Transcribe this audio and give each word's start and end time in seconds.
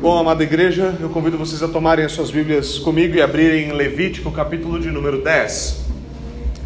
Bom, 0.00 0.16
amada 0.16 0.42
igreja, 0.42 0.96
eu 0.98 1.10
convido 1.10 1.36
vocês 1.36 1.62
a 1.62 1.68
tomarem 1.68 2.06
as 2.06 2.12
suas 2.12 2.30
Bíblias 2.30 2.78
comigo 2.78 3.16
e 3.16 3.20
abrirem 3.20 3.70
Levítico, 3.72 4.32
capítulo 4.32 4.80
de 4.80 4.90
número 4.90 5.22
10. 5.22 5.84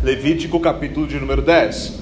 Levítico, 0.04 0.60
capítulo 0.60 1.04
de 1.04 1.18
número 1.18 1.42
10. 1.42 1.94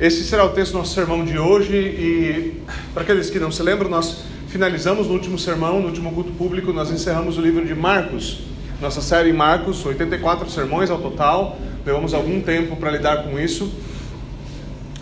Esse 0.00 0.24
será 0.24 0.42
o 0.42 0.48
texto 0.48 0.72
do 0.72 0.78
nosso 0.78 0.94
sermão 0.94 1.22
de 1.22 1.38
hoje 1.38 1.76
e, 1.76 2.62
para 2.94 3.02
aqueles 3.02 3.28
que 3.28 3.38
não 3.38 3.52
se 3.52 3.62
lembram, 3.62 3.90
nós 3.90 4.24
finalizamos 4.48 5.06
no 5.06 5.12
último 5.12 5.38
sermão, 5.38 5.82
no 5.82 5.88
último 5.88 6.10
culto 6.12 6.32
público, 6.32 6.72
nós 6.72 6.90
encerramos 6.90 7.36
o 7.36 7.42
livro 7.42 7.66
de 7.66 7.74
Marcos. 7.74 8.40
Nossa 8.80 9.02
série 9.02 9.34
Marcos, 9.34 9.84
84 9.84 10.48
sermões 10.48 10.88
ao 10.88 10.96
total, 10.98 11.58
levamos 11.84 12.14
algum 12.14 12.40
tempo 12.40 12.74
para 12.76 12.90
lidar 12.90 13.24
com 13.24 13.38
isso. 13.38 13.70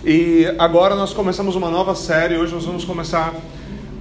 E 0.04 0.44
agora 0.58 0.96
nós 0.96 1.14
começamos 1.14 1.54
uma 1.54 1.70
nova 1.70 1.94
série, 1.94 2.36
hoje 2.36 2.52
nós 2.52 2.64
vamos 2.64 2.84
começar 2.84 3.32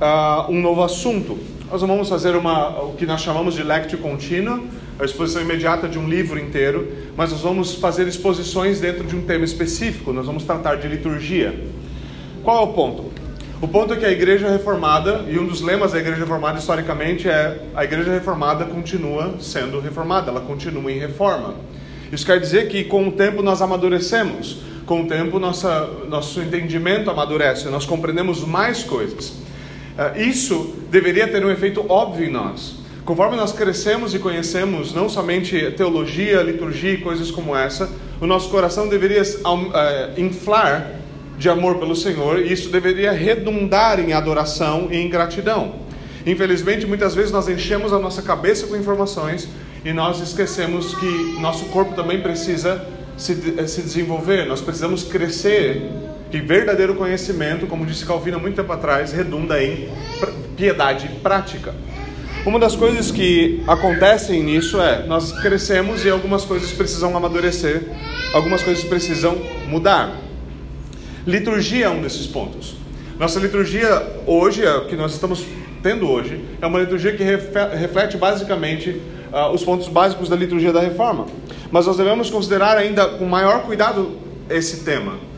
uh, 0.02 0.52
um 0.52 0.60
novo 0.60 0.84
assunto. 0.84 1.38
Nós 1.72 1.82
vamos 1.82 2.09
fazer 2.09 2.36
uma, 2.36 2.82
o 2.82 2.96
que 2.96 3.05
nós 3.05 3.22
chamamos 3.22 3.54
de 3.54 3.64
lectio 3.64 4.00
contínua, 4.00 4.59
a 5.00 5.05
exposição 5.05 5.42
imediata 5.42 5.88
de 5.88 5.98
um 5.98 6.09
livro 6.09 6.38
inteiro, 6.38 6.92
mas 7.16 7.32
nós 7.32 7.42
vamos 7.42 7.76
fazer 7.76 8.08
exposições 8.08 8.82
dentro 8.82 9.06
de 9.06 9.16
um 9.16 9.22
tema 9.22 9.45
específico, 9.45 10.12
nós 10.12 10.26
vamos 10.26 10.44
tratar 10.44 10.76
de 10.76 10.88
liturgia. 10.88 11.58
Qual 12.44 12.58
é 12.58 12.70
o 12.70 12.73
ponto? 12.73 13.12
O 13.62 13.68
ponto 13.68 13.94
é 13.94 13.98
que 13.98 14.06
a 14.06 14.12
Igreja 14.12 14.50
Reformada, 14.50 15.26
e 15.30 15.38
um 15.38 15.45
dos 15.45 15.62
lemas 15.62 15.92
da 15.92 16.00
Igreja 16.00 16.20
Reformada 16.20 16.58
historicamente 16.58 17.30
é 17.30 17.62
a 17.76 17.84
Igreja 17.84 18.12
Reformada 18.12 18.66
continua 18.66 19.36
sendo 19.40 19.80
reformada, 19.80 20.31
ela 20.31 20.42
continua 20.42 20.92
em 20.92 20.98
reforma. 20.98 21.54
Isso 22.12 22.26
quer 22.26 22.40
dizer 22.40 22.68
que 22.68 22.84
com 22.84 23.08
o 23.08 23.12
tempo 23.12 23.44
nós 23.44 23.62
amadurecemos, 23.62 24.58
com 24.86 25.04
o 25.04 25.08
tempo 25.08 25.40
nossa, 25.40 25.88
nosso 26.09 26.42
entendimento 26.42 27.09
amadurece, 27.09 27.70
nós 27.70 27.86
compreendemos 27.86 28.44
mais 28.44 28.84
coisas. 28.84 29.41
Ah, 29.98 30.13
isso 30.18 30.76
deveria 30.90 31.27
ter 31.27 31.44
um 31.45 31.52
efeito 31.52 31.86
óbvio 31.90 32.27
em 32.27 32.31
nós. 32.31 32.81
Conforme 33.04 33.36
nós 33.36 33.52
crescemos 33.52 34.14
e 34.14 34.20
conhecemos 34.20 34.94
não 34.94 35.09
somente 35.09 35.72
teologia, 35.72 36.42
liturgia 36.44 36.94
e 36.94 36.97
coisas 36.97 37.31
como 37.31 37.56
essa, 37.56 37.89
o 38.22 38.28
nosso 38.28 38.50
coração 38.50 38.88
deveria 38.88 39.23
uh, 39.23 40.22
inflar 40.22 40.92
de 41.38 41.50
amor 41.50 41.80
pelo 41.80 41.95
Senhor 41.95 42.39
e 42.39 42.53
isso 42.53 42.69
deveria 42.69 43.12
redundar 43.12 44.00
em 44.00 44.14
adoração 44.14 44.88
e 44.92 44.97
em 44.97 45.09
gratidão. 45.09 45.75
Infelizmente, 46.25 46.86
muitas 46.86 47.16
vezes 47.16 47.31
nós 47.31 47.50
enchemos 47.50 47.92
a 47.92 47.97
nossa 47.97 48.22
cabeça 48.22 48.67
com 48.67 48.75
informações 48.75 49.50
e 49.84 49.92
nós 49.92 50.22
esquecemos 50.22 50.94
que 50.94 51.39
nosso 51.39 51.66
corpo 51.66 51.95
também 51.95 52.22
precisa 52.22 52.86
se, 53.17 53.34
se 53.67 53.81
desenvolver, 53.81 54.45
nós 54.45 54.62
precisamos 54.62 55.03
crescer 55.03 55.89
que 56.32 56.40
verdadeiro 56.40 56.96
conhecimento, 56.96 57.68
como 57.68 57.86
disse 57.86 58.06
Calvino 58.06 58.40
muito 58.40 58.56
tempo 58.56 58.72
atrás, 58.72 59.12
redunda 59.12 59.62
em 59.62 59.90
piedade 60.56 61.10
prática. 61.22 61.76
Uma 62.46 62.58
das 62.58 62.74
coisas 62.74 63.12
que 63.12 63.62
acontecem 63.68 64.42
nisso 64.42 64.80
é 64.82 65.06
nós 65.06 65.34
crescemos 65.34 66.06
e 66.06 66.09
algumas 66.09 66.46
coisas 66.46 66.72
precisam 66.72 67.16
amadurecer, 67.16 67.84
algumas 68.34 68.64
coisas 68.64 68.84
precisam 68.86 69.38
mudar. 69.68 70.18
Liturgia 71.28 71.86
é 71.86 71.90
um 71.90 72.02
desses 72.02 72.26
pontos. 72.26 72.76
Nossa 73.20 73.38
liturgia 73.40 74.22
hoje, 74.26 74.66
o 74.66 74.86
que 74.86 74.96
nós 74.96 75.12
estamos 75.12 75.46
tendo 75.84 76.09
hoje, 76.09 76.44
é 76.62 76.66
uma 76.66 76.80
liturgia 76.80 77.12
que 77.12 77.24
reflete 77.24 78.18
basicamente 78.18 79.02
uh, 79.32 79.54
os 79.54 79.64
pontos 79.64 79.90
básicos 79.90 80.30
da 80.30 80.36
liturgia 80.36 80.72
da 80.72 80.80
reforma. 80.80 81.28
Mas 81.70 81.86
nós 81.86 81.98
devemos 81.98 82.30
considerar 82.30 82.78
ainda 82.78 83.06
com 83.06 83.26
maior 83.26 83.64
cuidado 83.64 84.18
esse 84.50 84.84
tema 84.84 85.31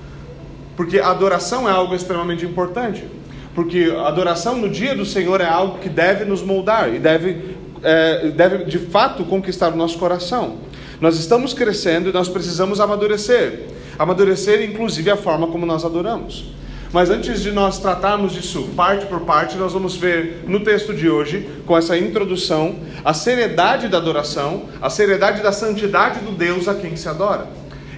porque 0.75 0.99
a 0.99 1.09
adoração 1.09 1.67
é 1.67 1.71
algo 1.71 1.93
extremamente 1.95 2.45
importante. 2.45 3.05
Porque 3.53 3.93
a 3.95 4.07
adoração 4.07 4.57
no 4.57 4.69
dia 4.69 4.95
do 4.95 5.05
Senhor 5.05 5.39
é 5.39 5.47
algo 5.47 5.77
que 5.77 5.89
deve 5.89 6.25
nos 6.25 6.41
moldar 6.41 6.93
e 6.93 6.99
deve, 6.99 7.55
é, 7.83 8.29
deve 8.31 8.65
de 8.65 8.79
fato 8.79 9.23
conquistar 9.25 9.71
o 9.71 9.75
nosso 9.75 9.97
coração. 9.97 10.57
Nós 10.99 11.19
estamos 11.19 11.53
crescendo 11.53 12.09
e 12.09 12.13
nós 12.13 12.27
precisamos 12.27 12.79
amadurecer. 12.79 13.67
Amadurecer, 13.99 14.63
inclusive, 14.63 15.11
a 15.11 15.17
forma 15.17 15.47
como 15.47 15.65
nós 15.65 15.85
adoramos. 15.85 16.45
Mas 16.91 17.09
antes 17.09 17.41
de 17.41 17.51
nós 17.51 17.79
tratarmos 17.79 18.33
disso 18.33 18.69
parte 18.75 19.07
por 19.07 19.21
parte, 19.21 19.57
nós 19.57 19.73
vamos 19.73 19.95
ver 19.95 20.43
no 20.47 20.59
texto 20.59 20.93
de 20.93 21.09
hoje, 21.09 21.49
com 21.65 21.75
essa 21.75 21.97
introdução, 21.97 22.75
a 23.03 23.15
seriedade 23.15 23.87
da 23.87 23.97
adoração, 23.97 24.65
a 24.79 24.91
seriedade 24.91 25.41
da 25.41 25.51
santidade 25.51 26.19
do 26.19 26.31
Deus 26.31 26.67
a 26.67 26.75
quem 26.75 26.95
se 26.95 27.09
adora. 27.09 27.47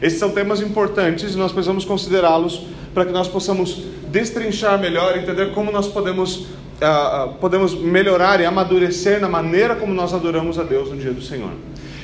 Esses 0.02 0.20
são 0.20 0.30
temas 0.30 0.62
importantes 0.62 1.34
e 1.34 1.38
nós 1.38 1.52
precisamos 1.52 1.86
considerá-los 1.86 2.64
para 2.94 3.06
que 3.06 3.12
nós 3.12 3.28
possamos 3.28 3.84
destrinchar 4.10 4.80
melhor, 4.80 5.18
entender 5.18 5.52
como 5.52 5.72
nós 5.72 5.88
podemos, 5.88 6.48
uh, 6.82 7.34
podemos 7.42 7.74
melhorar 7.74 8.40
e 8.40 8.46
amadurecer 8.46 9.20
na 9.20 9.28
maneira 9.28 9.76
como 9.76 9.94
nós 9.94 10.14
adoramos 10.14 10.58
a 10.58 10.64
Deus 10.64 10.90
no 10.90 10.98
dia 10.98 11.12
do 11.12 11.22
Senhor. 11.22 11.52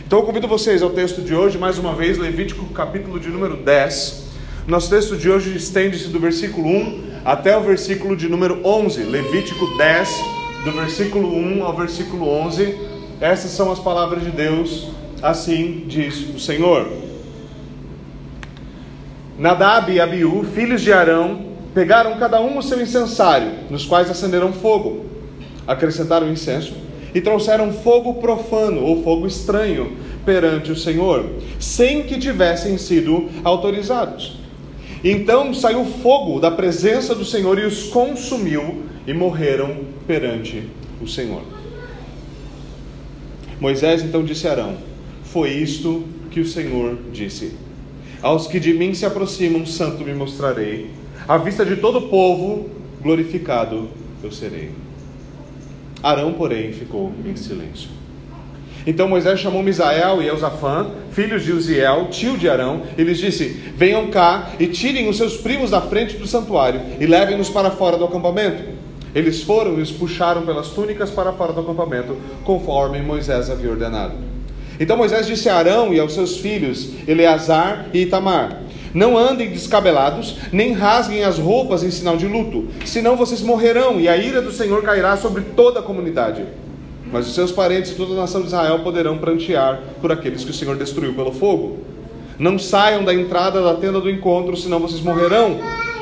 Então 0.05 0.19
eu 0.19 0.25
convido 0.25 0.47
vocês 0.47 0.83
ao 0.83 0.89
texto 0.89 1.21
de 1.21 1.33
hoje, 1.33 1.57
mais 1.57 1.77
uma 1.77 1.95
vez, 1.95 2.17
Levítico 2.17 2.65
capítulo 2.73 3.17
de 3.19 3.29
número 3.29 3.55
10. 3.55 4.25
Nosso 4.67 4.89
texto 4.89 5.15
de 5.15 5.29
hoje 5.29 5.55
estende-se 5.55 6.09
do 6.09 6.19
versículo 6.19 6.67
1 6.67 7.03
até 7.23 7.57
o 7.57 7.61
versículo 7.61 8.15
de 8.15 8.27
número 8.27 8.59
11. 8.63 9.03
Levítico 9.03 9.65
10, 9.77 10.09
do 10.65 10.71
versículo 10.73 11.33
1 11.33 11.63
ao 11.63 11.75
versículo 11.75 12.27
11. 12.27 12.77
Essas 13.21 13.51
são 13.51 13.71
as 13.71 13.79
palavras 13.79 14.23
de 14.23 14.31
Deus, 14.31 14.89
assim 15.21 15.85
diz 15.87 16.35
o 16.35 16.39
Senhor. 16.39 17.10
Nadab 19.37 19.91
e 19.91 19.99
Abiú, 19.99 20.45
filhos 20.53 20.81
de 20.81 20.91
Arão, 20.91 21.51
pegaram 21.73 22.17
cada 22.17 22.41
um 22.41 22.57
o 22.57 22.61
seu 22.61 22.81
incensário, 22.81 23.51
nos 23.69 23.85
quais 23.85 24.09
acenderam 24.09 24.51
fogo, 24.51 25.05
acrescentaram 25.65 26.31
incenso 26.31 26.73
e 27.13 27.21
trouxeram 27.21 27.71
fogo 27.71 28.15
profano 28.15 28.83
ou 28.83 29.03
fogo 29.03 29.25
estranho 29.25 29.97
perante 30.25 30.71
o 30.71 30.75
Senhor, 30.75 31.25
sem 31.59 32.03
que 32.03 32.19
tivessem 32.19 32.77
sido 32.77 33.29
autorizados. 33.43 34.39
Então 35.03 35.53
saiu 35.53 35.83
fogo 35.85 36.39
da 36.39 36.51
presença 36.51 37.15
do 37.15 37.25
Senhor 37.25 37.57
e 37.57 37.65
os 37.65 37.85
consumiu 37.85 38.83
e 39.07 39.13
morreram 39.13 39.77
perante 40.05 40.63
o 41.01 41.07
Senhor. 41.07 41.41
Moisés 43.59 44.03
então 44.03 44.23
disse 44.23 44.47
a 44.47 44.51
Arão: 44.51 44.77
Foi 45.23 45.49
isto 45.49 46.03
que 46.29 46.39
o 46.39 46.45
Senhor 46.45 46.97
disse 47.11 47.53
aos 48.21 48.47
que 48.47 48.59
de 48.59 48.73
mim 48.73 48.93
se 48.93 49.05
aproximam, 49.05 49.65
santo 49.65 50.03
me 50.03 50.13
mostrarei. 50.13 50.89
À 51.27 51.37
vista 51.37 51.65
de 51.65 51.75
todo 51.77 51.99
o 51.99 52.09
povo, 52.09 52.69
glorificado 53.01 53.89
eu 54.23 54.31
serei. 54.31 54.71
Arão, 56.03 56.33
porém, 56.33 56.71
ficou 56.73 57.11
em 57.25 57.35
silêncio. 57.35 57.89
Então 58.85 59.07
Moisés 59.07 59.39
chamou 59.39 59.61
Misael 59.61 60.21
e 60.21 60.27
Eusafã, 60.27 60.89
filhos 61.11 61.43
de 61.43 61.51
Uziel, 61.51 62.07
tio 62.09 62.37
de 62.37 62.49
Arão, 62.49 62.81
e 62.97 63.03
lhes 63.03 63.19
disse: 63.19 63.49
Venham 63.75 64.09
cá 64.09 64.51
e 64.59 64.67
tirem 64.67 65.07
os 65.07 65.17
seus 65.17 65.37
primos 65.37 65.69
da 65.69 65.81
frente 65.81 66.17
do 66.17 66.25
santuário 66.25 66.81
e 66.99 67.05
levem-nos 67.05 67.49
para 67.49 67.69
fora 67.69 67.97
do 67.97 68.05
acampamento. 68.05 68.63
Eles 69.13 69.43
foram 69.43 69.77
e 69.77 69.81
os 69.81 69.91
puxaram 69.91 70.43
pelas 70.43 70.69
túnicas 70.69 71.11
para 71.11 71.33
fora 71.33 71.53
do 71.53 71.61
acampamento, 71.61 72.17
conforme 72.43 73.01
Moisés 73.01 73.49
havia 73.49 73.69
ordenado. 73.69 74.30
Então 74.81 74.97
Moisés 74.97 75.27
disse 75.27 75.47
a 75.47 75.57
Arão 75.57 75.93
e 75.93 75.99
aos 75.99 76.11
seus 76.11 76.37
filhos, 76.37 76.89
Eleazar 77.07 77.85
e 77.93 77.99
Itamar: 78.01 78.63
Não 78.91 79.15
andem 79.15 79.51
descabelados, 79.51 80.37
nem 80.51 80.73
rasguem 80.73 81.23
as 81.23 81.37
roupas 81.37 81.83
em 81.83 81.91
sinal 81.91 82.17
de 82.17 82.25
luto, 82.25 82.67
senão 82.83 83.15
vocês 83.15 83.43
morrerão 83.43 83.99
e 83.99 84.09
a 84.09 84.17
ira 84.17 84.41
do 84.41 84.51
Senhor 84.51 84.81
cairá 84.81 85.15
sobre 85.15 85.43
toda 85.55 85.81
a 85.81 85.83
comunidade. 85.83 86.43
Mas 87.11 87.27
os 87.27 87.35
seus 87.35 87.51
parentes 87.51 87.91
e 87.91 87.95
toda 87.95 88.13
a 88.13 88.21
nação 88.21 88.41
de 88.41 88.47
Israel 88.47 88.79
poderão 88.79 89.19
prantear 89.19 89.83
por 90.01 90.11
aqueles 90.11 90.43
que 90.43 90.49
o 90.49 90.53
Senhor 90.53 90.75
destruiu 90.75 91.13
pelo 91.13 91.31
fogo. 91.31 91.77
Não 92.39 92.57
saiam 92.57 93.03
da 93.03 93.13
entrada 93.13 93.61
da 93.61 93.75
tenda 93.75 94.01
do 94.01 94.09
encontro, 94.09 94.57
senão 94.57 94.79
vocês 94.79 95.01
morrerão. 95.01 95.59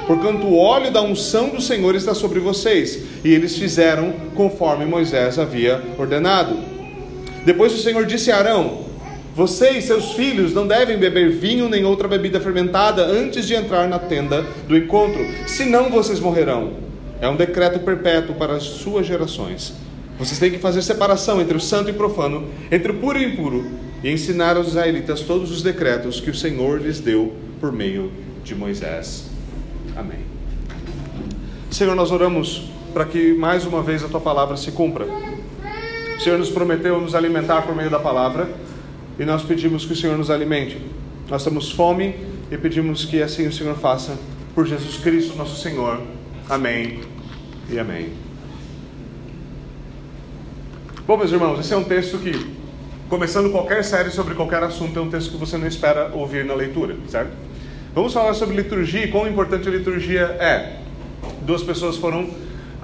Porquanto 0.08 0.48
o 0.48 0.58
óleo 0.58 0.90
da 0.90 1.02
unção 1.02 1.50
do 1.50 1.60
Senhor 1.60 1.96
está 1.96 2.14
sobre 2.14 2.40
vocês. 2.40 3.04
E 3.26 3.34
eles 3.34 3.58
fizeram 3.58 4.14
conforme 4.36 4.86
Moisés 4.86 5.38
havia 5.38 5.84
ordenado. 5.98 6.69
Depois 7.46 7.74
o 7.74 7.78
Senhor 7.78 8.06
disse 8.06 8.32
a 8.32 8.38
Arão: 8.38 8.86
Você 9.36 9.72
e 9.72 9.82
seus 9.82 10.12
filhos 10.12 10.54
não 10.54 10.68
devem 10.68 10.98
beber 10.98 11.32
vinho 11.32 11.70
nem 11.70 11.86
outra 11.86 12.08
bebida 12.08 12.40
fermentada 12.40 13.04
antes 13.06 13.48
de 13.48 13.56
entrar 13.56 13.88
na 13.88 14.00
tenda 14.00 14.46
do 14.68 14.78
encontro, 14.78 15.26
senão 15.48 15.90
vocês 15.90 16.20
morrerão. 16.20 16.74
É 17.22 17.28
um 17.28 17.36
decreto 17.36 17.80
perpétuo 17.80 18.36
para 18.36 18.54
as 18.54 18.64
suas 18.64 19.06
gerações. 19.06 19.74
Vocês 20.18 20.40
têm 20.40 20.52
que 20.52 20.60
fazer 20.60 20.82
separação 20.82 21.42
entre 21.42 21.56
o 21.56 21.62
santo 21.62 21.90
e 21.90 21.92
o 21.92 21.96
profano, 21.96 22.48
entre 22.72 22.92
o 22.92 22.96
puro 22.96 23.18
e 23.18 23.26
o 23.26 23.30
impuro, 23.30 23.72
e 24.04 24.12
ensinar 24.12 24.58
aos 24.58 24.68
israelitas 24.70 25.22
todos 25.22 25.52
os 25.52 25.62
decretos 25.62 26.20
que 26.20 26.30
o 26.30 26.36
Senhor 26.36 26.82
lhes 26.82 27.00
deu 27.00 27.34
por 27.60 27.72
meio 27.72 28.12
de 28.44 28.56
Moisés. 28.56 29.30
Amém. 29.96 30.20
Senhor, 31.72 31.96
nós 31.96 32.12
oramos 32.12 32.70
para 32.94 33.06
que 33.06 33.34
mais 33.34 33.66
uma 33.66 33.84
vez 33.84 34.04
a 34.04 34.08
tua 34.08 34.20
palavra 34.20 34.58
se 34.58 34.72
cumpra. 34.72 35.06
O 36.20 36.22
Senhor 36.22 36.38
nos 36.38 36.50
prometeu 36.50 37.00
nos 37.00 37.16
alimentar 37.16 37.62
por 37.62 37.74
meio 37.74 37.90
da 37.90 37.98
palavra 37.98 38.50
e 39.18 39.24
nós 39.24 39.42
pedimos 39.42 39.86
que 39.86 39.94
o 39.94 39.96
Senhor 39.96 40.18
nos 40.18 40.30
alimente. 40.30 40.78
Nós 41.30 41.46
temos 41.46 41.72
fome 41.72 42.14
e 42.52 42.58
pedimos 42.58 43.06
que 43.06 43.24
assim 43.24 43.48
o 43.48 43.54
Senhor 43.54 43.74
faça 43.78 44.18
por 44.54 44.68
Jesus 44.68 44.98
Cristo, 44.98 45.38
nosso 45.38 45.56
Senhor. 45.62 46.02
Amém 46.50 47.00
e 47.70 47.80
amém. 47.80 48.10
Bom, 51.08 51.16
meus 51.16 51.32
irmãos, 51.32 51.58
esse 51.62 51.74
é 51.74 51.78
um 51.78 51.86
texto 51.86 52.18
que, 52.18 52.54
começando 53.08 53.50
qualquer 53.50 53.82
série 53.86 54.12
sobre 54.12 54.36
qualquer 54.36 54.62
assunto, 54.62 55.00
é 55.00 55.02
um 55.02 55.10
texto 55.10 55.32
que 55.32 55.38
você 55.38 55.58
não 55.58 55.68
espera 55.68 56.12
ouvir 56.14 56.44
na 56.44 56.54
leitura, 56.54 56.98
certo? 57.08 57.32
Vamos 57.96 58.12
falar 58.12 58.34
sobre 58.34 58.58
liturgia 58.58 59.06
e 59.06 59.08
quão 59.10 59.26
importante 59.26 59.70
a 59.70 59.72
liturgia 59.72 60.24
é. 60.38 60.82
Duas 61.44 61.64
pessoas 61.64 61.96
foram 61.96 62.30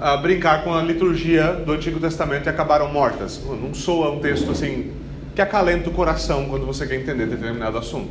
uh, 0.00 0.20
brincar 0.20 0.62
com 0.64 0.74
a 0.74 0.82
liturgia 0.82 1.52
do 1.52 1.72
Antigo 1.72 1.98
Testamento 2.00 2.46
e 2.46 2.48
acabaram 2.48 2.92
mortas. 2.92 3.40
Não 3.44 3.74
soa 3.74 4.10
um 4.10 4.20
texto 4.20 4.50
assim 4.50 4.92
que 5.34 5.42
acalenta 5.42 5.90
o 5.90 5.92
coração 5.92 6.46
quando 6.48 6.64
você 6.64 6.86
quer 6.86 6.96
entender 6.96 7.26
determinado 7.26 7.76
assunto. 7.76 8.10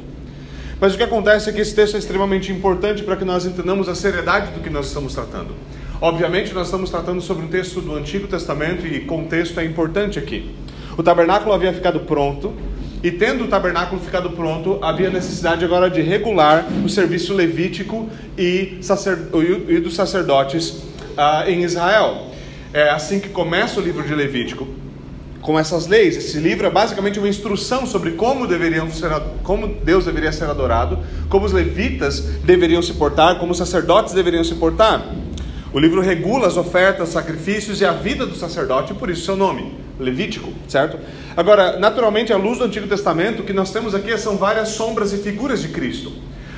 Mas 0.79 0.93
o 0.93 0.97
que 0.97 1.03
acontece 1.03 1.49
é 1.49 1.53
que 1.53 1.61
esse 1.61 1.73
texto 1.73 1.95
é 1.95 1.99
extremamente 1.99 2.51
importante 2.51 3.01
para 3.01 3.15
que 3.15 3.25
nós 3.25 3.45
entendamos 3.45 3.87
a 3.87 3.95
seriedade 3.95 4.51
do 4.51 4.59
que 4.59 4.69
nós 4.69 4.87
estamos 4.87 5.13
tratando. 5.13 5.55
Obviamente, 6.01 6.53
nós 6.53 6.67
estamos 6.67 6.89
tratando 6.89 7.21
sobre 7.21 7.45
um 7.45 7.47
texto 7.47 7.79
do 7.79 7.95
Antigo 7.95 8.27
Testamento 8.27 8.85
e 8.85 8.99
contexto 9.01 9.59
é 9.59 9.65
importante 9.65 10.19
aqui. 10.19 10.53
O 10.97 11.01
tabernáculo 11.01 11.53
havia 11.53 11.73
ficado 11.73 12.01
pronto, 12.01 12.53
e 13.01 13.11
tendo 13.11 13.45
o 13.45 13.47
tabernáculo 13.47 14.01
ficado 14.01 14.31
pronto, 14.31 14.77
havia 14.81 15.09
necessidade 15.09 15.63
agora 15.63 15.89
de 15.89 16.01
regular 16.01 16.65
o 16.83 16.89
serviço 16.89 17.33
levítico 17.33 18.09
e, 18.37 18.77
sacer... 18.81 19.17
e 19.69 19.79
dos 19.79 19.95
sacerdotes 19.95 20.83
uh, 21.17 21.49
em 21.49 21.63
Israel. 21.63 22.27
É 22.73 22.89
assim 22.89 23.19
que 23.19 23.29
começa 23.29 23.79
o 23.79 23.83
livro 23.83 24.03
de 24.03 24.13
Levítico 24.13 24.67
com 25.45 25.59
essas 25.59 25.85
leis. 25.85 26.17
Esse 26.17 26.39
livro 26.39 26.65
é 26.65 26.69
basicamente 26.69 27.19
uma 27.19 27.29
instrução 27.29 27.85
sobre 27.85 28.11
como 28.11 28.47
deveriam 28.47 28.89
ser, 28.91 29.11
como 29.43 29.67
Deus 29.67 30.05
deveria 30.05 30.31
ser 30.31 30.45
adorado, 30.45 30.99
como 31.29 31.45
os 31.45 31.53
levitas 31.53 32.19
deveriam 32.43 32.81
se 32.81 32.93
portar, 32.93 33.37
como 33.37 33.51
os 33.51 33.57
sacerdotes 33.57 34.13
deveriam 34.13 34.43
se 34.43 34.55
portar. 34.55 35.05
O 35.71 35.79
livro 35.79 36.01
regula 36.01 36.47
as 36.47 36.57
ofertas, 36.57 37.09
sacrifícios 37.09 37.79
e 37.79 37.85
a 37.85 37.91
vida 37.91 38.25
do 38.25 38.35
sacerdote, 38.35 38.93
por 38.93 39.09
isso 39.09 39.25
seu 39.25 39.35
nome, 39.35 39.73
Levítico, 39.99 40.51
certo? 40.67 40.97
Agora, 41.37 41.77
naturalmente, 41.77 42.33
à 42.33 42.37
luz 42.37 42.57
do 42.57 42.63
Antigo 42.63 42.87
Testamento, 42.87 43.41
o 43.41 43.45
que 43.45 43.53
nós 43.53 43.71
temos 43.71 43.93
aqui 43.93 44.17
são 44.17 44.37
várias 44.37 44.69
sombras 44.69 45.13
e 45.13 45.17
figuras 45.17 45.61
de 45.61 45.69
Cristo. 45.69 46.11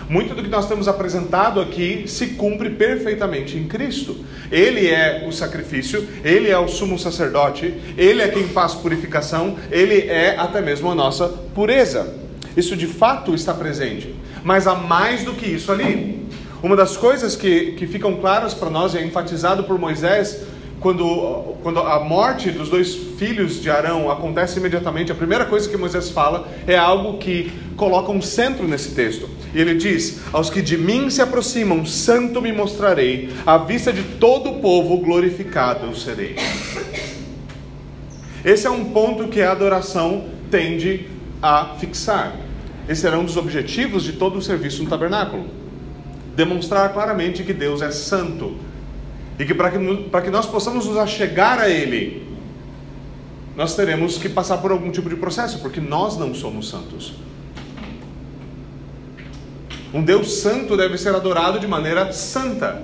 Muito 0.10 0.34
do 0.34 0.42
que 0.42 0.50
nós 0.50 0.68
temos 0.68 0.88
apresentado 0.88 1.60
aqui 1.60 2.06
se 2.08 2.28
cumpre 2.28 2.70
perfeitamente 2.70 3.58
em 3.58 3.68
Cristo. 3.68 4.16
Ele 4.50 4.88
é 4.88 5.26
o 5.28 5.34
sacrifício, 5.34 6.08
ele 6.24 6.50
é 6.50 6.58
o 6.58 6.68
sumo 6.68 6.98
sacerdote, 6.98 7.74
ele 7.98 8.22
é 8.22 8.30
quem 8.30 8.48
faz 8.48 8.74
purificação, 8.74 9.58
ele 9.70 10.08
é 10.08 10.38
até 10.38 10.62
mesmo 10.62 10.90
a 10.90 10.96
nossa 10.96 11.28
pureza. 11.54 12.16
Isso 12.56 12.78
de 12.78 12.88
fato 12.88 13.36
está 13.36 13.54
presente. 13.54 14.16
Mas 14.44 14.66
há 14.66 14.76
mais 14.76 15.24
do 15.24 15.34
que 15.34 15.46
isso 15.46 15.72
ali. 15.72 16.26
Uma 16.64 16.76
das 16.76 16.96
coisas 16.96 17.36
que, 17.36 17.74
que 17.74 17.86
ficam 17.86 18.16
claras 18.16 18.54
para 18.54 18.70
nós 18.70 18.94
e 18.94 18.98
é 18.98 19.04
enfatizado 19.04 19.66
por 19.66 19.78
Moisés 19.78 20.42
quando, 20.80 21.56
quando 21.64 21.80
a 21.80 22.00
morte 22.00 22.52
dos 22.52 22.70
dois 22.70 22.94
filhos 22.94 23.62
de 23.62 23.70
Arão 23.70 24.12
acontece 24.12 24.60
imediatamente, 24.60 25.12
a 25.12 25.16
primeira 25.16 25.46
coisa 25.46 25.68
que 25.68 25.76
Moisés 25.76 26.10
fala 26.10 26.48
é 26.68 26.78
algo 26.78 27.18
que 27.18 27.52
coloca 27.76 28.12
um 28.12 28.22
centro 28.22 28.68
nesse 28.68 28.92
texto. 28.94 29.28
E 29.54 29.60
ele 29.60 29.74
diz: 29.74 30.22
Aos 30.32 30.50
que 30.50 30.62
de 30.62 30.78
mim 30.78 31.10
se 31.10 31.22
aproximam, 31.22 31.86
santo 31.86 32.42
me 32.42 32.52
mostrarei, 32.52 33.30
à 33.46 33.58
vista 33.58 33.92
de 33.92 34.04
todo 34.04 34.52
o 34.52 34.60
povo 34.60 34.98
glorificado 34.98 35.88
eu 35.88 35.96
serei. 35.96 36.36
Esse 38.46 38.68
é 38.68 38.70
um 38.70 38.86
ponto 38.86 39.28
que 39.28 39.42
a 39.42 39.52
adoração 39.52 40.26
tende 40.52 41.08
a 41.42 41.76
fixar. 41.80 42.36
Esse 42.88 43.06
era 43.06 43.18
um 43.18 43.26
dos 43.26 43.36
objetivos 43.36 44.04
de 44.04 44.14
todo 44.14 44.38
o 44.38 44.42
serviço 44.42 44.84
no 44.84 44.90
tabernáculo. 44.90 45.48
Demonstrar 46.36 46.94
claramente 46.94 47.44
que 47.44 47.52
Deus 47.52 47.82
é 47.82 47.92
santo 47.92 48.56
e 49.40 49.46
que 49.46 49.54
para 49.54 49.72
que, 49.72 49.78
que 49.78 50.30
nós 50.30 50.46
possamos 50.46 50.86
nos 50.86 50.98
achegar 50.98 51.60
a 51.60 51.70
Ele, 51.70 52.26
nós 53.56 53.76
teremos 53.76 54.18
que 54.18 54.30
passar 54.30 54.58
por 54.58 54.72
algum 54.72 54.92
tipo 54.92 55.10
de 55.10 55.16
processo, 55.16 55.60
porque 55.60 55.80
nós 55.80 56.18
não 56.18 56.34
somos 56.34 56.70
santos. 56.70 57.14
Um 59.94 60.04
Deus 60.04 60.42
santo 60.42 60.76
deve 60.76 60.98
ser 60.98 61.16
adorado 61.16 61.60
de 61.60 61.68
maneira 61.68 62.12
santa. 62.12 62.84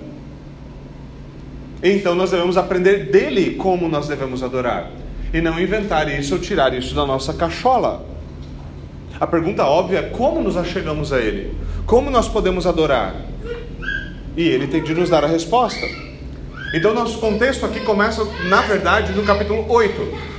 Então 1.84 2.16
nós 2.16 2.32
devemos 2.32 2.56
aprender 2.56 3.12
dele 3.12 3.56
como 3.56 3.90
nós 3.90 4.08
devemos 4.08 4.42
adorar. 4.42 4.90
E 5.34 5.42
não 5.42 5.60
inventar 5.60 6.08
isso 6.08 6.36
ou 6.36 6.40
tirar 6.40 6.74
isso 6.74 6.96
da 6.96 7.06
nossa 7.06 7.34
cachola. 7.34 8.06
A 9.20 9.28
pergunta 9.28 9.66
óbvia 9.66 10.00
é 10.00 10.04
como 10.04 10.42
nos 10.42 10.56
achegamos 10.56 11.12
a 11.12 11.20
ele? 11.20 11.56
Como 11.86 12.10
nós 12.10 12.28
podemos 12.28 12.66
adorar? 12.66 13.16
E 14.36 14.48
ele 14.48 14.68
tem 14.68 14.82
de 14.82 14.94
nos 14.94 15.10
dar 15.10 15.24
a 15.24 15.28
resposta. 15.28 15.86
Então, 16.74 16.92
nosso 16.92 17.20
contexto 17.20 17.68
aqui 17.68 17.82
começa, 17.82 18.26
na 18.50 18.62
verdade, 18.62 19.14
no 19.14 19.22
capítulo 19.22 19.64
8. 19.72 20.34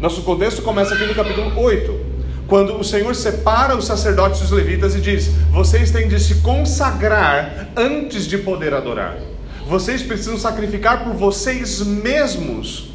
Nosso 0.00 0.22
contexto 0.22 0.60
começa 0.60 0.92
aqui 0.92 1.06
no 1.06 1.14
capítulo 1.14 1.56
8, 1.56 2.00
quando 2.48 2.76
o 2.76 2.82
Senhor 2.82 3.14
separa 3.14 3.76
os 3.76 3.86
sacerdotes 3.86 4.40
e 4.40 4.44
os 4.44 4.50
levitas 4.50 4.96
e 4.96 5.00
diz: 5.00 5.28
Vocês 5.52 5.92
têm 5.92 6.08
de 6.08 6.18
se 6.18 6.40
consagrar 6.40 7.68
antes 7.76 8.26
de 8.26 8.38
poder 8.38 8.74
adorar. 8.74 9.16
Vocês 9.68 10.02
precisam 10.02 10.36
sacrificar 10.36 11.04
por 11.04 11.14
vocês 11.14 11.80
mesmos, 11.80 12.90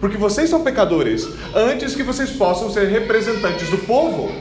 porque 0.00 0.16
vocês 0.16 0.48
são 0.48 0.64
pecadores, 0.64 1.28
antes 1.54 1.94
que 1.94 2.02
vocês 2.02 2.30
possam 2.30 2.70
ser 2.70 2.88
representantes 2.88 3.68
do 3.68 3.76
povo 3.78 4.32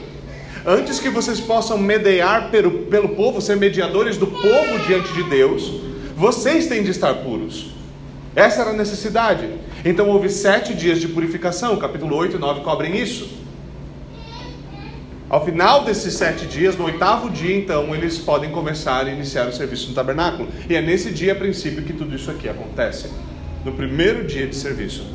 antes 0.66 1.02
que 1.02 1.10
vocês 1.10 1.42
possam 1.42 1.78
mediar 1.78 2.50
pelo, 2.50 2.84
pelo 2.84 3.10
povo, 3.10 3.42
ser 3.42 3.58
mediadores 3.58 4.16
do 4.16 4.28
povo 4.28 4.80
diante 4.88 5.12
de 5.12 5.24
Deus, 5.24 5.74
vocês 6.16 6.68
têm 6.68 6.84
de 6.84 6.92
estar 6.92 7.14
puros. 7.16 7.72
Essa 8.36 8.62
era 8.62 8.72
a 8.72 8.74
necessidade. 8.74 9.50
Então 9.86 10.10
houve 10.10 10.30
sete 10.30 10.74
dias 10.74 11.00
de 11.00 11.08
purificação, 11.08 11.78
capítulo 11.78 12.16
8 12.16 12.38
e 12.38 12.40
9 12.40 12.62
cobrem 12.62 12.98
isso. 12.98 13.44
Ao 15.34 15.44
final 15.44 15.84
desses 15.84 16.14
sete 16.14 16.46
dias, 16.46 16.78
no 16.78 16.86
oitavo 16.86 17.28
dia, 17.28 17.58
então, 17.58 17.96
eles 17.96 18.20
podem 18.20 18.52
começar 18.52 19.08
a 19.08 19.12
iniciar 19.12 19.48
o 19.48 19.52
serviço 19.52 19.90
no 19.90 19.96
tabernáculo. 19.96 20.48
E 20.70 20.76
é 20.76 20.82
nesse 20.82 21.10
dia, 21.10 21.34
a 21.34 21.36
princípio, 21.36 21.82
que 21.82 21.92
tudo 21.92 22.16
isso 22.16 22.30
aqui 22.30 22.48
acontece. 22.48 23.10
No 23.66 23.72
primeiro 23.72 24.28
dia 24.28 24.46
de 24.46 24.56
serviço. 24.56 25.08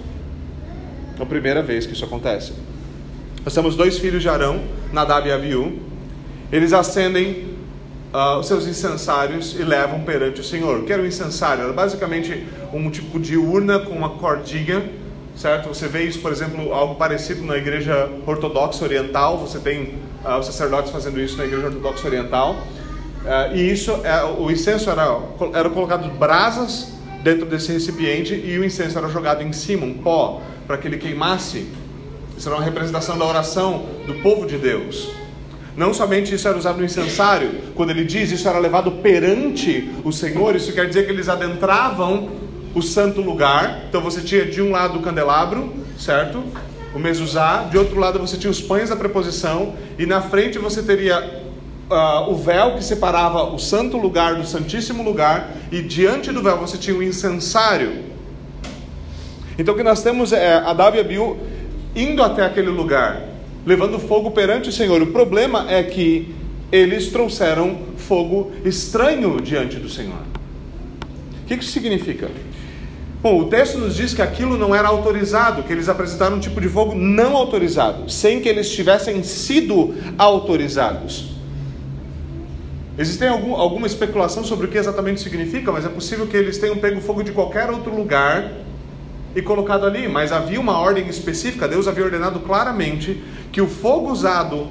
A 1.20 1.24
primeira 1.24 1.62
vez 1.62 1.86
que 1.86 1.92
isso 1.92 2.04
acontece. 2.04 2.52
Nós 3.44 3.54
temos 3.54 3.76
dois 3.76 3.96
filhos 3.98 4.20
de 4.20 4.28
Arão, 4.28 4.60
Nadab 4.92 5.28
e 5.28 5.30
Abiú. 5.30 5.78
Eles 6.50 6.72
acendem 6.72 7.56
uh, 8.12 8.38
os 8.38 8.46
seus 8.46 8.66
incensários 8.66 9.54
e 9.58 9.62
levam 9.62 10.00
perante 10.00 10.40
o 10.40 10.44
Senhor. 10.44 10.80
O 10.80 10.82
que 10.84 10.92
era 10.92 11.02
o 11.02 11.06
incensário? 11.06 11.64
Era 11.64 11.72
basicamente 11.72 12.46
um 12.72 12.90
tipo 12.90 13.18
de 13.18 13.36
urna 13.36 13.78
com 13.78 13.94
uma 13.94 14.10
cordinha, 14.10 14.90
certo? 15.36 15.68
Você 15.68 15.88
vê 15.88 16.04
isso, 16.04 16.20
por 16.20 16.32
exemplo, 16.32 16.72
algo 16.72 16.94
parecido 16.94 17.42
na 17.44 17.56
igreja 17.56 18.10
ortodoxa 18.26 18.84
oriental. 18.84 19.38
Você 19.38 19.58
tem 19.58 19.94
uh, 20.24 20.38
os 20.38 20.46
sacerdotes 20.46 20.90
fazendo 20.90 21.20
isso 21.20 21.36
na 21.36 21.44
igreja 21.44 21.66
ortodoxa 21.66 22.06
oriental. 22.06 22.56
Uh, 23.24 23.54
e 23.54 23.72
isso, 23.72 23.92
é, 24.04 24.24
o 24.24 24.50
incenso 24.50 24.90
era, 24.90 25.20
era 25.52 25.68
colocado 25.68 26.08
brasas 26.10 26.92
dentro 27.22 27.46
desse 27.46 27.72
recipiente 27.72 28.32
e 28.34 28.58
o 28.58 28.64
incenso 28.64 28.96
era 28.96 29.08
jogado 29.08 29.42
em 29.42 29.52
cima, 29.52 29.84
um 29.84 29.94
pó, 29.94 30.40
para 30.66 30.78
que 30.78 30.86
ele 30.86 30.98
queimasse. 30.98 31.66
Isso 32.36 32.48
era 32.48 32.56
uma 32.56 32.64
representação 32.64 33.18
da 33.18 33.24
oração 33.24 33.86
do 34.06 34.14
povo 34.22 34.46
de 34.46 34.56
Deus. 34.56 35.10
Não 35.78 35.94
somente 35.94 36.34
isso 36.34 36.48
era 36.48 36.58
usado 36.58 36.78
no 36.78 36.84
incensário, 36.84 37.52
quando 37.76 37.90
ele 37.90 38.02
diz 38.04 38.32
isso 38.32 38.48
era 38.48 38.58
levado 38.58 38.90
perante 38.90 39.88
o 40.02 40.10
Senhor, 40.10 40.56
isso 40.56 40.72
quer 40.72 40.88
dizer 40.88 41.06
que 41.06 41.12
eles 41.12 41.28
adentravam 41.28 42.30
o 42.74 42.82
santo 42.82 43.20
lugar. 43.20 43.84
Então 43.88 44.00
você 44.00 44.20
tinha 44.20 44.44
de 44.44 44.60
um 44.60 44.72
lado 44.72 44.98
o 44.98 45.02
candelabro, 45.02 45.72
certo? 45.96 46.42
O 46.92 46.98
mezuzá, 46.98 47.68
de 47.70 47.78
outro 47.78 47.96
lado 48.00 48.18
você 48.18 48.36
tinha 48.36 48.50
os 48.50 48.60
pães 48.60 48.88
da 48.88 48.96
preposição, 48.96 49.74
e 49.96 50.04
na 50.04 50.20
frente 50.20 50.58
você 50.58 50.82
teria 50.82 51.44
uh, 51.88 52.28
o 52.28 52.34
véu 52.34 52.74
que 52.74 52.82
separava 52.82 53.44
o 53.44 53.58
santo 53.60 53.96
lugar 53.96 54.34
do 54.34 54.44
santíssimo 54.44 55.04
lugar, 55.04 55.52
e 55.70 55.80
diante 55.80 56.32
do 56.32 56.42
véu 56.42 56.58
você 56.58 56.76
tinha 56.76 56.96
o 56.96 57.04
incensário. 57.04 58.04
Então 59.56 59.74
o 59.74 59.76
que 59.76 59.84
nós 59.84 60.02
temos 60.02 60.32
é 60.32 60.54
Adab 60.54 60.96
e 60.96 61.00
Abiú 61.00 61.36
indo 61.94 62.20
até 62.20 62.44
aquele 62.44 62.68
lugar 62.68 63.27
levando 63.68 63.98
fogo 63.98 64.30
perante 64.30 64.70
o 64.70 64.72
Senhor. 64.72 65.02
O 65.02 65.08
problema 65.08 65.66
é 65.70 65.82
que 65.82 66.34
eles 66.72 67.08
trouxeram 67.08 67.76
fogo 67.98 68.50
estranho 68.64 69.42
diante 69.42 69.76
do 69.76 69.90
Senhor. 69.90 70.22
O 71.42 71.46
que 71.46 71.52
isso 71.52 71.70
significa? 71.70 72.30
Bom, 73.22 73.40
o 73.42 73.44
texto 73.50 73.76
nos 73.76 73.94
diz 73.94 74.14
que 74.14 74.22
aquilo 74.22 74.56
não 74.56 74.74
era 74.74 74.88
autorizado, 74.88 75.64
que 75.64 75.72
eles 75.72 75.86
apresentaram 75.86 76.36
um 76.36 76.40
tipo 76.40 76.58
de 76.62 76.68
fogo 76.68 76.94
não 76.94 77.36
autorizado, 77.36 78.08
sem 78.10 78.40
que 78.40 78.48
eles 78.48 78.70
tivessem 78.70 79.22
sido 79.22 79.94
autorizados. 80.16 81.26
Existe 82.96 83.26
algum, 83.26 83.54
alguma 83.54 83.86
especulação 83.86 84.42
sobre 84.44 84.66
o 84.66 84.70
que 84.70 84.78
exatamente 84.78 85.20
significa, 85.20 85.70
mas 85.70 85.84
é 85.84 85.90
possível 85.90 86.26
que 86.26 86.36
eles 86.36 86.56
tenham 86.56 86.78
pego 86.78 87.02
fogo 87.02 87.22
de 87.22 87.32
qualquer 87.32 87.68
outro 87.68 87.94
lugar 87.94 88.50
e 89.36 89.42
colocado 89.42 89.84
ali, 89.84 90.08
mas 90.08 90.32
havia 90.32 90.58
uma 90.58 90.78
ordem 90.78 91.06
específica, 91.06 91.68
Deus 91.68 91.86
havia 91.86 92.04
ordenado 92.04 92.40
claramente 92.40 93.22
que 93.52 93.60
o 93.60 93.66
fogo 93.66 94.10
usado 94.10 94.68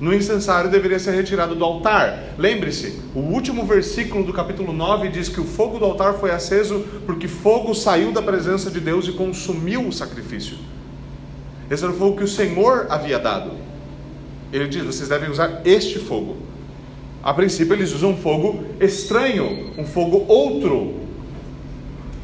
no 0.00 0.12
incensário 0.12 0.70
deveria 0.70 0.98
ser 0.98 1.12
retirado 1.12 1.54
do 1.54 1.64
altar. 1.64 2.34
Lembre-se, 2.36 3.00
o 3.14 3.20
último 3.20 3.64
versículo 3.64 4.24
do 4.24 4.32
capítulo 4.32 4.72
9 4.72 5.08
diz 5.08 5.28
que 5.28 5.40
o 5.40 5.44
fogo 5.44 5.78
do 5.78 5.84
altar 5.84 6.14
foi 6.14 6.30
aceso 6.30 6.84
porque 7.06 7.28
fogo 7.28 7.74
saiu 7.74 8.12
da 8.12 8.20
presença 8.20 8.70
de 8.70 8.80
Deus 8.80 9.06
e 9.06 9.12
consumiu 9.12 9.86
o 9.86 9.92
sacrifício. 9.92 10.56
Esse 11.70 11.84
era 11.84 11.92
o 11.92 11.96
fogo 11.96 12.16
que 12.16 12.24
o 12.24 12.28
Senhor 12.28 12.86
havia 12.90 13.18
dado. 13.18 13.52
Ele 14.52 14.68
diz: 14.68 14.84
vocês 14.84 15.08
devem 15.08 15.30
usar 15.30 15.62
este 15.64 15.98
fogo. 15.98 16.36
A 17.22 17.32
princípio, 17.32 17.72
eles 17.72 17.92
usam 17.92 18.10
um 18.10 18.16
fogo 18.16 18.64
estranho, 18.78 19.70
um 19.78 19.84
fogo 19.86 20.26
outro 20.28 21.00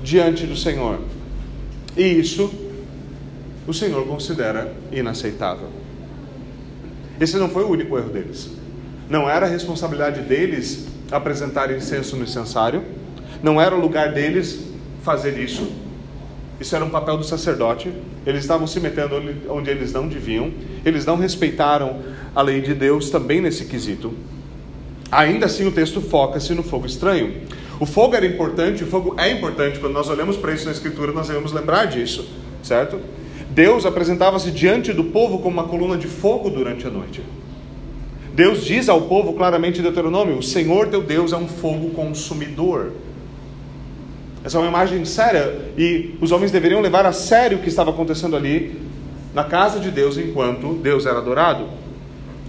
diante 0.03 0.47
do 0.47 0.57
Senhor. 0.57 1.01
E 1.97 2.03
isso 2.03 2.51
o 3.67 3.75
Senhor 3.75 4.07
considera 4.07 4.73
inaceitável. 4.91 5.69
Esse 7.21 7.37
não 7.37 7.49
foi 7.49 7.65
o 7.65 7.69
único 7.69 7.99
erro 7.99 8.11
deles. 8.11 8.51
Não 9.09 9.29
era 9.29 9.47
a 9.47 9.49
responsabilidade 9.49 10.23
deles 10.23 10.87
apresentar 11.11 11.71
incenso 11.75 12.17
no 12.17 12.25
incensário, 12.25 12.83
não 13.43 13.61
era 13.61 13.75
o 13.75 13.81
lugar 13.81 14.13
deles 14.13 14.61
fazer 15.03 15.39
isso. 15.39 15.71
Isso 16.61 16.77
era 16.77 16.85
um 16.85 16.91
papel 16.91 17.17
do 17.17 17.25
sacerdote. 17.25 17.91
Eles 18.27 18.43
estavam 18.43 18.67
se 18.67 18.79
metendo 18.79 19.17
onde 19.49 19.71
eles 19.71 19.93
não 19.93 20.07
deviam. 20.07 20.53
Eles 20.85 21.07
não 21.07 21.17
respeitaram 21.17 22.01
a 22.35 22.43
lei 22.43 22.61
de 22.61 22.75
Deus 22.75 23.09
também 23.09 23.41
nesse 23.41 23.65
quesito. 23.65 24.13
Ainda 25.11 25.47
assim, 25.47 25.67
o 25.67 25.73
texto 25.73 26.01
foca-se 26.01 26.55
no 26.55 26.63
fogo 26.63 26.87
estranho. 26.87 27.35
O 27.81 27.87
fogo 27.87 28.15
era 28.15 28.27
importante, 28.27 28.85
o 28.85 28.87
fogo 28.87 29.15
é 29.19 29.31
importante. 29.31 29.79
Quando 29.79 29.95
nós 29.95 30.09
olhamos 30.11 30.37
para 30.37 30.53
isso 30.53 30.67
na 30.67 30.73
Escritura, 30.73 31.13
nós 31.13 31.29
devemos 31.29 31.51
lembrar 31.51 31.87
disso, 31.87 32.29
certo? 32.63 33.01
Deus 33.51 33.85
apresentava-se 33.85 34.51
diante 34.51 34.93
do 34.93 35.05
povo 35.05 35.39
como 35.39 35.61
uma 35.61 35.69
coluna 35.69 35.97
de 35.97 36.07
fogo 36.07 36.49
durante 36.51 36.87
a 36.87 36.91
noite. 36.91 37.23
Deus 38.35 38.65
diz 38.65 38.89
ao 38.89 39.03
povo 39.03 39.33
claramente 39.35 39.81
em 39.81 39.83
Deuteronômio: 39.83 40.39
O 40.39 40.43
Senhor 40.43 40.89
teu 40.89 41.03
Deus 41.03 41.33
é 41.33 41.37
um 41.37 41.49
fogo 41.49 41.91
consumidor. 41.91 42.93
Essa 44.45 44.57
é 44.57 44.61
uma 44.61 44.69
imagem 44.69 45.05
séria 45.05 45.73
e 45.77 46.15
os 46.21 46.33
homens 46.33 46.51
deveriam 46.51 46.81
levar 46.81 47.05
a 47.05 47.13
sério 47.13 47.59
o 47.59 47.61
que 47.61 47.69
estava 47.69 47.91
acontecendo 47.91 48.37
ali 48.37 48.81
na 49.35 49.45
casa 49.45 49.79
de 49.79 49.91
Deus 49.91 50.17
enquanto 50.17 50.75
Deus 50.75 51.05
era 51.05 51.19
adorado. 51.19 51.69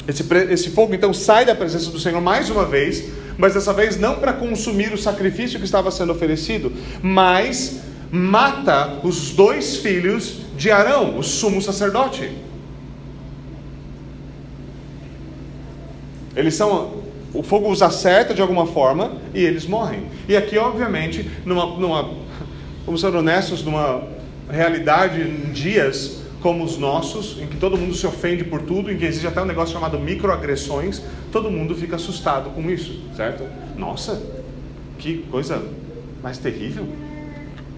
Esse, 0.07 0.25
esse 0.49 0.69
fogo 0.69 0.95
então 0.95 1.13
sai 1.13 1.45
da 1.45 1.53
presença 1.53 1.91
do 1.91 1.99
Senhor 1.99 2.21
mais 2.21 2.49
uma 2.49 2.65
vez 2.65 3.11
mas 3.41 3.55
dessa 3.55 3.73
vez 3.73 3.99
não 3.99 4.15
para 4.15 4.33
consumir 4.33 4.93
o 4.93 4.97
sacrifício 4.97 5.57
que 5.57 5.65
estava 5.65 5.89
sendo 5.89 6.11
oferecido, 6.11 6.71
mas 7.01 7.81
mata 8.11 8.99
os 9.03 9.31
dois 9.31 9.77
filhos 9.77 10.41
de 10.61 10.69
Arão, 10.69 11.17
o 11.17 11.23
sumo 11.23 11.59
sacerdote. 11.59 12.31
Eles 16.35 16.53
são. 16.53 17.01
O 17.33 17.41
fogo 17.41 17.71
os 17.71 17.81
acerta 17.81 18.31
de 18.31 18.43
alguma 18.43 18.67
forma 18.67 19.13
e 19.33 19.43
eles 19.43 19.65
morrem. 19.65 20.03
E 20.29 20.37
aqui, 20.37 20.59
obviamente, 20.59 21.27
numa, 21.45 21.65
numa 21.65 22.11
vamos 22.85 23.01
ser 23.01 23.15
honestos, 23.15 23.63
numa 23.63 24.03
realidade 24.51 25.21
em 25.21 25.51
dias 25.51 26.21
como 26.41 26.63
os 26.63 26.77
nossos, 26.77 27.41
em 27.41 27.47
que 27.47 27.57
todo 27.57 27.75
mundo 27.75 27.95
se 27.95 28.05
ofende 28.05 28.43
por 28.43 28.61
tudo, 28.61 28.91
em 28.91 28.97
que 28.97 29.05
existe 29.05 29.25
até 29.25 29.41
um 29.41 29.45
negócio 29.45 29.73
chamado 29.73 29.97
microagressões, 29.97 31.01
todo 31.31 31.49
mundo 31.49 31.73
fica 31.73 31.95
assustado 31.95 32.51
com 32.51 32.69
isso, 32.69 33.01
certo? 33.15 33.43
Nossa, 33.75 34.21
que 34.99 35.19
coisa 35.31 35.63
mais 36.21 36.37
terrível. 36.37 36.85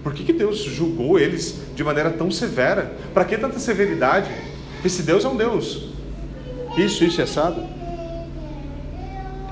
Por 0.04 0.14
que, 0.14 0.22
que 0.22 0.32
Deus 0.32 0.58
julgou 0.58 1.18
eles 1.18 1.60
de 1.74 1.82
maneira 1.82 2.10
tão 2.10 2.30
severa? 2.30 2.94
Para 3.12 3.24
que 3.24 3.36
tanta 3.36 3.58
severidade? 3.58 4.30
Esse 4.84 5.02
Deus 5.02 5.24
é 5.24 5.28
um 5.28 5.36
Deus. 5.36 5.88
Isso, 6.76 7.02
isso 7.02 7.20
é 7.20 7.24
assado. 7.24 7.60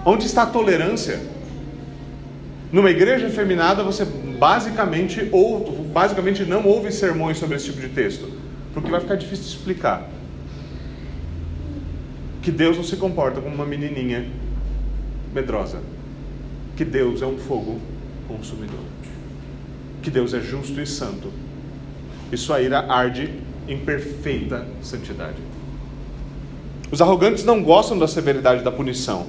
Onde 0.04 0.26
está 0.26 0.42
a 0.42 0.46
tolerância? 0.46 1.20
Numa 2.70 2.90
igreja 2.90 3.28
feminada, 3.30 3.82
você 3.82 4.04
basicamente, 4.04 5.28
ou, 5.32 5.84
basicamente 5.92 6.44
não 6.44 6.64
ouve 6.66 6.92
sermões 6.92 7.38
sobre 7.38 7.56
esse 7.56 7.66
tipo 7.66 7.80
de 7.80 7.88
texto 7.88 8.42
porque 8.72 8.90
vai 8.90 9.00
ficar 9.00 9.16
difícil 9.16 9.44
de 9.44 9.50
explicar. 9.50 10.08
Que 12.42 12.50
Deus 12.50 12.76
não 12.76 12.84
se 12.84 12.96
comporta 12.96 13.40
como 13.40 13.54
uma 13.54 13.66
menininha 13.66 14.26
medrosa. 15.32 15.80
Que 16.76 16.84
Deus 16.84 17.22
é 17.22 17.26
um 17.26 17.38
fogo 17.38 17.78
consumidor. 18.26 18.91
Que 20.02 20.10
Deus 20.10 20.34
é 20.34 20.40
justo 20.40 20.80
e 20.80 20.86
santo. 20.86 21.32
E 22.30 22.36
sua 22.36 22.60
ira 22.60 22.80
arde 22.92 23.32
em 23.68 23.78
perfeita 23.78 24.66
santidade. 24.82 25.36
Os 26.90 27.00
arrogantes 27.00 27.44
não 27.44 27.62
gostam 27.62 27.98
da 27.98 28.08
severidade 28.08 28.62
da 28.62 28.70
punição. 28.70 29.26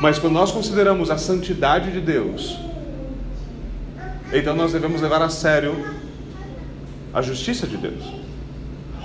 Mas 0.00 0.18
quando 0.18 0.34
nós 0.34 0.52
consideramos 0.52 1.10
a 1.10 1.18
santidade 1.18 1.90
de 1.90 2.00
Deus, 2.00 2.56
então 4.32 4.54
nós 4.54 4.72
devemos 4.72 5.00
levar 5.00 5.20
a 5.20 5.28
sério 5.28 5.74
a 7.12 7.20
justiça 7.20 7.66
de 7.66 7.76
Deus. 7.76 8.04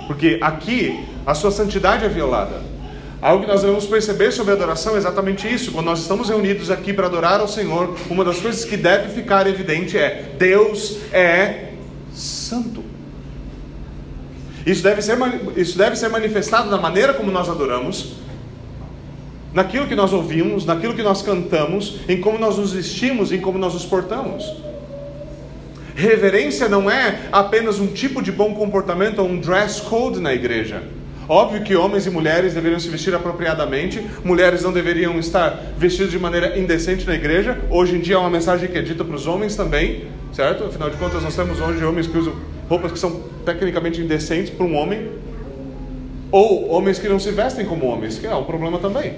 Porque 0.06 0.38
aqui 0.40 1.04
a 1.26 1.34
sua 1.34 1.50
santidade 1.50 2.04
é 2.04 2.08
violada. 2.08 2.62
Algo 3.24 3.42
que 3.42 3.50
nós 3.50 3.62
devemos 3.62 3.86
perceber 3.86 4.32
sobre 4.32 4.52
adoração 4.52 4.96
é 4.96 4.98
exatamente 4.98 5.48
isso. 5.50 5.72
Quando 5.72 5.86
nós 5.86 6.00
estamos 6.00 6.28
reunidos 6.28 6.70
aqui 6.70 6.92
para 6.92 7.06
adorar 7.06 7.40
ao 7.40 7.48
Senhor, 7.48 7.96
uma 8.10 8.22
das 8.22 8.38
coisas 8.38 8.66
que 8.66 8.76
deve 8.76 9.14
ficar 9.14 9.46
evidente 9.46 9.96
é: 9.96 10.34
Deus 10.38 10.98
é 11.10 11.70
santo. 12.12 12.84
Isso 14.66 14.82
deve 14.82 15.00
ser, 15.00 15.16
isso 15.56 15.78
deve 15.78 15.96
ser 15.96 16.10
manifestado 16.10 16.70
na 16.70 16.76
maneira 16.76 17.14
como 17.14 17.30
nós 17.30 17.48
adoramos, 17.48 18.12
naquilo 19.54 19.86
que 19.86 19.96
nós 19.96 20.12
ouvimos, 20.12 20.66
naquilo 20.66 20.92
que 20.92 21.02
nós 21.02 21.22
cantamos, 21.22 22.00
em 22.06 22.20
como 22.20 22.38
nós 22.38 22.58
nos 22.58 22.74
vestimos, 22.74 23.32
em 23.32 23.40
como 23.40 23.56
nós 23.56 23.72
nos 23.72 23.86
portamos. 23.86 24.44
Reverência 25.94 26.68
não 26.68 26.90
é 26.90 27.20
apenas 27.32 27.80
um 27.80 27.86
tipo 27.86 28.20
de 28.20 28.30
bom 28.30 28.52
comportamento 28.52 29.20
ou 29.20 29.26
um 29.26 29.40
dress 29.40 29.80
code 29.80 30.20
na 30.20 30.34
igreja. 30.34 30.82
Óbvio 31.28 31.62
que 31.62 31.74
homens 31.74 32.06
e 32.06 32.10
mulheres 32.10 32.52
deveriam 32.52 32.78
se 32.78 32.88
vestir 32.88 33.14
apropriadamente, 33.14 34.04
mulheres 34.22 34.62
não 34.62 34.72
deveriam 34.72 35.18
estar 35.18 35.58
vestidas 35.78 36.10
de 36.10 36.18
maneira 36.18 36.58
indecente 36.58 37.06
na 37.06 37.14
igreja. 37.14 37.58
Hoje 37.70 37.96
em 37.96 38.00
dia 38.00 38.16
é 38.16 38.18
uma 38.18 38.28
mensagem 38.28 38.68
que 38.68 38.76
é 38.76 38.82
dita 38.82 39.04
para 39.04 39.16
os 39.16 39.26
homens 39.26 39.56
também, 39.56 40.04
certo? 40.32 40.64
Afinal 40.64 40.90
de 40.90 40.96
contas, 40.96 41.22
nós 41.22 41.34
temos 41.34 41.60
hoje 41.60 41.82
homens 41.82 42.06
que 42.06 42.18
usam 42.18 42.34
roupas 42.68 42.92
que 42.92 42.98
são 42.98 43.22
tecnicamente 43.44 44.00
indecentes 44.00 44.50
para 44.50 44.66
um 44.66 44.76
homem, 44.76 45.08
ou 46.30 46.68
homens 46.70 46.98
que 46.98 47.08
não 47.08 47.18
se 47.18 47.30
vestem 47.30 47.64
como 47.64 47.86
homens, 47.86 48.18
que 48.18 48.26
é 48.26 48.34
um 48.34 48.44
problema 48.44 48.78
também. 48.78 49.14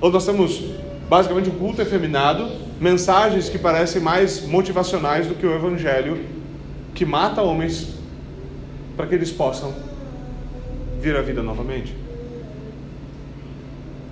Ou 0.00 0.12
nós 0.12 0.24
temos 0.24 0.62
basicamente 1.08 1.48
um 1.48 1.54
culto 1.54 1.82
efeminado, 1.82 2.48
mensagens 2.80 3.48
que 3.48 3.58
parecem 3.58 4.00
mais 4.00 4.46
motivacionais 4.46 5.26
do 5.26 5.34
que 5.34 5.46
o 5.46 5.54
evangelho, 5.54 6.20
que 6.94 7.04
mata 7.04 7.42
homens 7.42 7.93
para 8.96 9.06
que 9.06 9.14
eles 9.14 9.32
possam 9.32 9.74
vir 11.00 11.16
à 11.16 11.22
vida 11.22 11.42
novamente. 11.42 11.94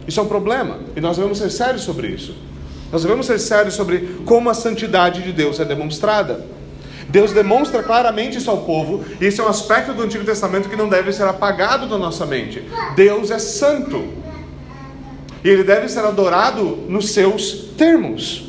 Isso 0.07 0.21
é 0.21 0.23
um 0.23 0.29
problema 0.29 0.81
e 0.97 1.01
nós 1.01 1.17
devemos 1.17 1.39
ser 1.39 1.51
sérios 1.51 1.83
sobre 1.83 2.09
isso. 2.09 2.35
Nós 2.91 3.03
devemos 3.03 3.27
ser 3.27 3.39
sérios 3.39 3.75
sobre 3.75 4.19
como 4.27 4.51
a 4.51 4.55
santidade 4.55 5.23
de 5.23 5.33
Deus 5.33 5.59
é 5.59 5.65
demonstrada. 5.65 6.45
Deus 7.09 7.33
demonstra 7.33 7.83
claramente 7.83 8.39
isso 8.39 8.51
ao 8.51 8.59
povo, 8.59 9.05
e 9.21 9.25
esse 9.25 9.41
é 9.41 9.45
um 9.45 9.49
aspecto 9.49 9.93
do 9.93 10.03
Antigo 10.03 10.25
Testamento 10.25 10.69
que 10.69 10.77
não 10.77 10.89
deve 10.89 11.13
ser 11.13 11.25
apagado 11.25 11.87
da 11.87 11.99
nossa 11.99 12.25
mente. 12.25 12.63
Deus 12.95 13.31
é 13.31 13.39
santo. 13.39 14.05
E 15.45 15.49
ele 15.49 15.65
deve 15.65 15.89
ser 15.89 16.01
adorado 16.01 16.65
nos 16.89 17.11
seus 17.11 17.73
termos, 17.77 18.45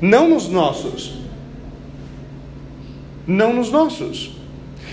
não 0.00 0.28
nos 0.28 0.48
nossos. 0.48 1.18
Não 3.26 3.52
nos 3.52 3.70
nossos. 3.70 4.39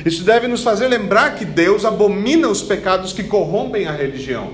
Isso 0.08 0.24
deve 0.24 0.48
nos 0.48 0.64
fazer 0.64 0.88
lembrar 0.88 1.36
que 1.36 1.44
Deus 1.44 1.84
abomina 1.84 2.48
os 2.48 2.62
pecados 2.62 3.12
que 3.12 3.26
corrompem 3.26 3.88
a 3.88 3.92
religião. 3.92 4.52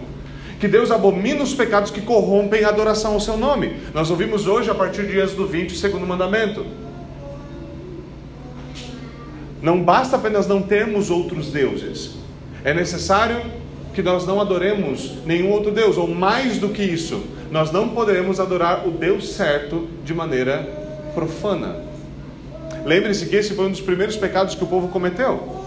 Que 0.60 0.68
Deus 0.68 0.90
abomina 0.90 1.44
os 1.44 1.54
pecados 1.54 1.92
que 1.92 2.02
corrompem 2.02 2.64
a 2.64 2.70
adoração 2.70 3.14
ao 3.14 3.20
seu 3.20 3.38
nome. 3.38 3.76
Nós 3.94 4.10
ouvimos 4.10 4.48
hoje, 4.48 4.72
a 4.72 4.74
partir 4.74 5.06
de 5.06 5.20
Êxodo 5.20 5.46
20, 5.46 5.70
o 5.70 5.76
segundo 5.76 6.08
mandamento. 6.08 6.66
Não 9.62 9.84
basta 9.84 10.16
apenas 10.16 10.48
não 10.48 10.60
termos 10.60 11.12
outros 11.12 11.52
deuses. 11.52 12.16
É 12.64 12.74
necessário 12.74 13.40
que 13.94 14.02
nós 14.02 14.26
não 14.26 14.42
adoremos 14.42 15.20
nenhum 15.24 15.52
outro 15.52 15.70
Deus, 15.70 15.98
ou 15.98 16.08
mais 16.08 16.58
do 16.58 16.70
que 16.70 16.82
isso, 16.82 17.24
nós 17.52 17.72
não 17.72 17.90
poderemos 17.90 18.40
adorar 18.40 18.88
o 18.88 18.92
Deus 18.92 19.34
certo 19.34 19.88
de 20.04 20.16
maneira 20.16 20.68
profana. 21.14 21.93
Lembre-se 22.86 23.26
que 23.28 23.36
esse 23.36 23.54
foi 23.54 23.66
um 23.66 23.72
dos 23.72 23.82
primeiros 23.82 24.16
pecados 24.18 24.56
que 24.56 24.64
o 24.64 24.68
povo 24.68 24.90
cometeu. 24.90 25.64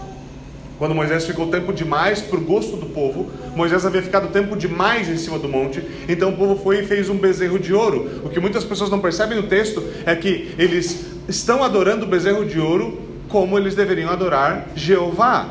Quando 0.77 0.93
Moisés 0.93 1.25
ficou 1.25 1.47
tempo 1.47 1.73
demais 1.73 2.21
para 2.21 2.37
o 2.37 2.41
gosto 2.41 2.77
do 2.77 2.85
povo, 2.87 3.31
Moisés 3.55 3.83
havia 3.83 4.01
ficado 4.03 4.27
tempo 4.27 4.55
demais 4.55 5.09
em 5.09 5.17
cima 5.17 5.39
do 5.39 5.49
monte, 5.49 5.83
então 6.07 6.29
o 6.29 6.37
povo 6.37 6.55
foi 6.61 6.81
e 6.81 6.83
fez 6.83 7.09
um 7.09 7.17
bezerro 7.17 7.57
de 7.57 7.73
ouro. 7.73 8.21
O 8.23 8.29
que 8.29 8.39
muitas 8.39 8.63
pessoas 8.63 8.91
não 8.91 8.99
percebem 8.99 9.37
no 9.37 9.47
texto 9.47 9.83
é 10.05 10.15
que 10.15 10.53
eles 10.57 11.07
estão 11.27 11.63
adorando 11.63 12.05
o 12.05 12.07
bezerro 12.07 12.45
de 12.45 12.59
ouro 12.59 13.01
como 13.27 13.57
eles 13.57 13.73
deveriam 13.73 14.11
adorar 14.11 14.67
Jeová. 14.75 15.49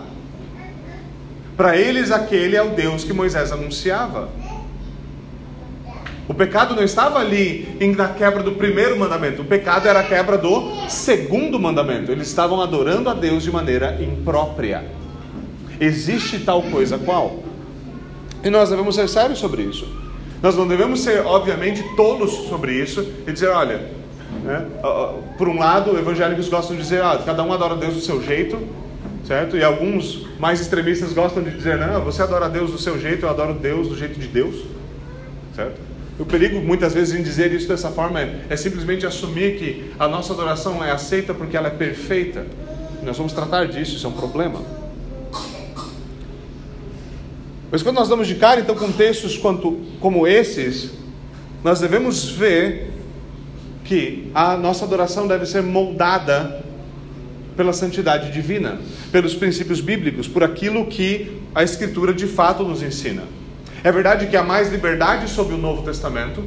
Para 1.56 1.76
eles, 1.76 2.12
aquele 2.12 2.54
é 2.54 2.62
o 2.62 2.70
Deus 2.70 3.02
que 3.02 3.12
Moisés 3.12 3.50
anunciava. 3.50 4.28
O 6.28 6.34
pecado 6.34 6.74
não 6.74 6.82
estava 6.82 7.20
ali 7.20 7.78
na 7.96 8.08
quebra 8.08 8.42
do 8.42 8.52
primeiro 8.52 8.98
mandamento, 8.98 9.42
o 9.42 9.44
pecado 9.44 9.86
era 9.86 10.00
a 10.00 10.02
quebra 10.02 10.36
do 10.36 10.88
segundo 10.88 11.58
mandamento. 11.58 12.10
Eles 12.10 12.26
estavam 12.26 12.60
adorando 12.60 13.08
a 13.08 13.14
Deus 13.14 13.42
de 13.44 13.52
maneira 13.52 13.96
imprópria. 14.02 14.84
Existe 15.80 16.40
tal 16.40 16.62
coisa 16.62 16.98
qual? 16.98 17.44
E 18.42 18.50
nós 18.50 18.70
devemos 18.70 18.94
ser 18.94 19.08
sérios 19.08 19.38
sobre 19.38 19.62
isso. 19.62 19.86
Nós 20.42 20.56
não 20.56 20.66
devemos 20.66 21.00
ser, 21.00 21.24
obviamente, 21.24 21.82
tolos 21.96 22.32
sobre 22.48 22.72
isso 22.72 23.06
e 23.26 23.32
dizer, 23.32 23.48
olha, 23.48 23.90
né, 24.42 24.66
por 25.38 25.48
um 25.48 25.58
lado, 25.58 25.96
evangélicos 25.98 26.48
gostam 26.48 26.76
de 26.76 26.82
dizer, 26.82 27.02
ah, 27.02 27.20
cada 27.24 27.42
um 27.42 27.52
adora 27.52 27.74
a 27.74 27.76
Deus 27.76 27.94
do 27.94 28.00
seu 28.00 28.22
jeito, 28.22 28.58
certo? 29.24 29.56
E 29.56 29.64
alguns 29.64 30.26
mais 30.38 30.60
extremistas 30.60 31.12
gostam 31.12 31.42
de 31.42 31.50
dizer, 31.50 31.78
não, 31.78 32.02
você 32.02 32.22
adora 32.22 32.46
a 32.46 32.48
Deus 32.48 32.70
do 32.70 32.78
seu 32.78 32.98
jeito, 32.98 33.24
eu 33.24 33.30
adoro 33.30 33.54
Deus 33.54 33.88
do 33.88 33.96
jeito 33.96 34.18
de 34.20 34.26
Deus, 34.26 34.56
certo? 35.54 35.80
O 36.18 36.24
perigo, 36.24 36.60
muitas 36.60 36.94
vezes, 36.94 37.18
em 37.18 37.22
dizer 37.22 37.52
isso 37.52 37.68
dessa 37.68 37.90
forma 37.90 38.20
é, 38.20 38.46
é 38.48 38.56
simplesmente 38.56 39.04
assumir 39.04 39.58
que 39.58 39.90
a 39.98 40.08
nossa 40.08 40.32
adoração 40.32 40.82
é 40.82 40.90
aceita 40.90 41.34
porque 41.34 41.56
ela 41.56 41.68
é 41.68 41.70
perfeita. 41.70 42.46
Nós 43.02 43.18
vamos 43.18 43.32
tratar 43.32 43.66
disso, 43.66 43.96
isso 43.96 44.06
é 44.06 44.08
um 44.08 44.14
problema. 44.14 44.62
Mas 47.70 47.82
quando 47.82 47.96
nós 47.96 48.08
damos 48.08 48.26
de 48.26 48.36
cara, 48.36 48.60
então, 48.60 48.74
com 48.74 48.90
textos 48.90 49.36
quanto, 49.36 49.80
como 50.00 50.26
esses, 50.26 50.92
nós 51.62 51.80
devemos 51.80 52.30
ver 52.30 52.92
que 53.84 54.30
a 54.34 54.56
nossa 54.56 54.84
adoração 54.84 55.28
deve 55.28 55.44
ser 55.44 55.62
moldada 55.62 56.64
pela 57.56 57.72
santidade 57.72 58.32
divina, 58.32 58.78
pelos 59.12 59.34
princípios 59.34 59.80
bíblicos, 59.80 60.26
por 60.26 60.42
aquilo 60.42 60.86
que 60.86 61.40
a 61.54 61.62
Escritura 61.62 62.12
de 62.12 62.26
fato 62.26 62.62
nos 62.62 62.82
ensina. 62.82 63.22
É 63.86 63.92
verdade 63.92 64.26
que 64.26 64.36
há 64.36 64.42
mais 64.42 64.68
liberdade 64.68 65.30
sob 65.30 65.54
o 65.54 65.56
Novo 65.56 65.82
Testamento, 65.82 66.42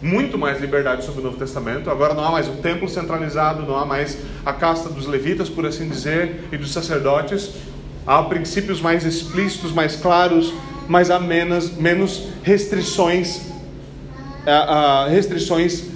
muito 0.00 0.38
mais 0.38 0.58
liberdade 0.58 1.04
sob 1.04 1.20
o 1.20 1.22
Novo 1.22 1.36
Testamento. 1.36 1.90
Agora 1.90 2.14
não 2.14 2.24
há 2.24 2.30
mais 2.30 2.48
o 2.48 2.52
templo 2.52 2.88
centralizado, 2.88 3.62
não 3.64 3.76
há 3.76 3.84
mais 3.84 4.16
a 4.42 4.50
casta 4.50 4.88
dos 4.88 5.06
levitas, 5.06 5.50
por 5.50 5.66
assim 5.66 5.86
dizer, 5.86 6.44
e 6.50 6.56
dos 6.56 6.72
sacerdotes. 6.72 7.50
Há 8.06 8.22
princípios 8.22 8.80
mais 8.80 9.04
explícitos, 9.04 9.70
mais 9.70 9.96
claros, 9.96 10.54
mas 10.88 11.10
há 11.10 11.20
menos, 11.20 11.76
menos 11.76 12.28
restrições, 12.42 13.42
restrições 15.10 15.90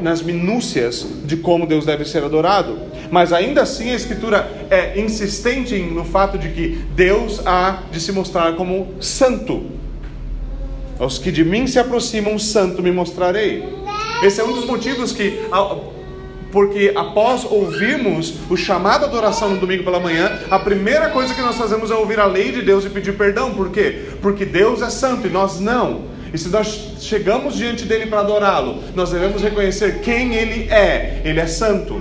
nas 0.00 0.22
minúcias 0.22 1.04
de 1.24 1.36
como 1.36 1.66
Deus 1.66 1.84
deve 1.84 2.04
ser 2.04 2.22
adorado. 2.22 2.78
Mas 3.10 3.32
ainda 3.32 3.62
assim 3.62 3.90
a 3.90 3.96
Escritura 3.96 4.48
é 4.70 5.00
insistente 5.00 5.76
no 5.76 6.04
fato 6.04 6.38
de 6.38 6.50
que 6.50 6.80
Deus 6.94 7.44
há 7.44 7.82
de 7.90 7.98
se 7.98 8.12
mostrar 8.12 8.54
como 8.54 8.94
santo. 9.00 9.79
Aos 11.00 11.16
que 11.16 11.32
de 11.32 11.42
mim 11.42 11.66
se 11.66 11.78
aproximam, 11.78 12.38
santo 12.38 12.82
me 12.82 12.92
mostrarei. 12.92 13.64
Esse 14.22 14.42
é 14.42 14.44
um 14.44 14.52
dos 14.52 14.66
motivos 14.66 15.12
que, 15.12 15.40
porque 16.52 16.92
após 16.94 17.42
ouvirmos 17.44 18.34
o 18.50 18.56
chamado 18.56 19.06
à 19.06 19.08
adoração 19.08 19.48
no 19.48 19.56
domingo 19.56 19.82
pela 19.82 19.98
manhã, 19.98 20.40
a 20.50 20.58
primeira 20.58 21.08
coisa 21.08 21.32
que 21.32 21.40
nós 21.40 21.56
fazemos 21.56 21.90
é 21.90 21.94
ouvir 21.94 22.20
a 22.20 22.26
lei 22.26 22.52
de 22.52 22.60
Deus 22.60 22.84
e 22.84 22.90
pedir 22.90 23.16
perdão. 23.16 23.54
Por 23.54 23.70
quê? 23.70 24.10
Porque 24.20 24.44
Deus 24.44 24.82
é 24.82 24.90
santo 24.90 25.26
e 25.26 25.30
nós 25.30 25.58
não. 25.58 26.02
E 26.34 26.38
se 26.38 26.50
nós 26.50 26.98
chegamos 27.00 27.56
diante 27.56 27.86
dele 27.86 28.04
para 28.04 28.20
adorá-lo, 28.20 28.82
nós 28.94 29.10
devemos 29.10 29.40
reconhecer 29.40 30.00
quem 30.02 30.34
ele 30.34 30.70
é. 30.70 31.22
Ele 31.24 31.40
é 31.40 31.46
santo. 31.46 31.98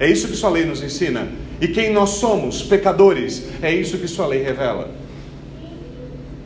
É 0.00 0.08
isso 0.08 0.26
que 0.26 0.34
sua 0.34 0.48
lei 0.48 0.64
nos 0.64 0.82
ensina. 0.82 1.28
E 1.60 1.68
quem 1.68 1.92
nós 1.92 2.10
somos, 2.10 2.62
pecadores, 2.62 3.44
é 3.60 3.74
isso 3.74 3.98
que 3.98 4.08
sua 4.08 4.26
lei 4.26 4.42
revela. 4.42 4.88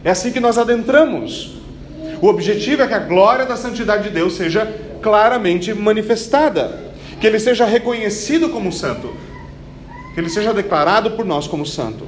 É 0.03 0.11
assim 0.11 0.33
que 0.33 0.41
nós 0.41 0.59
adentramos. 0.59 1.62
O 2.23 2.29
objetivo 2.29 2.83
é 2.83 2.87
que 2.87 2.95
a 2.95 3.01
glória 3.01 3.45
da 3.45 3.57
santidade 3.57 4.05
de 4.05 4.11
Deus 4.11 4.35
seja 4.35 4.65
claramente 5.03 5.75
manifestada, 5.75 6.93
que 7.21 7.27
ele 7.27 7.41
seja 7.41 7.65
reconhecido 7.65 8.49
como 8.49 8.73
santo, 8.73 9.13
que 10.15 10.21
ele 10.21 10.31
seja 10.31 10.55
declarado 10.55 11.11
por 11.11 11.25
nós 11.25 11.49
como 11.49 11.67
santo. 11.67 12.07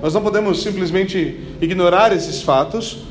Nós 0.00 0.14
não 0.14 0.22
podemos 0.22 0.62
simplesmente 0.62 1.38
ignorar 1.60 2.14
esses 2.14 2.40
fatos, 2.40 3.04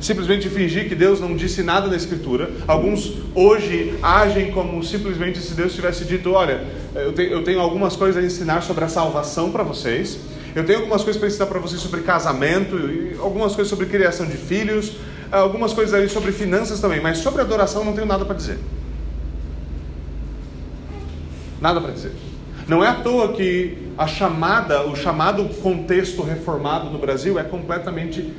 simplesmente 0.00 0.48
fingir 0.48 0.88
que 0.88 0.96
Deus 0.96 1.20
não 1.20 1.36
disse 1.36 1.62
nada 1.62 1.86
na 1.86 1.94
Escritura. 1.94 2.50
Alguns 2.66 3.12
hoje 3.32 3.96
agem 4.02 4.50
como 4.50 4.82
simplesmente 4.82 5.38
se 5.38 5.54
Deus 5.54 5.72
tivesse 5.72 6.04
dito: 6.04 6.32
Olha, 6.32 6.64
eu 6.96 7.44
tenho, 7.44 7.60
algumas 7.60 7.94
coisas 7.94 8.20
a 8.20 8.26
ensinar 8.26 8.62
sobre 8.62 8.84
a 8.84 8.88
salvação 8.88 9.52
para 9.52 9.62
vocês. 9.62 10.18
Eu 10.54 10.64
tenho 10.66 10.80
algumas 10.80 11.02
coisas 11.02 11.18
para 11.18 11.28
ensinar 11.28 11.46
para 11.46 11.58
vocês 11.58 11.80
sobre 11.80 12.02
casamento, 12.02 12.76
algumas 13.20 13.54
coisas 13.54 13.70
sobre 13.70 13.86
criação 13.86 14.26
de 14.26 14.36
filhos, 14.36 14.92
algumas 15.30 15.72
coisas 15.72 15.94
ali 15.94 16.08
sobre 16.08 16.30
finanças 16.30 16.80
também, 16.80 17.00
mas 17.00 17.18
sobre 17.18 17.40
adoração 17.40 17.84
não 17.84 17.94
tenho 17.94 18.06
nada 18.06 18.24
para 18.24 18.34
dizer. 18.34 18.58
Nada 21.60 21.80
para 21.80 21.92
dizer. 21.92 22.12
Não 22.68 22.84
é 22.84 22.88
à 22.88 22.94
toa 22.94 23.32
que 23.32 23.78
a 23.96 24.06
chamada, 24.06 24.86
o 24.86 24.94
chamado 24.94 25.44
contexto 25.62 26.22
reformado 26.22 26.90
no 26.90 26.98
Brasil 26.98 27.38
é 27.38 27.42
completamente 27.42 28.32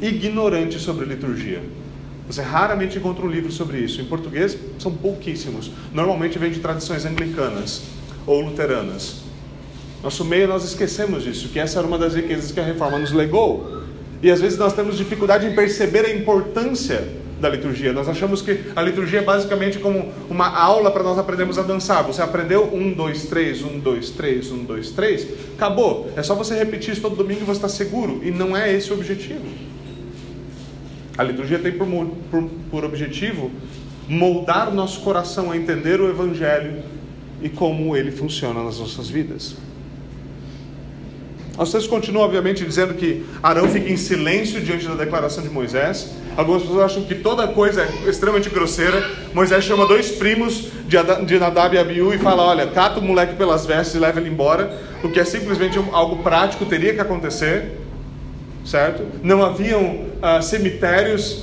ignorante 0.00 0.78
sobre 0.78 1.04
liturgia. 1.04 1.62
Você 2.26 2.42
raramente 2.42 2.98
encontra 2.98 3.24
um 3.24 3.30
livro 3.30 3.50
sobre 3.50 3.78
isso. 3.78 4.00
Em 4.00 4.04
português 4.04 4.56
são 4.78 4.92
pouquíssimos. 4.92 5.70
Normalmente 5.92 6.38
vem 6.38 6.50
de 6.50 6.60
tradições 6.60 7.04
anglicanas 7.04 7.82
ou 8.26 8.40
luteranas. 8.40 9.27
Nosso 10.02 10.24
meio 10.24 10.46
nós 10.46 10.64
esquecemos 10.64 11.24
disso, 11.24 11.48
que 11.48 11.58
essa 11.58 11.78
era 11.78 11.86
uma 11.86 11.98
das 11.98 12.14
riquezas 12.14 12.52
que 12.52 12.60
a 12.60 12.64
reforma 12.64 12.98
nos 12.98 13.12
legou. 13.12 13.82
E 14.22 14.30
às 14.30 14.40
vezes 14.40 14.58
nós 14.58 14.72
temos 14.72 14.96
dificuldade 14.96 15.46
em 15.46 15.54
perceber 15.54 16.04
a 16.04 16.14
importância 16.14 17.08
da 17.40 17.48
liturgia. 17.48 17.92
Nós 17.92 18.08
achamos 18.08 18.42
que 18.42 18.60
a 18.74 18.82
liturgia 18.82 19.20
é 19.20 19.22
basicamente 19.22 19.78
como 19.78 20.12
uma 20.28 20.48
aula 20.48 20.90
para 20.90 21.02
nós 21.02 21.18
aprendermos 21.18 21.58
a 21.58 21.62
dançar. 21.62 22.02
Você 22.04 22.20
aprendeu 22.20 22.64
um, 22.72 22.92
dois, 22.92 23.26
três, 23.26 23.62
um, 23.62 23.78
dois, 23.78 24.10
três, 24.10 24.50
um, 24.50 24.64
dois, 24.64 24.90
três, 24.90 25.26
acabou. 25.56 26.10
É 26.16 26.22
só 26.22 26.34
você 26.34 26.56
repetir 26.56 26.92
isso 26.92 27.02
todo 27.02 27.16
domingo 27.16 27.42
e 27.42 27.44
você 27.44 27.58
está 27.58 27.68
seguro. 27.68 28.20
E 28.22 28.30
não 28.30 28.56
é 28.56 28.72
esse 28.72 28.90
o 28.90 28.94
objetivo. 28.94 29.44
A 31.16 31.22
liturgia 31.22 31.58
tem 31.58 31.72
por, 31.72 31.86
por, 32.30 32.48
por 32.70 32.84
objetivo 32.84 33.50
moldar 34.08 34.72
nosso 34.72 35.00
coração 35.00 35.50
a 35.50 35.56
entender 35.56 36.00
o 36.00 36.08
Evangelho 36.08 36.82
e 37.42 37.48
como 37.48 37.96
ele 37.96 38.10
funciona 38.10 38.62
nas 38.62 38.78
nossas 38.78 39.08
vidas. 39.08 39.56
Os 41.58 41.72
textos 41.72 41.90
continuam, 41.90 42.24
obviamente, 42.24 42.64
dizendo 42.64 42.94
que 42.94 43.26
Arão 43.42 43.68
fica 43.68 43.90
em 43.90 43.96
silêncio 43.96 44.60
diante 44.60 44.86
da 44.86 44.94
declaração 44.94 45.42
de 45.42 45.50
Moisés. 45.50 46.12
Algumas 46.36 46.62
pessoas 46.62 46.84
acham 46.84 47.02
que 47.02 47.16
toda 47.16 47.48
coisa 47.48 47.82
é 47.82 48.08
extremamente 48.08 48.48
grosseira. 48.48 49.04
Moisés 49.34 49.64
chama 49.64 49.84
dois 49.84 50.12
primos 50.12 50.68
de 50.86 51.38
Nadab 51.38 51.74
e 51.74 51.78
Abiú 51.78 52.14
e 52.14 52.18
fala: 52.18 52.44
Olha, 52.44 52.68
cata 52.68 53.00
o 53.00 53.02
moleque 53.02 53.34
pelas 53.34 53.66
vestes 53.66 53.96
e 53.96 53.98
leva 53.98 54.20
ele 54.20 54.28
embora. 54.30 54.72
O 55.02 55.08
que 55.08 55.18
é 55.18 55.24
simplesmente 55.24 55.78
algo 55.92 56.22
prático, 56.22 56.64
teria 56.64 56.94
que 56.94 57.00
acontecer. 57.00 57.80
Certo? 58.64 59.04
Não 59.24 59.42
haviam 59.42 60.04
ah, 60.22 60.40
cemitérios 60.40 61.42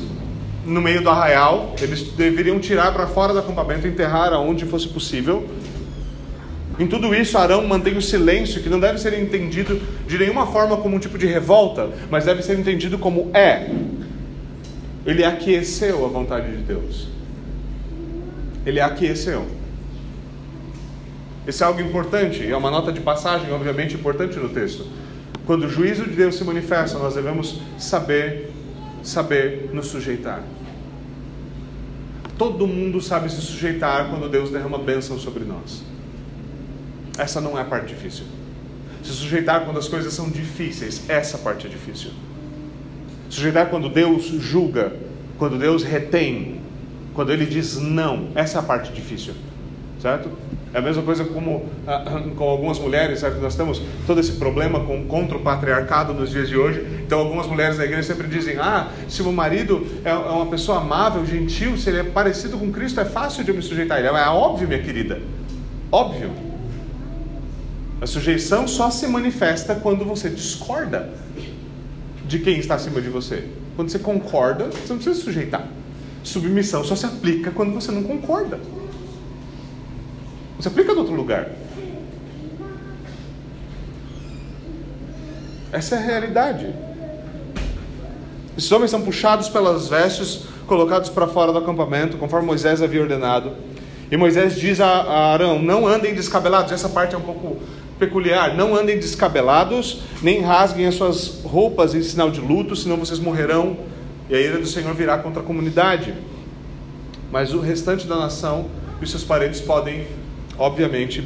no 0.65 0.81
meio 0.81 1.01
do 1.01 1.09
arraial. 1.09 1.75
Eles 1.81 2.03
deveriam 2.03 2.57
tirar 2.57 2.93
para 2.93 3.05
fora 3.05 3.33
do 3.33 3.39
acampamento 3.39 3.85
enterrar 3.85 4.31
aonde 4.31 4.65
fosse 4.65 4.87
possível. 4.87 5.45
Em 6.77 6.87
tudo 6.87 7.15
isso, 7.15 7.37
Arão 7.37 7.65
mantém 7.65 7.95
o 7.95 8.01
silêncio, 8.01 8.61
que 8.61 8.67
não 8.67 8.79
deve 8.79 8.99
ser 8.99 9.17
entendido 9.17 9.81
de 10.05 10.17
nenhuma 10.17 10.45
forma 10.47 10.75
como 10.77 10.97
um 10.97 10.99
tipo 10.99 11.17
de 11.17 11.25
revolta, 11.25 11.89
mas 12.09 12.25
deve 12.25 12.41
ser 12.41 12.59
entendido 12.59 12.97
como 12.97 13.31
é. 13.33 13.69
Ele 15.05 15.23
aqueceu 15.23 16.03
a 16.03 16.09
vontade 16.09 16.51
de 16.51 16.63
Deus. 16.63 17.07
Ele 18.65 18.81
aqueceu. 18.81 19.45
Isso 21.47 21.63
é 21.63 21.67
algo 21.67 21.79
importante, 21.79 22.45
é 22.45 22.57
uma 22.57 22.71
nota 22.71 22.91
de 22.91 22.99
passagem, 22.99 23.51
obviamente, 23.53 23.95
importante 23.95 24.37
no 24.37 24.49
texto. 24.49 24.85
Quando 25.45 25.65
o 25.65 25.69
juízo 25.69 26.03
de 26.03 26.15
Deus 26.15 26.35
se 26.35 26.43
manifesta, 26.43 26.97
nós 26.97 27.13
devemos 27.13 27.61
saber, 27.77 28.51
saber 29.03 29.69
nos 29.71 29.87
sujeitar. 29.87 30.43
Todo 32.37 32.67
mundo 32.67 32.99
sabe 32.99 33.31
se 33.31 33.39
sujeitar 33.39 34.09
quando 34.09 34.27
Deus 34.27 34.49
derrama 34.49 34.79
bênção 34.79 35.17
sobre 35.17 35.45
nós. 35.45 35.94
Essa 37.17 37.39
não 37.39 37.57
é 37.57 37.61
a 37.61 37.65
parte 37.65 37.87
difícil. 37.87 38.25
Se 39.03 39.11
sujeitar 39.11 39.65
quando 39.65 39.77
as 39.77 39.87
coisas 39.87 40.13
são 40.13 40.29
difíceis, 40.29 41.03
essa 41.07 41.37
parte 41.37 41.67
é 41.67 41.69
difícil. 41.69 42.11
Sujeitar 43.29 43.67
quando 43.69 43.89
Deus 43.89 44.25
julga, 44.25 44.93
quando 45.37 45.57
Deus 45.57 45.83
retém, 45.83 46.61
quando 47.13 47.31
Ele 47.31 47.45
diz 47.45 47.79
não, 47.79 48.29
essa 48.35 48.57
é 48.57 48.59
a 48.59 48.63
parte 48.63 48.91
difícil, 48.91 49.33
certo? 50.01 50.29
É 50.73 50.79
a 50.79 50.81
mesma 50.81 51.03
coisa 51.03 51.23
como 51.23 51.69
ah, 51.87 52.03
com 52.35 52.43
algumas 52.49 52.77
mulheres, 52.77 53.19
certo? 53.19 53.39
Nós 53.39 53.55
temos 53.55 53.81
todo 54.05 54.19
esse 54.19 54.33
problema 54.33 54.81
com, 54.81 55.05
contra 55.05 55.37
o 55.37 55.39
patriarcado 55.39 56.13
nos 56.13 56.31
dias 56.31 56.49
de 56.49 56.57
hoje. 56.57 56.85
Então, 57.05 57.19
algumas 57.19 57.47
mulheres 57.47 57.77
da 57.77 57.85
igreja 57.85 58.03
sempre 58.03 58.27
dizem: 58.27 58.57
Ah, 58.57 58.89
se 59.07 59.21
o 59.21 59.31
marido 59.31 59.87
é, 60.03 60.09
é 60.09 60.13
uma 60.13 60.47
pessoa 60.47 60.79
amável, 60.79 61.25
gentil, 61.25 61.77
se 61.77 61.89
ele 61.89 61.99
é 61.99 62.03
parecido 62.03 62.57
com 62.57 62.71
Cristo, 62.71 62.99
é 62.99 63.05
fácil 63.05 63.43
de 63.43 63.51
eu 63.51 63.55
me 63.55 63.61
sujeitar 63.61 63.99
ele. 63.99 64.07
É 64.07 64.27
óbvio, 64.27 64.67
minha 64.67 64.81
querida, 64.81 65.21
óbvio. 65.91 66.54
A 68.01 68.07
sujeição 68.07 68.67
só 68.67 68.89
se 68.89 69.07
manifesta 69.07 69.75
quando 69.75 70.03
você 70.05 70.29
discorda 70.29 71.09
de 72.27 72.39
quem 72.39 72.59
está 72.59 72.75
acima 72.75 73.01
de 73.01 73.09
você. 73.09 73.47
Quando 73.75 73.89
você 73.89 73.99
concorda, 73.99 74.65
você 74.65 74.89
não 74.89 74.97
precisa 74.97 75.15
se 75.15 75.21
sujeitar. 75.21 75.67
Submissão 76.23 76.83
só 76.83 76.95
se 76.95 77.05
aplica 77.05 77.51
quando 77.51 77.73
você 77.73 77.91
não 77.91 78.03
concorda. 78.03 78.59
Você 80.57 80.67
aplica 80.67 80.91
em 80.91 80.97
outro 80.97 81.13
lugar. 81.13 81.49
Essa 85.71 85.95
é 85.95 85.97
a 85.97 86.01
realidade. 86.01 86.73
Esses 88.57 88.71
homens 88.71 88.91
são 88.91 89.01
puxados 89.01 89.49
pelas 89.49 89.89
vestes, 89.89 90.45
colocados 90.65 91.09
para 91.09 91.27
fora 91.27 91.51
do 91.51 91.57
acampamento, 91.57 92.17
conforme 92.17 92.47
Moisés 92.47 92.81
havia 92.81 93.01
ordenado. 93.01 93.51
E 94.09 94.15
Moisés 94.15 94.55
diz 94.55 94.79
a 94.79 95.33
Arão: 95.33 95.61
Não 95.61 95.85
andem 95.85 96.15
descabelados. 96.15 96.71
Essa 96.71 96.87
parte 96.87 97.13
é 97.13 97.17
um 97.17 97.21
pouco 97.21 97.57
peculiar. 97.97 98.55
Não 98.55 98.75
andem 98.75 98.97
descabelados, 98.97 100.01
nem 100.21 100.41
rasguem 100.41 100.85
as 100.85 100.95
suas 100.95 101.41
roupas 101.43 101.93
em 101.95 102.01
sinal 102.01 102.29
de 102.29 102.41
luto, 102.41 102.75
senão 102.75 102.97
vocês 102.97 103.19
morrerão. 103.19 103.77
E 104.29 104.35
a 104.35 104.39
ira 104.39 104.57
do 104.57 104.65
Senhor 104.65 104.93
virá 104.93 105.17
contra 105.17 105.41
a 105.41 105.45
comunidade. 105.45 106.13
Mas 107.31 107.53
o 107.53 107.59
restante 107.59 108.07
da 108.07 108.15
nação 108.15 108.67
e 109.01 109.07
seus 109.07 109.23
parentes 109.23 109.61
podem, 109.61 110.07
obviamente, 110.57 111.23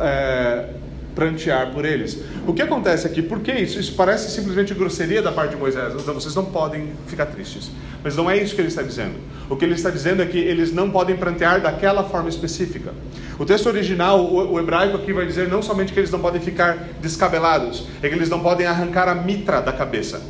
é, 0.00 0.70
prantear 1.16 1.72
por 1.72 1.86
eles. 1.86 2.22
O 2.46 2.52
que 2.52 2.60
acontece 2.60 3.06
aqui? 3.06 3.22
Por 3.22 3.40
que 3.40 3.50
isso? 3.50 3.80
Isso 3.80 3.94
parece 3.94 4.30
simplesmente 4.30 4.74
grosseria 4.74 5.22
da 5.22 5.32
parte 5.32 5.52
de 5.52 5.56
Moisés. 5.56 5.94
Então, 5.94 6.12
vocês 6.12 6.34
não 6.34 6.44
podem 6.44 6.92
ficar 7.06 7.26
tristes. 7.26 7.70
Mas 8.04 8.14
não 8.14 8.30
é 8.30 8.36
isso 8.36 8.54
que 8.54 8.60
ele 8.60 8.68
está 8.68 8.82
dizendo. 8.82 9.14
O 9.48 9.56
que 9.56 9.64
ele 9.64 9.74
está 9.74 9.88
dizendo 9.88 10.22
é 10.22 10.26
que 10.26 10.38
eles 10.38 10.72
não 10.72 10.90
podem 10.90 11.16
prantear 11.16 11.60
daquela 11.60 12.04
forma 12.04 12.28
específica. 12.28 12.92
O 13.38 13.46
texto 13.46 13.66
original, 13.66 14.20
o, 14.20 14.52
o 14.52 14.60
hebraico 14.60 14.96
aqui 14.98 15.12
vai 15.12 15.26
dizer 15.26 15.48
não 15.48 15.62
somente 15.62 15.92
que 15.92 15.98
eles 15.98 16.10
não 16.10 16.20
podem 16.20 16.40
ficar 16.40 16.76
descabelados, 17.00 17.86
é 18.02 18.08
que 18.08 18.14
eles 18.14 18.28
não 18.28 18.40
podem 18.40 18.66
arrancar 18.66 19.08
a 19.08 19.14
mitra 19.14 19.60
da 19.60 19.72
cabeça. 19.72 20.22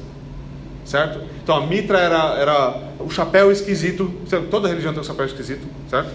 Certo? 0.85 1.20
Então 1.42 1.57
a 1.57 1.66
mitra 1.66 1.99
era, 1.99 2.38
era 2.38 2.81
o 3.01 3.11
chapéu 3.11 3.51
esquisito. 3.51 4.12
Toda 4.49 4.68
religião 4.68 4.92
tem 4.92 5.01
um 5.01 5.05
chapéu 5.05 5.27
esquisito, 5.27 5.66
certo? 5.90 6.11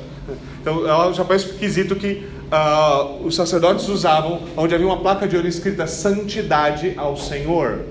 Então 0.62 0.88
é 0.88 1.07
o 1.07 1.13
chapéu 1.13 1.36
esquisito 1.36 1.93
que 1.95 2.25
uh, 2.52 3.26
os 3.26 3.36
sacerdotes 3.36 3.88
usavam, 3.88 4.42
onde 4.58 4.76
havia 4.76 4.86
uma 4.86 5.00
placa 5.00 5.28
de 5.28 5.36
ouro 5.36 5.48
escrita 5.48 5.88
Santidade 5.88 6.94
ao 6.98 7.16
Senhor. 7.16 7.86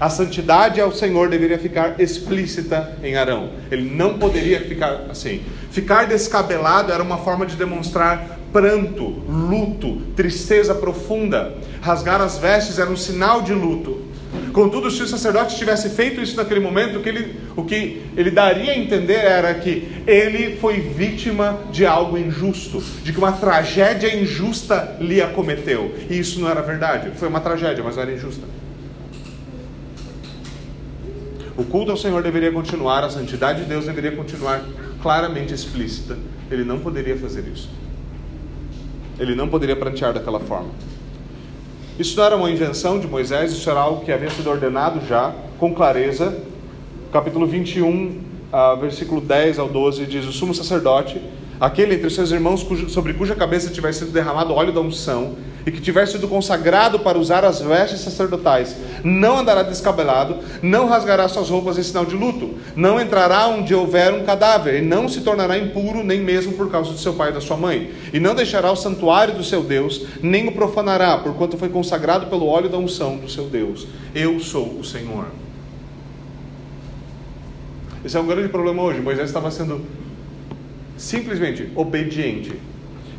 A 0.00 0.08
santidade 0.08 0.80
ao 0.80 0.92
Senhor 0.92 1.28
deveria 1.28 1.58
ficar 1.58 2.00
explícita 2.00 2.96
em 3.02 3.16
Arão. 3.16 3.50
Ele 3.70 3.90
não 3.90 4.16
poderia 4.16 4.60
ficar 4.60 5.06
assim. 5.10 5.42
Ficar 5.72 6.06
descabelado 6.06 6.92
era 6.92 7.02
uma 7.02 7.18
forma 7.18 7.44
de 7.44 7.56
demonstrar 7.56 8.38
pranto, 8.52 9.08
luto, 9.28 9.96
tristeza 10.14 10.72
profunda. 10.72 11.54
Rasgar 11.80 12.20
as 12.20 12.38
vestes 12.38 12.78
era 12.78 12.88
um 12.88 12.96
sinal 12.96 13.42
de 13.42 13.52
luto. 13.52 14.07
Contudo, 14.58 14.90
se 14.90 15.00
o 15.00 15.06
sacerdote 15.06 15.56
tivesse 15.56 15.88
feito 15.90 16.20
isso 16.20 16.34
naquele 16.34 16.58
momento, 16.58 16.98
o 16.98 17.00
que, 17.00 17.08
ele, 17.08 17.36
o 17.54 17.62
que 17.62 18.02
ele 18.16 18.28
daria 18.28 18.72
a 18.72 18.76
entender 18.76 19.14
era 19.14 19.54
que 19.54 19.88
ele 20.04 20.56
foi 20.56 20.80
vítima 20.80 21.60
de 21.70 21.86
algo 21.86 22.18
injusto, 22.18 22.82
de 23.04 23.12
que 23.12 23.18
uma 23.20 23.30
tragédia 23.30 24.12
injusta 24.12 24.96
lhe 24.98 25.22
acometeu. 25.22 25.94
E 26.10 26.18
isso 26.18 26.40
não 26.40 26.50
era 26.50 26.60
verdade. 26.60 27.12
Foi 27.14 27.28
uma 27.28 27.40
tragédia, 27.40 27.84
mas 27.84 27.94
não 27.94 28.02
era 28.02 28.12
injusta. 28.12 28.42
O 31.56 31.62
culto 31.62 31.92
ao 31.92 31.96
Senhor 31.96 32.20
deveria 32.20 32.50
continuar, 32.50 33.04
a 33.04 33.10
santidade 33.10 33.60
de 33.60 33.66
Deus 33.66 33.84
deveria 33.84 34.10
continuar 34.10 34.64
claramente 35.00 35.54
explícita. 35.54 36.18
Ele 36.50 36.64
não 36.64 36.80
poderia 36.80 37.16
fazer 37.16 37.44
isso. 37.46 37.70
Ele 39.20 39.36
não 39.36 39.46
poderia 39.46 39.76
prantear 39.76 40.12
daquela 40.12 40.40
forma. 40.40 40.70
Isso 41.98 42.16
não 42.16 42.24
era 42.24 42.36
uma 42.36 42.48
invenção 42.48 43.00
de 43.00 43.08
Moisés, 43.08 43.50
isso 43.50 43.68
era 43.68 43.80
algo 43.80 44.04
que 44.04 44.12
havia 44.12 44.30
sido 44.30 44.48
ordenado 44.48 45.04
já 45.04 45.34
com 45.58 45.74
clareza. 45.74 46.38
Capítulo 47.12 47.44
21, 47.44 47.90
uh, 47.90 48.20
ah, 48.52 48.74
versículo 48.76 49.20
10 49.20 49.58
ao 49.58 49.68
12 49.68 50.06
diz: 50.06 50.24
O 50.24 50.32
sumo 50.32 50.54
sacerdote, 50.54 51.20
aquele 51.60 51.96
entre 51.96 52.08
seus 52.08 52.30
irmãos 52.30 52.62
cujo, 52.62 52.88
sobre 52.88 53.14
cuja 53.14 53.34
cabeça 53.34 53.70
tiver 53.70 53.92
sido 53.92 54.12
derramado 54.12 54.54
óleo 54.54 54.72
da 54.72 54.80
unção, 54.80 55.34
e 55.66 55.70
que 55.70 55.80
tiver 55.80 56.06
sido 56.06 56.28
consagrado 56.28 56.98
para 57.00 57.18
usar 57.18 57.44
as 57.44 57.60
vestes 57.60 58.00
sacerdotais, 58.00 58.76
não 59.04 59.38
andará 59.38 59.62
descabelado, 59.62 60.38
não 60.62 60.86
rasgará 60.86 61.28
suas 61.28 61.50
roupas 61.50 61.78
em 61.78 61.82
sinal 61.82 62.04
de 62.04 62.14
luto, 62.14 62.54
não 62.74 63.00
entrará 63.00 63.48
onde 63.48 63.74
houver 63.74 64.12
um 64.12 64.24
cadáver, 64.24 64.82
e 64.82 64.82
não 64.82 65.08
se 65.08 65.20
tornará 65.20 65.58
impuro 65.58 66.02
nem 66.02 66.20
mesmo 66.20 66.52
por 66.52 66.70
causa 66.70 66.92
de 66.92 67.00
seu 67.00 67.14
pai 67.14 67.30
e 67.30 67.34
da 67.34 67.40
sua 67.40 67.56
mãe, 67.56 67.92
e 68.12 68.20
não 68.20 68.34
deixará 68.34 68.70
o 68.70 68.76
santuário 68.76 69.34
do 69.34 69.44
seu 69.44 69.62
Deus, 69.62 70.06
nem 70.22 70.48
o 70.48 70.52
profanará, 70.52 71.18
porquanto 71.18 71.58
foi 71.58 71.68
consagrado 71.68 72.26
pelo 72.26 72.46
óleo 72.46 72.68
da 72.68 72.78
unção 72.78 73.16
do 73.16 73.28
seu 73.28 73.44
Deus. 73.44 73.86
Eu 74.14 74.40
sou 74.40 74.78
o 74.78 74.84
Senhor. 74.84 75.26
Esse 78.04 78.16
é 78.16 78.20
um 78.20 78.26
grande 78.26 78.48
problema 78.48 78.82
hoje. 78.82 79.00
Moisés 79.00 79.28
estava 79.28 79.50
sendo 79.50 79.84
simplesmente 80.96 81.70
obediente. 81.74 82.58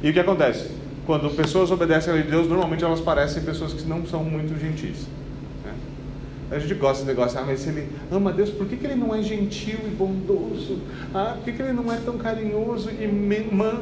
E 0.01 0.09
o 0.09 0.13
que 0.13 0.19
acontece? 0.19 0.78
Quando 1.09 1.27
pessoas 1.35 1.71
obedecem 1.71 2.13
a 2.13 2.15
lei 2.17 2.23
de 2.23 2.29
Deus, 2.29 2.47
normalmente 2.47 2.83
elas 2.83 3.01
parecem 3.01 3.41
pessoas 3.41 3.73
que 3.73 3.81
não 3.83 4.05
são 4.05 4.23
muito 4.23 4.55
gentis. 4.59 5.07
Né? 5.65 5.73
A 6.51 6.59
gente 6.59 6.75
gosta 6.75 7.03
desse 7.03 7.07
negócio, 7.07 7.39
ah, 7.39 7.43
mas 7.47 7.61
se 7.61 7.69
ele 7.69 7.89
ama 8.11 8.31
Deus, 8.31 8.51
por 8.51 8.67
que, 8.67 8.75
que 8.75 8.85
ele 8.85 8.93
não 8.93 9.15
é 9.15 9.23
gentil 9.23 9.79
e 9.87 9.89
bondoso? 9.89 10.77
Ah, 11.11 11.33
por 11.35 11.45
que, 11.45 11.53
que 11.53 11.63
ele 11.63 11.73
não 11.73 11.91
é 11.91 11.97
tão 11.97 12.19
carinhoso 12.19 12.91
e 12.91 13.07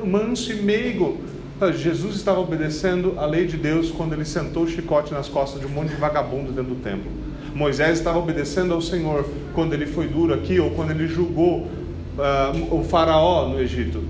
manso 0.06 0.54
e 0.54 0.56
meigo? 0.62 1.18
Ah, 1.60 1.70
Jesus 1.70 2.16
estava 2.16 2.40
obedecendo 2.40 3.16
a 3.18 3.26
lei 3.26 3.46
de 3.46 3.58
Deus 3.58 3.92
quando 3.92 4.14
ele 4.14 4.24
sentou 4.24 4.64
o 4.64 4.68
chicote 4.70 5.12
nas 5.12 5.28
costas 5.28 5.60
de 5.60 5.68
um 5.68 5.72
monte 5.72 5.90
de 5.90 5.96
vagabundo 5.96 6.54
dentro 6.54 6.76
do 6.76 6.82
templo. 6.82 7.12
Moisés 7.54 7.98
estava 7.98 8.20
obedecendo 8.20 8.74
ao 8.74 8.82
Senhor 8.82 9.30
quando 9.54 9.74
ele 9.74 9.86
foi 9.86 10.08
duro 10.08 10.34
aqui 10.34 10.62
ou 10.62 10.72
quando 10.72 10.92
ele 10.92 11.10
julgou 11.10 11.64
uh, 11.64 12.74
o 12.74 12.86
faraó 12.86 13.50
no 13.50 13.60
Egito. 13.60 14.02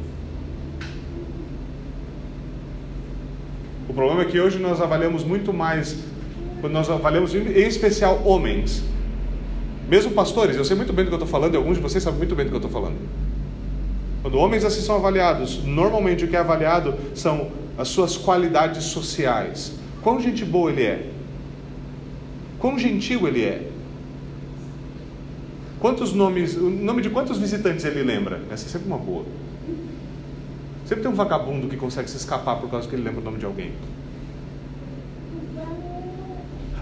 Problema 3.97 4.21
é 4.21 4.25
que 4.25 4.39
hoje 4.39 4.59
nós 4.59 4.79
avaliamos 4.79 5.23
muito 5.23 5.51
mais, 5.51 5.97
nós 6.69 6.87
avaliamos 6.87 7.33
em 7.33 7.67
especial 7.67 8.21
homens, 8.23 8.83
mesmo 9.89 10.11
pastores, 10.11 10.55
eu 10.55 10.63
sei 10.63 10.77
muito 10.77 10.93
bem 10.93 11.03
do 11.03 11.07
que 11.07 11.15
eu 11.15 11.17
estou 11.17 11.27
falando, 11.27 11.55
e 11.55 11.57
alguns 11.57 11.77
de 11.77 11.81
vocês 11.81 12.03
sabem 12.03 12.19
muito 12.19 12.35
bem 12.35 12.45
do 12.45 12.49
que 12.49 12.55
eu 12.55 12.59
estou 12.59 12.71
falando. 12.71 12.95
Quando 14.21 14.37
homens 14.37 14.63
assim 14.63 14.81
são 14.81 14.97
avaliados, 14.97 15.63
normalmente 15.63 16.25
o 16.25 16.27
que 16.27 16.35
é 16.35 16.39
avaliado 16.39 16.93
são 17.15 17.49
as 17.75 17.87
suas 17.87 18.15
qualidades 18.15 18.83
sociais. 18.83 19.73
Quão 20.03 20.21
gente 20.21 20.45
boa 20.45 20.69
ele 20.69 20.83
é? 20.83 21.09
Quão 22.59 22.77
gentil 22.77 23.27
ele 23.27 23.43
é? 23.43 23.67
Quantos 25.79 26.13
nomes, 26.13 26.55
o 26.55 26.69
nome 26.69 27.01
de 27.01 27.09
quantos 27.09 27.39
visitantes 27.39 27.83
ele 27.83 28.03
lembra? 28.03 28.41
Essa 28.51 28.67
é 28.67 28.69
sempre 28.69 28.87
uma 28.87 28.97
boa. 28.97 29.25
Sempre 30.87 31.03
tem 31.03 31.11
um 31.11 31.15
vagabundo 31.15 31.67
que 31.67 31.75
consegue 31.75 32.09
se 32.09 32.15
escapar 32.15 32.61
por 32.61 32.69
causa 32.69 32.87
que 32.87 32.95
ele 32.95 33.03
lembra 33.03 33.19
o 33.19 33.23
nome 33.23 33.37
de 33.37 33.45
alguém. 33.45 33.73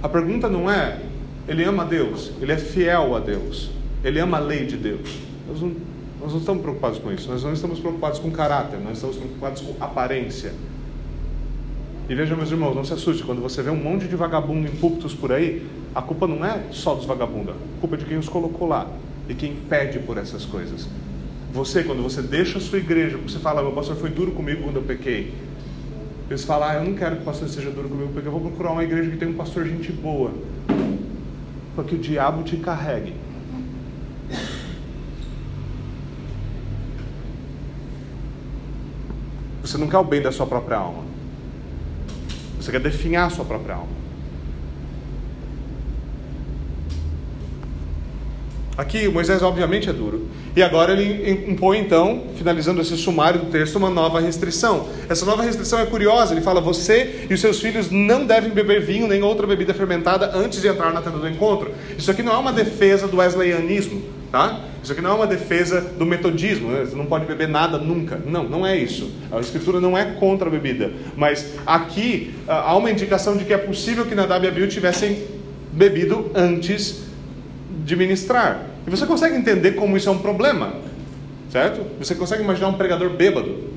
A 0.04 0.08
pergunta 0.08 0.48
não 0.48 0.70
é, 0.70 1.02
ele 1.48 1.64
ama 1.64 1.84
Deus, 1.84 2.32
ele 2.40 2.52
é 2.52 2.58
fiel 2.58 3.16
a 3.16 3.20
Deus, 3.20 3.72
ele 4.04 4.20
ama 4.20 4.38
a 4.38 4.40
lei 4.40 4.68
de 4.68 4.78
Deus. 4.78 5.18
Nós 5.48 5.60
não, 5.60 5.70
nós 6.22 6.32
não 6.34 6.40
estamos 6.40 6.62
preocupados 6.62 7.00
com 7.00 7.12
isso, 7.12 7.28
nós 7.28 7.44
não 7.44 7.52
estamos 7.52 7.80
preocupados 7.80 8.20
com 8.20 8.30
caráter, 8.30 8.80
nós 8.80 8.98
estamos 8.98 9.18
preocupados 9.18 9.64
com 9.64 9.84
aparência. 9.84 10.54
E 12.08 12.14
veja, 12.14 12.36
meus 12.36 12.52
irmãos, 12.52 12.76
não 12.76 12.84
se 12.84 12.94
assuste, 12.94 13.24
quando 13.24 13.42
você 13.42 13.64
vê 13.64 13.72
um 13.72 13.76
monte 13.76 14.08
de 14.08 14.16
vagabundo 14.16 14.68
em 14.68 15.16
por 15.16 15.32
aí, 15.32 15.66
a 15.96 16.02
culpa 16.04 16.28
não 16.28 16.46
é 16.46 16.66
só 16.70 16.94
dos 16.94 17.06
vagabundos, 17.06 17.56
a 17.56 17.82
culpa 17.82 17.96
é 17.96 17.98
de 17.98 18.06
quem 18.06 18.20
os 18.20 18.30
colocou 18.30 18.68
lá 18.68 18.88
e 19.28 19.34
quem 19.34 19.56
pede 19.68 19.98
por 19.98 20.20
essas 20.20 20.46
coisas. 20.46 20.88
Você, 21.56 21.86
quando 21.86 22.04
você 22.04 22.22
deixa 22.22 22.58
a 22.58 22.62
sua 22.62 22.80
igreja, 22.80 23.18
você 23.18 23.40
fala, 23.40 23.62
meu 23.62 23.72
pastor 23.72 23.96
foi 23.96 24.10
duro 24.10 24.32
comigo 24.32 24.64
quando 24.64 24.76
eu 24.76 24.82
pequei. 24.82 25.34
Eles 26.30 26.44
falam, 26.44 26.68
ah, 26.68 26.74
eu 26.74 26.84
não 26.84 26.96
quero 26.96 27.16
que 27.16 27.22
o 27.22 27.26
pastor 27.26 27.48
seja 27.48 27.72
duro 27.72 27.88
comigo, 27.88 28.12
porque 28.12 28.28
eu 28.28 28.32
vou 28.34 28.42
procurar 28.42 28.74
uma 28.74 28.84
igreja 28.84 29.10
que 29.10 29.16
tem 29.16 29.30
um 29.30 29.36
pastor 29.36 29.66
gente 29.66 29.90
boa. 29.90 30.34
Para 31.74 31.86
que 31.86 31.96
o 31.96 31.98
diabo 31.98 32.44
te 32.44 32.58
carregue. 32.58 33.14
Você 39.62 39.78
não 39.78 39.88
quer 39.88 40.00
o 40.00 40.04
bem 40.04 40.22
da 40.22 40.34
sua 40.34 40.46
própria 40.46 40.76
alma. 40.76 41.06
Você 42.60 42.70
quer 42.70 42.82
definhar 42.82 43.28
a 43.28 43.30
sua 43.30 43.46
própria 43.46 43.76
alma. 43.76 43.96
Aqui 48.78 49.08
Moisés 49.08 49.42
obviamente 49.42 49.90
é 49.90 49.94
duro. 49.94 50.28
E 50.56 50.64
agora 50.64 50.94
ele 50.94 51.46
impõe 51.52 51.80
então, 51.80 52.24
finalizando 52.36 52.80
esse 52.80 52.96
sumário 52.96 53.42
do 53.42 53.46
texto, 53.48 53.76
uma 53.76 53.90
nova 53.90 54.22
restrição. 54.22 54.88
Essa 55.10 55.26
nova 55.26 55.44
restrição 55.44 55.80
é 55.80 55.86
curiosa, 55.86 56.34
ele 56.34 56.42
fala: 56.42 56.62
"Você 56.62 57.26
e 57.30 57.34
os 57.34 57.42
seus 57.42 57.60
filhos 57.60 57.92
não 57.92 58.26
devem 58.26 58.52
beber 58.52 58.82
vinho 58.82 59.06
nem 59.06 59.22
outra 59.22 59.46
bebida 59.46 59.74
fermentada 59.74 60.32
antes 60.34 60.62
de 60.62 60.68
entrar 60.70 60.94
na 60.94 61.02
tenda 61.02 61.18
do 61.18 61.28
encontro". 61.28 61.72
Isso 61.98 62.10
aqui 62.10 62.24
não 62.24 62.34
é 62.34 62.38
uma 62.38 62.54
defesa 62.54 63.06
do 63.06 63.18
wesleyanismo, 63.18 64.02
tá? 64.32 64.62
Isso 64.82 64.94
aqui 64.94 65.02
não 65.02 65.12
é 65.12 65.14
uma 65.16 65.28
defesa 65.28 65.82
do 65.82 66.06
metodismo, 66.06 66.70
né? 66.70 66.86
você 66.86 66.96
não 66.96 67.08
pode 67.08 67.26
beber 67.26 67.48
nada 67.48 67.78
nunca. 67.78 68.22
Não, 68.24 68.44
não 68.44 68.66
é 68.66 68.78
isso. 68.78 69.12
A 69.32 69.40
Escritura 69.40 69.82
não 69.82 69.98
é 69.98 70.06
contra 70.06 70.48
a 70.48 70.52
bebida. 70.52 70.94
Mas 71.18 71.54
aqui 71.66 72.36
ah, 72.48 72.70
há 72.70 72.78
uma 72.78 72.92
indicação 72.92 73.36
de 73.36 73.44
que 73.44 73.52
é 73.52 73.58
possível 73.58 74.06
que 74.06 74.14
Nadab 74.14 74.46
e 74.46 74.48
Abiú 74.48 74.68
tivessem 74.68 75.24
bebido 75.74 76.32
antes 76.36 77.06
de 77.86 77.96
ministrar. 77.96 78.66
E 78.86 78.90
você 78.90 79.06
consegue 79.06 79.36
entender 79.36 79.74
como 79.74 79.96
isso 79.96 80.10
é 80.10 80.12
um 80.12 80.18
problema, 80.18 80.74
certo? 81.52 81.82
Você 82.00 82.16
consegue 82.16 82.44
imaginar 82.44 82.70
um 82.70 82.74
pregador 82.74 83.12
bêbado. 83.12 83.76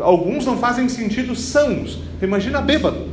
Alguns 0.00 0.46
não 0.46 0.58
fazem 0.58 0.88
sentido 0.88 1.36
sãos. 1.36 2.00
Imagina 2.20 2.60
bêbado. 2.60 3.06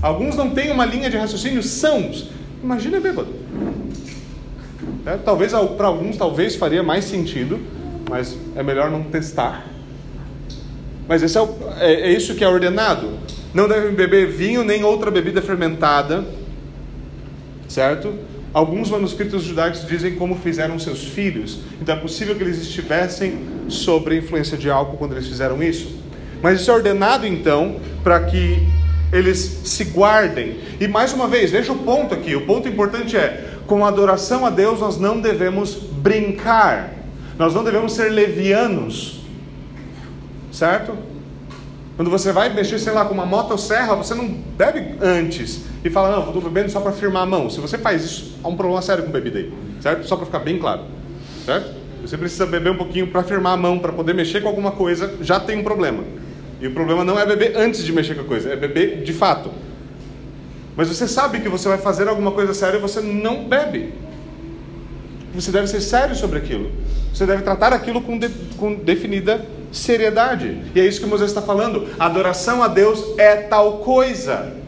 Alguns 0.00 0.36
não 0.36 0.50
têm 0.50 0.70
uma 0.70 0.84
linha 0.84 1.10
de 1.10 1.16
raciocínio 1.16 1.62
sãos. 1.62 2.30
Imagina 2.62 3.00
bêbado. 3.00 3.34
É, 5.04 5.16
talvez 5.16 5.52
para 5.76 5.86
alguns 5.86 6.16
talvez 6.16 6.54
faria 6.54 6.82
mais 6.82 7.04
sentido, 7.04 7.60
mas 8.08 8.36
é 8.54 8.62
melhor 8.62 8.90
não 8.90 9.02
testar. 9.02 9.66
Mas 11.08 11.22
esse 11.22 11.36
é, 11.36 11.40
o, 11.40 11.48
é, 11.78 11.92
é 11.92 12.12
isso 12.12 12.34
que 12.34 12.44
é 12.44 12.48
ordenado. 12.48 13.18
Não 13.52 13.68
devem 13.68 13.92
beber 13.92 14.28
vinho 14.28 14.64
nem 14.64 14.84
outra 14.84 15.10
bebida 15.10 15.42
fermentada, 15.42 16.24
certo? 17.68 18.14
Alguns 18.54 18.90
manuscritos 18.90 19.44
judaicos 19.44 19.86
dizem 19.86 20.14
como 20.14 20.36
fizeram 20.36 20.78
seus 20.78 21.04
filhos. 21.04 21.60
Então 21.80 21.94
é 21.94 21.98
possível 21.98 22.34
que 22.34 22.42
eles 22.42 22.58
estivessem 22.58 23.38
sob 23.68 24.10
a 24.10 24.18
influência 24.18 24.58
de 24.58 24.70
álcool 24.70 24.98
quando 24.98 25.12
eles 25.12 25.26
fizeram 25.26 25.62
isso. 25.62 25.96
Mas 26.42 26.60
isso 26.60 26.70
é 26.70 26.74
ordenado 26.74 27.26
então 27.26 27.80
para 28.04 28.20
que 28.24 28.68
eles 29.10 29.38
se 29.64 29.84
guardem. 29.84 30.58
E 30.78 30.86
mais 30.86 31.14
uma 31.14 31.26
vez, 31.26 31.50
veja 31.50 31.72
o 31.72 31.78
ponto 31.78 32.12
aqui: 32.12 32.36
o 32.36 32.44
ponto 32.44 32.68
importante 32.68 33.16
é, 33.16 33.56
com 33.66 33.84
a 33.86 33.88
adoração 33.88 34.44
a 34.44 34.50
Deus, 34.50 34.80
nós 34.80 34.98
não 34.98 35.18
devemos 35.18 35.74
brincar, 35.74 36.92
nós 37.38 37.54
não 37.54 37.64
devemos 37.64 37.94
ser 37.94 38.10
levianos, 38.10 39.20
certo? 40.50 40.94
Quando 41.96 42.10
você 42.10 42.32
vai 42.32 42.52
mexer, 42.52 42.78
sei 42.78 42.92
lá, 42.92 43.04
com 43.04 43.14
uma 43.14 43.26
motosserra, 43.26 43.94
você 43.94 44.14
não 44.14 44.28
bebe 44.28 44.96
antes 45.00 45.71
e 45.84 45.90
fala, 45.90 46.16
não, 46.16 46.26
estou 46.26 46.42
bebendo 46.42 46.70
só 46.70 46.80
para 46.80 46.92
firmar 46.92 47.22
a 47.22 47.26
mão. 47.26 47.50
Se 47.50 47.60
você 47.60 47.76
faz 47.76 48.04
isso, 48.04 48.38
há 48.42 48.48
um 48.48 48.56
problema 48.56 48.82
sério 48.82 49.04
com 49.04 49.10
bebida 49.10 49.38
aí, 49.38 49.52
certo? 49.80 50.06
Só 50.06 50.16
para 50.16 50.26
ficar 50.26 50.38
bem 50.38 50.58
claro, 50.58 50.82
certo? 51.44 51.82
Você 52.02 52.16
precisa 52.16 52.46
beber 52.46 52.72
um 52.72 52.76
pouquinho 52.76 53.06
para 53.08 53.22
firmar 53.22 53.52
a 53.52 53.56
mão, 53.56 53.78
para 53.78 53.92
poder 53.92 54.12
mexer 54.12 54.40
com 54.40 54.48
alguma 54.48 54.72
coisa, 54.72 55.14
já 55.20 55.38
tem 55.38 55.58
um 55.58 55.62
problema. 55.62 56.02
E 56.60 56.66
o 56.66 56.72
problema 56.72 57.04
não 57.04 57.18
é 57.18 57.26
beber 57.26 57.56
antes 57.56 57.84
de 57.84 57.92
mexer 57.92 58.14
com 58.14 58.22
a 58.22 58.24
coisa, 58.24 58.52
é 58.52 58.56
beber 58.56 59.02
de 59.02 59.12
fato. 59.12 59.50
Mas 60.76 60.88
você 60.88 61.06
sabe 61.06 61.40
que 61.40 61.48
você 61.48 61.68
vai 61.68 61.78
fazer 61.78 62.08
alguma 62.08 62.30
coisa 62.30 62.54
séria 62.54 62.78
e 62.78 62.80
você 62.80 63.00
não 63.00 63.44
bebe. 63.44 63.92
Você 65.34 65.50
deve 65.50 65.66
ser 65.66 65.80
sério 65.80 66.14
sobre 66.14 66.38
aquilo. 66.38 66.70
Você 67.12 67.26
deve 67.26 67.42
tratar 67.42 67.72
aquilo 67.72 68.00
com, 68.00 68.18
de, 68.18 68.28
com 68.56 68.74
definida 68.74 69.44
seriedade. 69.70 70.62
E 70.74 70.80
é 70.80 70.86
isso 70.86 71.00
que 71.00 71.06
Moisés 71.06 71.30
está 71.30 71.42
falando. 71.42 71.88
Adoração 71.98 72.62
a 72.62 72.68
Deus 72.68 73.14
é 73.18 73.36
tal 73.36 73.78
coisa. 73.78 74.61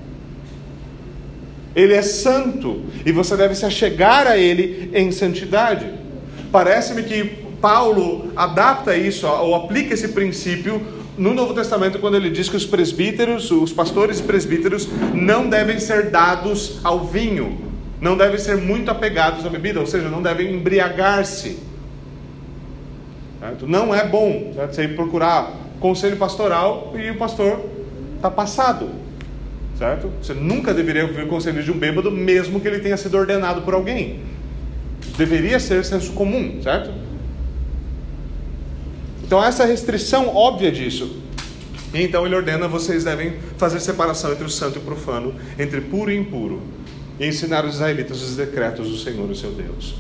Ele 1.74 1.94
é 1.94 2.02
santo 2.02 2.82
e 3.04 3.12
você 3.12 3.36
deve 3.36 3.54
se 3.54 3.64
achegar 3.64 4.26
a 4.26 4.36
Ele 4.36 4.90
em 4.94 5.10
santidade. 5.10 5.86
Parece-me 6.52 7.02
que 7.02 7.24
Paulo 7.60 8.30
adapta 8.36 8.96
isso 8.96 9.26
ou 9.26 9.54
aplica 9.54 9.94
esse 9.94 10.08
princípio 10.08 10.80
no 11.16 11.32
Novo 11.32 11.54
Testamento, 11.54 12.00
quando 12.00 12.16
ele 12.16 12.28
diz 12.28 12.48
que 12.48 12.56
os 12.56 12.66
presbíteros, 12.66 13.50
os 13.50 13.72
pastores 13.72 14.18
e 14.18 14.22
presbíteros, 14.24 14.88
não 15.14 15.48
devem 15.48 15.78
ser 15.78 16.10
dados 16.10 16.80
ao 16.82 17.06
vinho, 17.06 17.58
não 18.00 18.16
devem 18.16 18.38
ser 18.38 18.56
muito 18.56 18.90
apegados 18.90 19.46
à 19.46 19.48
bebida, 19.48 19.78
ou 19.78 19.86
seja, 19.86 20.08
não 20.08 20.20
devem 20.20 20.52
embriagar-se. 20.52 21.58
Não 23.62 23.94
é 23.94 24.06
bom 24.06 24.52
você 24.54 24.84
ir 24.84 24.96
procurar 24.96 25.52
conselho 25.78 26.16
pastoral 26.16 26.92
e 26.96 27.10
o 27.10 27.16
pastor 27.16 27.60
está 28.16 28.30
passado. 28.30 28.90
Certo? 29.78 30.10
Você 30.22 30.34
nunca 30.34 30.72
deveria 30.72 31.04
ouvir 31.04 31.24
o 31.24 31.26
conselho 31.26 31.62
de 31.62 31.70
um 31.70 31.78
bêbado, 31.78 32.10
mesmo 32.10 32.60
que 32.60 32.68
ele 32.68 32.78
tenha 32.78 32.96
sido 32.96 33.16
ordenado 33.16 33.62
por 33.62 33.74
alguém. 33.74 34.20
Deveria 35.16 35.58
ser 35.58 35.84
senso 35.84 36.12
comum, 36.12 36.60
certo? 36.62 36.90
Então, 39.24 39.42
essa 39.42 39.64
restrição 39.64 40.28
óbvia 40.28 40.70
disso. 40.70 41.24
E 41.92 42.02
então 42.02 42.26
ele 42.26 42.34
ordena: 42.34 42.68
vocês 42.68 43.04
devem 43.04 43.34
fazer 43.56 43.80
separação 43.80 44.32
entre 44.32 44.44
o 44.44 44.50
santo 44.50 44.78
e 44.78 44.78
o 44.78 44.82
profano, 44.82 45.34
entre 45.58 45.80
puro 45.80 46.10
e 46.10 46.16
impuro, 46.16 46.60
e 47.18 47.26
ensinar 47.26 47.64
os 47.64 47.74
israelitas 47.76 48.20
os 48.20 48.36
decretos 48.36 48.88
do 48.88 48.96
Senhor, 48.96 49.30
o 49.30 49.34
seu 49.34 49.52
Deus. 49.52 49.94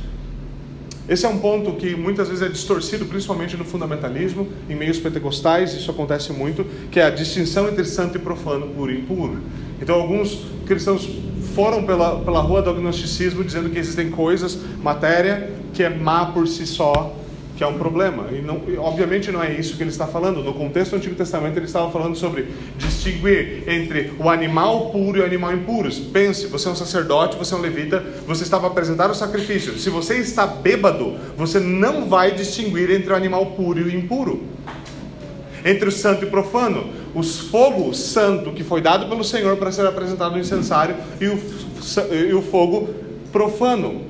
Esse 1.06 1.26
é 1.26 1.28
um 1.28 1.38
ponto 1.38 1.72
que 1.74 1.94
muitas 1.94 2.28
vezes 2.28 2.42
é 2.42 2.48
distorcido, 2.48 3.04
principalmente 3.04 3.58
no 3.58 3.64
fundamentalismo, 3.64 4.48
em 4.70 4.74
meios 4.74 4.98
pentecostais, 4.98 5.74
isso 5.74 5.90
acontece 5.90 6.32
muito, 6.32 6.64
que 6.90 6.98
é 6.98 7.04
a 7.04 7.10
distinção 7.10 7.68
entre 7.68 7.84
santo 7.84 8.16
e 8.16 8.20
profano, 8.20 8.68
puro 8.68 8.90
e 8.90 8.98
impuro. 8.98 9.42
Então, 9.84 9.96
alguns 9.96 10.38
cristãos 10.64 11.06
foram 11.54 11.84
pela, 11.84 12.18
pela 12.20 12.40
rua 12.40 12.62
do 12.62 12.70
agnosticismo 12.70 13.44
dizendo 13.44 13.68
que 13.68 13.78
existem 13.78 14.10
coisas, 14.10 14.58
matéria, 14.82 15.50
que 15.74 15.82
é 15.82 15.90
má 15.90 16.24
por 16.32 16.48
si 16.48 16.66
só, 16.66 17.14
que 17.54 17.62
é 17.62 17.66
um 17.66 17.76
problema. 17.76 18.28
E, 18.32 18.40
não, 18.40 18.62
obviamente 18.78 19.30
não 19.30 19.42
é 19.42 19.52
isso 19.52 19.76
que 19.76 19.82
ele 19.82 19.90
está 19.90 20.06
falando. 20.06 20.42
No 20.42 20.54
contexto 20.54 20.92
do 20.92 20.96
Antigo 20.96 21.14
Testamento 21.14 21.58
ele 21.58 21.66
estava 21.66 21.90
falando 21.90 22.16
sobre 22.16 22.48
distinguir 22.78 23.64
entre 23.68 24.14
o 24.18 24.30
animal 24.30 24.88
puro 24.88 25.18
e 25.18 25.20
o 25.20 25.24
animal 25.26 25.52
impuro. 25.52 25.90
Pense, 26.10 26.46
você 26.46 26.66
é 26.66 26.70
um 26.70 26.74
sacerdote, 26.74 27.36
você 27.36 27.52
é 27.52 27.58
um 27.58 27.60
levita, 27.60 28.02
você 28.26 28.42
estava 28.42 28.66
a 28.66 28.70
apresentar 28.70 29.10
o 29.10 29.14
sacrifício. 29.14 29.78
Se 29.78 29.90
você 29.90 30.16
está 30.16 30.46
bêbado, 30.46 31.18
você 31.36 31.60
não 31.60 32.08
vai 32.08 32.30
distinguir 32.30 32.90
entre 32.90 33.12
o 33.12 33.16
animal 33.16 33.44
puro 33.50 33.78
e 33.80 33.82
o 33.82 33.94
impuro. 33.94 34.44
Entre 35.62 35.86
o 35.86 35.92
santo 35.92 36.24
e 36.24 36.28
o 36.28 36.30
profano, 36.30 37.03
os 37.14 37.38
fogo 37.38 37.94
santo 37.94 38.52
que 38.52 38.64
foi 38.64 38.80
dado 38.80 39.06
pelo 39.08 39.22
Senhor 39.22 39.56
para 39.56 39.70
ser 39.70 39.86
apresentado 39.86 40.32
no 40.32 40.40
incensário 40.40 40.96
e 41.20 41.26
o, 41.26 41.40
e 42.12 42.34
o 42.34 42.42
fogo 42.42 42.88
profano, 43.30 44.02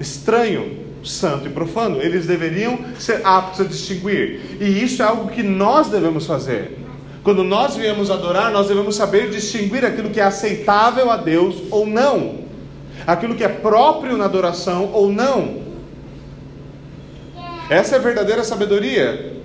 estranho, 0.00 0.78
santo 1.04 1.48
e 1.48 1.50
profano. 1.50 2.00
Eles 2.00 2.26
deveriam 2.26 2.78
ser 2.98 3.20
aptos 3.24 3.60
a 3.60 3.64
distinguir. 3.64 4.58
E 4.60 4.82
isso 4.82 5.02
é 5.02 5.06
algo 5.06 5.30
que 5.30 5.42
nós 5.42 5.88
devemos 5.88 6.26
fazer. 6.26 6.78
Quando 7.22 7.44
nós 7.44 7.76
viemos 7.76 8.10
adorar, 8.10 8.50
nós 8.50 8.68
devemos 8.68 8.96
saber 8.96 9.30
distinguir 9.30 9.84
aquilo 9.84 10.10
que 10.10 10.20
é 10.20 10.24
aceitável 10.24 11.10
a 11.10 11.16
Deus 11.16 11.56
ou 11.70 11.86
não, 11.86 12.40
aquilo 13.06 13.36
que 13.36 13.44
é 13.44 13.48
próprio 13.48 14.16
na 14.16 14.24
adoração 14.24 14.90
ou 14.92 15.12
não. 15.12 15.62
Essa 17.70 17.94
é 17.94 17.98
a 17.98 18.02
verdadeira 18.02 18.42
sabedoria. 18.42 19.41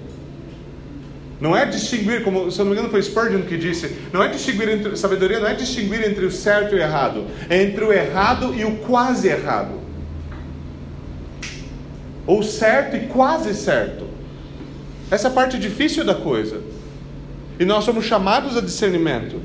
Não 1.39 1.55
é 1.55 1.65
distinguir, 1.65 2.23
como 2.23 2.51
se 2.51 2.59
eu 2.59 2.65
não 2.65 2.71
me 2.71 2.77
engano 2.77 2.91
foi 2.91 3.01
Spurgeon 3.01 3.43
que 3.43 3.57
disse, 3.57 3.95
não 4.11 4.23
é 4.23 4.27
distinguir 4.27 4.69
entre 4.69 4.95
sabedoria, 4.95 5.39
não 5.39 5.47
é 5.47 5.53
distinguir 5.53 6.07
entre 6.07 6.25
o 6.25 6.31
certo 6.31 6.73
e 6.73 6.79
o 6.79 6.81
errado, 6.81 7.25
é 7.49 7.61
entre 7.61 7.83
o 7.83 7.93
errado 7.93 8.55
e 8.55 8.65
o 8.65 8.77
quase 8.77 9.27
errado 9.27 9.87
ou 12.27 12.43
certo 12.43 12.97
e 12.97 13.07
quase 13.07 13.55
certo. 13.55 14.05
Essa 15.09 15.29
é 15.29 15.31
a 15.31 15.33
parte 15.33 15.57
difícil 15.57 16.03
da 16.03 16.13
coisa. 16.13 16.61
E 17.57 17.63
nós 17.63 17.85
somos 17.85 18.03
chamados 18.03 18.57
a 18.57 18.61
discernimento. 18.61 19.41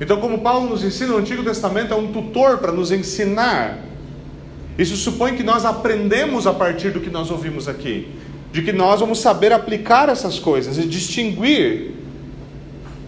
Então, 0.00 0.18
como 0.18 0.38
Paulo 0.38 0.70
nos 0.70 0.82
ensina, 0.82 1.12
o 1.12 1.18
Antigo 1.18 1.44
Testamento 1.44 1.92
é 1.92 1.96
um 1.96 2.10
tutor 2.10 2.56
para 2.56 2.72
nos 2.72 2.90
ensinar. 2.90 3.78
Isso 4.78 4.96
supõe 4.96 5.36
que 5.36 5.42
nós 5.42 5.66
aprendemos 5.66 6.46
a 6.46 6.54
partir 6.54 6.90
do 6.90 7.00
que 7.00 7.10
nós 7.10 7.30
ouvimos 7.30 7.68
aqui, 7.68 8.08
de 8.52 8.62
que 8.62 8.72
nós 8.72 9.00
vamos 9.00 9.20
saber 9.20 9.52
aplicar 9.52 10.08
essas 10.08 10.38
coisas 10.38 10.78
e 10.78 10.86
distinguir, 10.86 11.94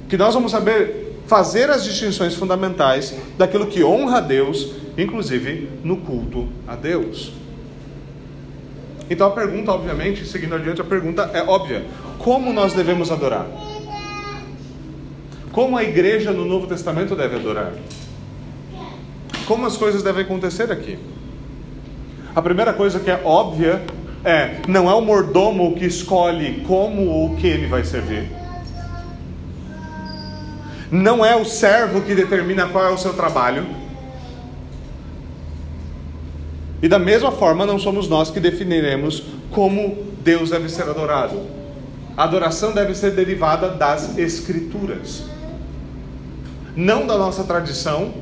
que 0.08 0.16
nós 0.16 0.34
vamos 0.34 0.52
saber 0.52 1.20
fazer 1.26 1.70
as 1.70 1.84
distinções 1.84 2.34
fundamentais 2.34 3.14
daquilo 3.36 3.66
que 3.66 3.82
honra 3.82 4.18
a 4.18 4.20
Deus, 4.20 4.72
inclusive 4.96 5.68
no 5.82 5.96
culto 5.96 6.48
a 6.66 6.76
Deus. 6.76 7.32
Então 9.08 9.26
a 9.26 9.30
pergunta, 9.30 9.72
obviamente, 9.72 10.24
seguindo 10.26 10.54
adiante, 10.54 10.80
a 10.80 10.84
pergunta 10.84 11.30
é 11.34 11.42
óbvia: 11.42 11.84
como 12.18 12.52
nós 12.52 12.72
devemos 12.72 13.10
adorar? 13.10 13.46
Como 15.50 15.76
a 15.76 15.82
igreja 15.82 16.32
no 16.32 16.44
Novo 16.44 16.66
Testamento 16.66 17.14
deve 17.14 17.36
adorar? 17.36 17.72
Como 19.46 19.66
as 19.66 19.76
coisas 19.76 20.02
devem 20.02 20.22
acontecer 20.22 20.72
aqui? 20.72 20.98
A 22.34 22.40
primeira 22.40 22.72
coisa 22.72 22.98
que 22.98 23.10
é 23.10 23.20
óbvia 23.22 23.82
é: 24.24 24.60
não 24.68 24.88
é 24.88 24.94
o 24.94 25.00
mordomo 25.00 25.74
que 25.74 25.84
escolhe 25.84 26.62
como 26.66 27.06
ou 27.06 27.36
que 27.36 27.46
ele 27.46 27.66
vai 27.66 27.84
servir. 27.84 28.30
Não 30.90 31.24
é 31.24 31.34
o 31.34 31.44
servo 31.44 32.02
que 32.02 32.14
determina 32.14 32.68
qual 32.68 32.84
é 32.84 32.90
o 32.90 32.98
seu 32.98 33.14
trabalho. 33.14 33.66
E 36.82 36.88
da 36.88 36.98
mesma 36.98 37.32
forma, 37.32 37.64
não 37.64 37.78
somos 37.78 38.08
nós 38.08 38.30
que 38.30 38.40
definiremos 38.40 39.22
como 39.50 39.96
Deus 40.22 40.50
deve 40.50 40.68
ser 40.68 40.82
adorado. 40.82 41.40
A 42.16 42.24
adoração 42.24 42.72
deve 42.72 42.94
ser 42.94 43.12
derivada 43.12 43.70
das 43.70 44.18
Escrituras, 44.18 45.24
não 46.76 47.06
da 47.06 47.16
nossa 47.16 47.44
tradição, 47.44 48.12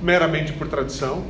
meramente 0.00 0.52
por 0.52 0.68
tradição, 0.68 1.22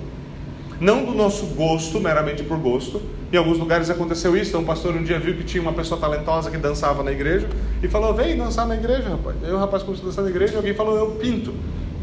não 0.80 1.04
do 1.04 1.12
nosso 1.12 1.46
gosto, 1.46 1.98
meramente 1.98 2.44
por 2.44 2.58
gosto. 2.58 3.02
Em 3.32 3.36
alguns 3.36 3.58
lugares 3.58 3.90
aconteceu 3.90 4.36
isso. 4.36 4.50
Então, 4.50 4.62
um 4.62 4.64
pastor 4.64 4.94
um 4.94 5.02
dia 5.02 5.18
viu 5.18 5.34
que 5.34 5.44
tinha 5.44 5.62
uma 5.62 5.72
pessoa 5.72 6.00
talentosa 6.00 6.50
que 6.50 6.56
dançava 6.56 7.02
na 7.02 7.12
igreja 7.12 7.46
e 7.82 7.88
falou: 7.88 8.14
Vem 8.14 8.36
dançar 8.36 8.66
na 8.66 8.74
igreja, 8.74 9.08
rapaz. 9.08 9.36
Aí 9.42 9.52
o 9.52 9.58
rapaz 9.58 9.82
começou 9.82 10.06
a 10.06 10.08
dançar 10.08 10.24
na 10.24 10.30
igreja 10.30 10.54
e 10.54 10.56
alguém 10.56 10.74
falou: 10.74 10.96
Eu 10.96 11.10
pinto. 11.12 11.52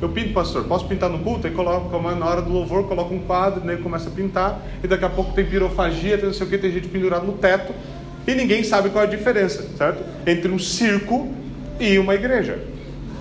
Eu 0.02 0.10
pinto, 0.10 0.34
pastor. 0.34 0.66
Posso 0.66 0.88
pintar 0.88 1.10
no 1.10 1.20
culto? 1.20 1.48
Aí 1.48 1.54
coloca, 1.54 1.98
na 2.16 2.26
hora 2.26 2.42
do 2.42 2.52
louvor, 2.52 2.88
coloca 2.88 3.14
um 3.14 3.20
quadro, 3.20 3.64
né, 3.64 3.78
começa 3.82 4.10
a 4.10 4.12
pintar. 4.12 4.62
E 4.84 4.88
daqui 4.88 5.06
a 5.06 5.10
pouco 5.10 5.34
tem 5.34 5.46
pirofagia, 5.46 6.18
tem 6.18 6.28
não 6.28 6.34
sei 6.34 6.46
o 6.46 6.50
que, 6.50 6.58
tem 6.58 6.72
gente 6.72 6.90
pendurada 6.90 7.26
no 7.26 7.34
teto. 7.34 7.74
E 8.28 8.34
ninguém 8.36 8.64
sabe 8.64 8.90
qual 8.90 9.04
é 9.04 9.08
a 9.08 9.10
diferença, 9.10 9.66
certo? 9.78 10.04
Entre 10.28 10.52
um 10.52 10.60
circo 10.60 11.32
e 11.80 11.98
uma 11.98 12.14
igreja. 12.14 12.60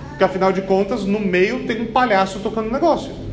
Porque 0.09 0.23
afinal 0.23 0.51
de 0.51 0.61
contas, 0.61 1.05
no 1.05 1.19
meio 1.19 1.65
tem 1.65 1.81
um 1.81 1.87
palhaço 1.87 2.39
tocando 2.39 2.71
negócio 2.71 3.25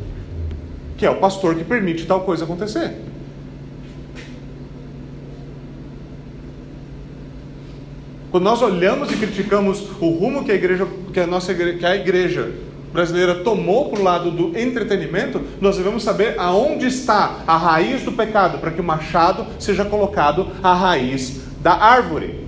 que 1.03 1.05
é 1.05 1.09
o 1.09 1.15
pastor 1.15 1.55
que 1.55 1.65
permite 1.65 2.05
tal 2.05 2.21
coisa 2.21 2.45
acontecer. 2.45 2.93
Quando 8.33 8.45
nós 8.45 8.63
olhamos 8.63 9.11
e 9.11 9.15
criticamos 9.15 9.91
o 10.01 10.09
rumo 10.09 10.43
que 10.43 10.51
a 10.51 10.55
igreja, 10.55 10.87
que 11.13 11.19
a 11.19 11.27
nossa 11.27 11.51
igreja, 11.51 11.77
que 11.77 11.85
a 11.85 11.95
igreja 11.95 12.51
brasileira 12.91 13.35
tomou 13.43 13.91
para 13.91 13.99
o 13.99 14.03
lado 14.03 14.31
do 14.31 14.57
entretenimento, 14.57 15.39
nós 15.61 15.77
devemos 15.77 16.01
saber 16.01 16.33
aonde 16.39 16.87
está 16.87 17.43
a 17.45 17.55
raiz 17.55 18.01
do 18.01 18.11
pecado, 18.11 18.57
para 18.57 18.71
que 18.71 18.81
o 18.81 18.83
machado 18.83 19.45
seja 19.59 19.85
colocado 19.85 20.47
à 20.63 20.73
raiz 20.73 21.41
da 21.61 21.73
árvore. 21.73 22.43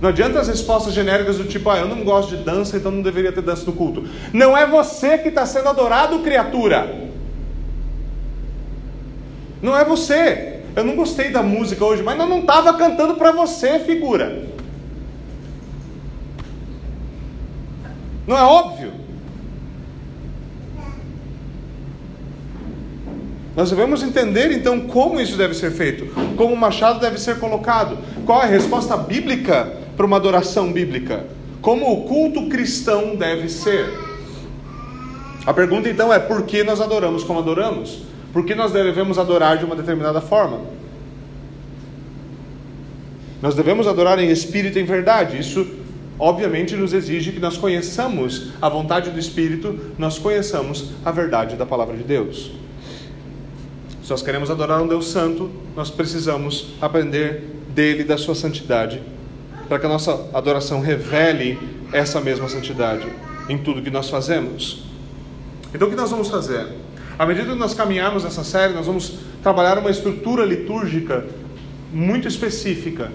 Não 0.00 0.10
adianta 0.10 0.38
as 0.38 0.46
respostas 0.46 0.94
genéricas 0.94 1.36
do 1.36 1.46
tipo, 1.46 1.68
ah, 1.68 1.78
eu 1.78 1.88
não 1.88 2.04
gosto 2.04 2.36
de 2.36 2.44
dança, 2.44 2.76
então 2.76 2.92
não 2.92 3.02
deveria 3.02 3.32
ter 3.32 3.42
dança 3.42 3.64
no 3.66 3.72
culto. 3.72 4.04
Não 4.32 4.56
é 4.56 4.64
você 4.64 5.18
que 5.18 5.30
está 5.30 5.44
sendo 5.44 5.68
adorado, 5.68 6.20
criatura. 6.20 7.08
Não 9.60 9.76
é 9.76 9.84
você. 9.84 10.57
Eu 10.76 10.84
não 10.84 10.94
gostei 10.94 11.30
da 11.30 11.42
música 11.42 11.84
hoje, 11.84 12.02
mas 12.02 12.18
eu 12.18 12.26
não 12.26 12.40
estava 12.40 12.74
cantando 12.74 13.14
para 13.14 13.32
você, 13.32 13.78
figura. 13.80 14.46
Não 18.26 18.36
é 18.36 18.42
óbvio? 18.42 18.92
Nós 23.56 23.70
devemos 23.70 24.02
entender 24.04 24.52
então 24.52 24.82
como 24.82 25.20
isso 25.20 25.36
deve 25.36 25.52
ser 25.52 25.72
feito, 25.72 26.06
como 26.36 26.54
o 26.54 26.56
machado 26.56 27.00
deve 27.00 27.18
ser 27.18 27.40
colocado, 27.40 27.98
qual 28.24 28.40
é 28.42 28.44
a 28.44 28.48
resposta 28.48 28.96
bíblica 28.96 29.72
para 29.96 30.06
uma 30.06 30.16
adoração 30.16 30.72
bíblica? 30.72 31.26
Como 31.60 31.90
o 31.92 32.04
culto 32.04 32.48
cristão 32.48 33.16
deve 33.16 33.48
ser? 33.48 33.92
A 35.44 35.52
pergunta 35.52 35.88
então 35.88 36.12
é: 36.12 36.18
por 36.18 36.42
que 36.42 36.62
nós 36.62 36.80
adoramos 36.80 37.24
como 37.24 37.40
adoramos? 37.40 38.02
Por 38.32 38.44
que 38.44 38.54
nós 38.54 38.72
devemos 38.72 39.18
adorar 39.18 39.58
de 39.58 39.64
uma 39.64 39.74
determinada 39.74 40.20
forma? 40.20 40.60
Nós 43.40 43.54
devemos 43.54 43.86
adorar 43.86 44.18
em 44.18 44.30
espírito 44.30 44.78
e 44.78 44.82
em 44.82 44.84
verdade. 44.84 45.38
Isso, 45.38 45.66
obviamente, 46.18 46.74
nos 46.76 46.92
exige 46.92 47.32
que 47.32 47.40
nós 47.40 47.56
conheçamos 47.56 48.50
a 48.60 48.68
vontade 48.68 49.10
do 49.10 49.18
Espírito, 49.18 49.78
nós 49.96 50.18
conheçamos 50.18 50.90
a 51.04 51.10
verdade 51.10 51.56
da 51.56 51.64
palavra 51.64 51.96
de 51.96 52.02
Deus. 52.02 52.50
Se 54.02 54.10
nós 54.10 54.22
queremos 54.22 54.50
adorar 54.50 54.82
um 54.82 54.88
Deus 54.88 55.08
Santo, 55.08 55.50
nós 55.76 55.90
precisamos 55.90 56.74
aprender 56.80 57.44
dele, 57.74 58.02
da 58.02 58.18
sua 58.18 58.34
santidade 58.34 59.00
para 59.68 59.78
que 59.78 59.86
a 59.86 59.88
nossa 59.88 60.28
adoração 60.32 60.80
revele 60.80 61.58
essa 61.92 62.20
mesma 62.20 62.48
santidade 62.48 63.06
em 63.48 63.58
tudo 63.58 63.82
que 63.82 63.90
nós 63.90 64.08
fazemos. 64.08 64.84
Então, 65.74 65.86
o 65.86 65.90
que 65.90 65.96
nós 65.96 66.10
vamos 66.10 66.28
fazer? 66.28 66.66
À 67.18 67.26
medida 67.26 67.50
que 67.52 67.58
nós 67.58 67.74
caminharmos 67.74 68.22
nessa 68.22 68.44
série, 68.44 68.74
nós 68.74 68.86
vamos 68.86 69.18
trabalhar 69.42 69.76
uma 69.76 69.90
estrutura 69.90 70.44
litúrgica 70.44 71.26
muito 71.92 72.28
específica, 72.28 73.10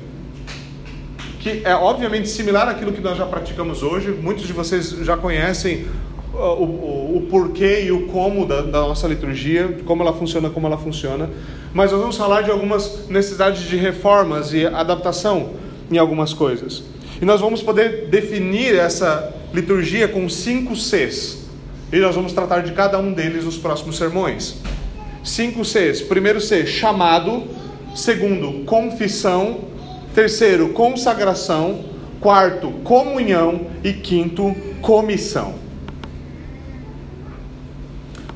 que 1.40 1.62
é 1.64 1.74
obviamente 1.74 2.28
similar 2.28 2.68
àquilo 2.68 2.92
que 2.92 3.00
nós 3.00 3.18
já 3.18 3.26
praticamos 3.26 3.82
hoje. 3.82 4.10
Muitos 4.10 4.46
de 4.46 4.52
vocês 4.52 4.90
já 4.90 5.16
conhecem 5.16 5.88
uh, 6.34 6.38
o, 6.38 6.64
o, 6.64 7.18
o 7.18 7.28
porquê 7.30 7.86
e 7.86 7.94
o 7.94 8.08
como 8.08 8.46
da, 8.46 8.62
da 8.62 8.82
nossa 8.82 9.08
liturgia, 9.08 9.78
como 9.86 10.04
ela 10.04 10.12
funciona, 10.12 10.50
como 10.50 10.68
ela 10.68 10.78
funciona. 10.78 11.30
Mas 11.74 11.94
nós 11.94 12.02
vamos 12.02 12.18
falar 12.18 12.42
de 12.42 12.52
algumas 12.52 13.08
necessidades 13.08 13.62
de 13.62 13.78
reformas 13.78 14.54
e 14.54 14.66
adaptação 14.66 15.52
em 15.90 15.98
algumas 15.98 16.34
coisas. 16.34 16.84
E 17.22 17.26
nós 17.26 17.40
vamos 17.40 17.64
poder 17.64 18.08
definir 18.10 18.76
essa 18.76 19.34
liturgia 19.54 20.10
com 20.10 20.28
cinco 20.28 20.76
Cs. 20.76 21.43
E 21.94 22.00
nós 22.00 22.16
vamos 22.16 22.34
tratar 22.34 22.62
de 22.62 22.72
cada 22.72 22.98
um 22.98 23.14
deles 23.14 23.46
nos 23.46 23.56
próximos 23.56 23.98
sermões. 23.98 24.56
Cinco 25.24 25.64
Cs. 25.64 26.02
Primeiro 26.02 26.42
C, 26.42 26.66
chamado. 26.66 27.44
Segundo, 27.96 28.66
confissão. 28.66 29.60
Terceiro, 30.16 30.70
consagração. 30.70 31.86
Quarto, 32.20 32.72
comunhão. 32.84 33.68
E 33.84 33.94
quinto, 33.94 34.56
comissão. 34.82 35.54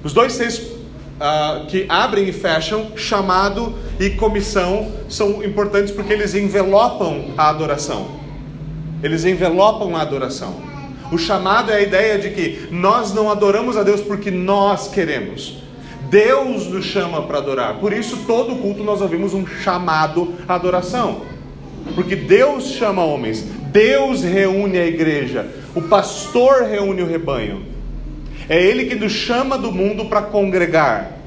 Os 0.04 0.14
dois 0.14 0.34
Cs 0.34 0.60
uh, 0.60 1.66
que 1.66 1.88
abrem 1.90 2.30
e 2.30 2.32
fecham, 2.32 2.96
chamado 2.96 3.74
e 4.00 4.12
comissão, 4.12 4.92
são 5.10 5.44
importantes 5.44 5.92
porque 5.92 6.14
eles 6.14 6.36
envelopam 6.36 7.34
a 7.36 7.50
adoração. 7.50 8.08
Eles 9.02 9.26
envelopam 9.26 9.96
a 9.96 10.02
adoração. 10.02 10.67
O 11.12 11.18
chamado 11.18 11.72
é 11.72 11.76
a 11.76 11.82
ideia 11.82 12.18
de 12.18 12.32
que 12.32 12.68
nós 12.70 13.14
não 13.14 13.32
adoramos 13.32 13.78
a 13.78 13.84
Deus 13.84 14.02
porque 14.02 14.30
nós 14.30 14.90
queremos. 14.90 15.56
Deus 16.10 16.68
nos 16.68 16.86
chama 16.86 17.22
para 17.24 17.38
adorar. 17.38 17.76
Por 17.76 17.94
isso, 17.94 18.24
todo 18.28 18.56
culto 18.58 18.84
nós 18.84 19.02
ouvimos 19.02 19.34
um 19.34 19.46
chamado 19.46 20.34
à 20.48 20.56
adoração. 20.56 21.22
Porque 21.96 22.16
Deus 22.16 22.72
chama 22.72 23.04
homens, 23.04 23.42
Deus 23.72 24.22
reúne 24.22 24.78
a 24.78 24.86
igreja, 24.86 25.48
o 25.74 25.82
pastor 25.82 26.64
reúne 26.64 27.02
o 27.02 27.08
rebanho. 27.08 27.66
É 28.50 28.62
Ele 28.62 28.86
que 28.86 28.96
nos 28.96 29.12
chama 29.12 29.58
do 29.58 29.72
mundo 29.72 30.06
para 30.06 30.22
congregar. 30.22 31.18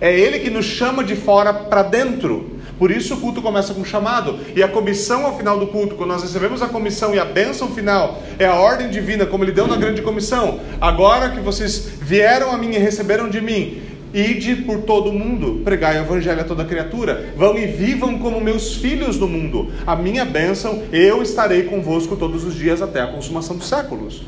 É 0.00 0.12
Ele 0.16 0.40
que 0.40 0.50
nos 0.50 0.66
chama 0.66 1.02
de 1.02 1.16
fora 1.16 1.52
para 1.52 1.82
dentro. 1.82 2.55
Por 2.78 2.90
isso 2.90 3.14
o 3.14 3.20
culto 3.20 3.40
começa 3.40 3.72
com 3.72 3.84
chamado. 3.84 4.38
E 4.54 4.62
a 4.62 4.68
comissão 4.68 5.24
ao 5.24 5.36
final 5.36 5.58
do 5.58 5.66
culto, 5.68 5.94
quando 5.94 6.10
nós 6.10 6.22
recebemos 6.22 6.60
a 6.62 6.68
comissão 6.68 7.14
e 7.14 7.18
a 7.18 7.24
bênção 7.24 7.68
final, 7.68 8.22
é 8.38 8.46
a 8.46 8.54
ordem 8.54 8.90
divina, 8.90 9.24
como 9.26 9.44
Ele 9.44 9.52
deu 9.52 9.66
na 9.66 9.76
grande 9.76 10.02
comissão. 10.02 10.60
Agora 10.80 11.30
que 11.30 11.40
vocês 11.40 11.88
vieram 12.00 12.50
a 12.50 12.58
mim 12.58 12.72
e 12.74 12.78
receberam 12.78 13.30
de 13.30 13.40
mim, 13.40 13.80
ide 14.12 14.56
por 14.56 14.82
todo 14.82 15.10
o 15.10 15.12
mundo, 15.12 15.62
pregai 15.64 15.98
o 15.98 16.02
evangelho 16.02 16.40
a 16.40 16.44
toda 16.44 16.64
criatura. 16.64 17.32
Vão 17.36 17.58
e 17.58 17.66
vivam 17.66 18.18
como 18.18 18.40
meus 18.40 18.74
filhos 18.74 19.18
no 19.18 19.26
mundo. 19.26 19.72
A 19.86 19.96
minha 19.96 20.24
bênção, 20.24 20.82
eu 20.92 21.22
estarei 21.22 21.64
convosco 21.64 22.14
todos 22.16 22.44
os 22.44 22.54
dias 22.54 22.82
até 22.82 23.00
a 23.00 23.06
consumação 23.06 23.56
dos 23.56 23.68
séculos. 23.68 24.22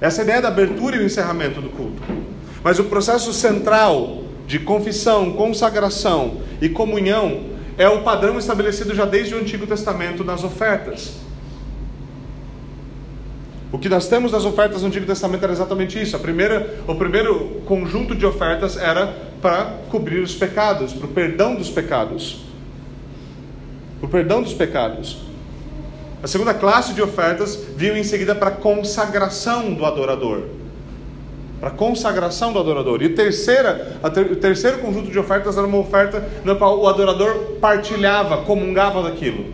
Essa 0.00 0.20
é 0.20 0.22
a 0.22 0.24
ideia 0.24 0.42
da 0.42 0.48
abertura 0.48 0.96
e 0.96 0.98
o 1.00 1.04
encerramento 1.04 1.60
do 1.60 1.68
culto. 1.68 2.02
Mas 2.62 2.78
o 2.78 2.84
processo 2.84 3.32
central 3.32 4.23
de 4.46 4.58
confissão, 4.58 5.32
consagração 5.32 6.42
e 6.60 6.68
comunhão 6.68 7.54
é 7.76 7.88
o 7.88 8.02
padrão 8.02 8.38
estabelecido 8.38 8.94
já 8.94 9.04
desde 9.04 9.34
o 9.34 9.38
Antigo 9.38 9.66
Testamento 9.66 10.22
nas 10.22 10.44
ofertas. 10.44 11.14
O 13.72 13.78
que 13.78 13.88
nós 13.88 14.06
temos 14.06 14.30
nas 14.30 14.44
ofertas 14.44 14.82
do 14.82 14.86
Antigo 14.86 15.04
Testamento 15.04 15.42
era 15.42 15.52
exatamente 15.52 16.00
isso. 16.00 16.14
A 16.14 16.18
primeira, 16.20 16.78
o 16.86 16.94
primeiro 16.94 17.60
conjunto 17.66 18.14
de 18.14 18.24
ofertas 18.24 18.76
era 18.76 19.08
para 19.42 19.78
cobrir 19.90 20.20
os 20.20 20.32
pecados, 20.34 20.92
para 20.92 21.06
o 21.06 21.08
perdão 21.08 21.56
dos 21.56 21.70
pecados. 21.70 22.44
O 24.00 24.06
perdão 24.06 24.42
dos 24.42 24.54
pecados. 24.54 25.18
A 26.22 26.28
segunda 26.28 26.54
classe 26.54 26.94
de 26.94 27.02
ofertas 27.02 27.58
vinha 27.76 27.98
em 27.98 28.04
seguida 28.04 28.34
para 28.34 28.50
a 28.50 28.52
consagração 28.52 29.74
do 29.74 29.84
adorador. 29.84 30.44
Para 31.64 31.70
consagração 31.70 32.52
do 32.52 32.58
adorador. 32.58 33.02
E 33.02 33.08
terceira, 33.08 33.96
ter, 34.12 34.30
o 34.30 34.36
terceiro 34.36 34.80
conjunto 34.80 35.10
de 35.10 35.18
ofertas 35.18 35.56
era 35.56 35.66
uma 35.66 35.78
oferta 35.78 36.22
na 36.44 36.54
qual 36.54 36.78
o 36.78 36.86
adorador 36.86 37.56
partilhava, 37.58 38.42
comungava 38.42 39.02
daquilo. 39.02 39.46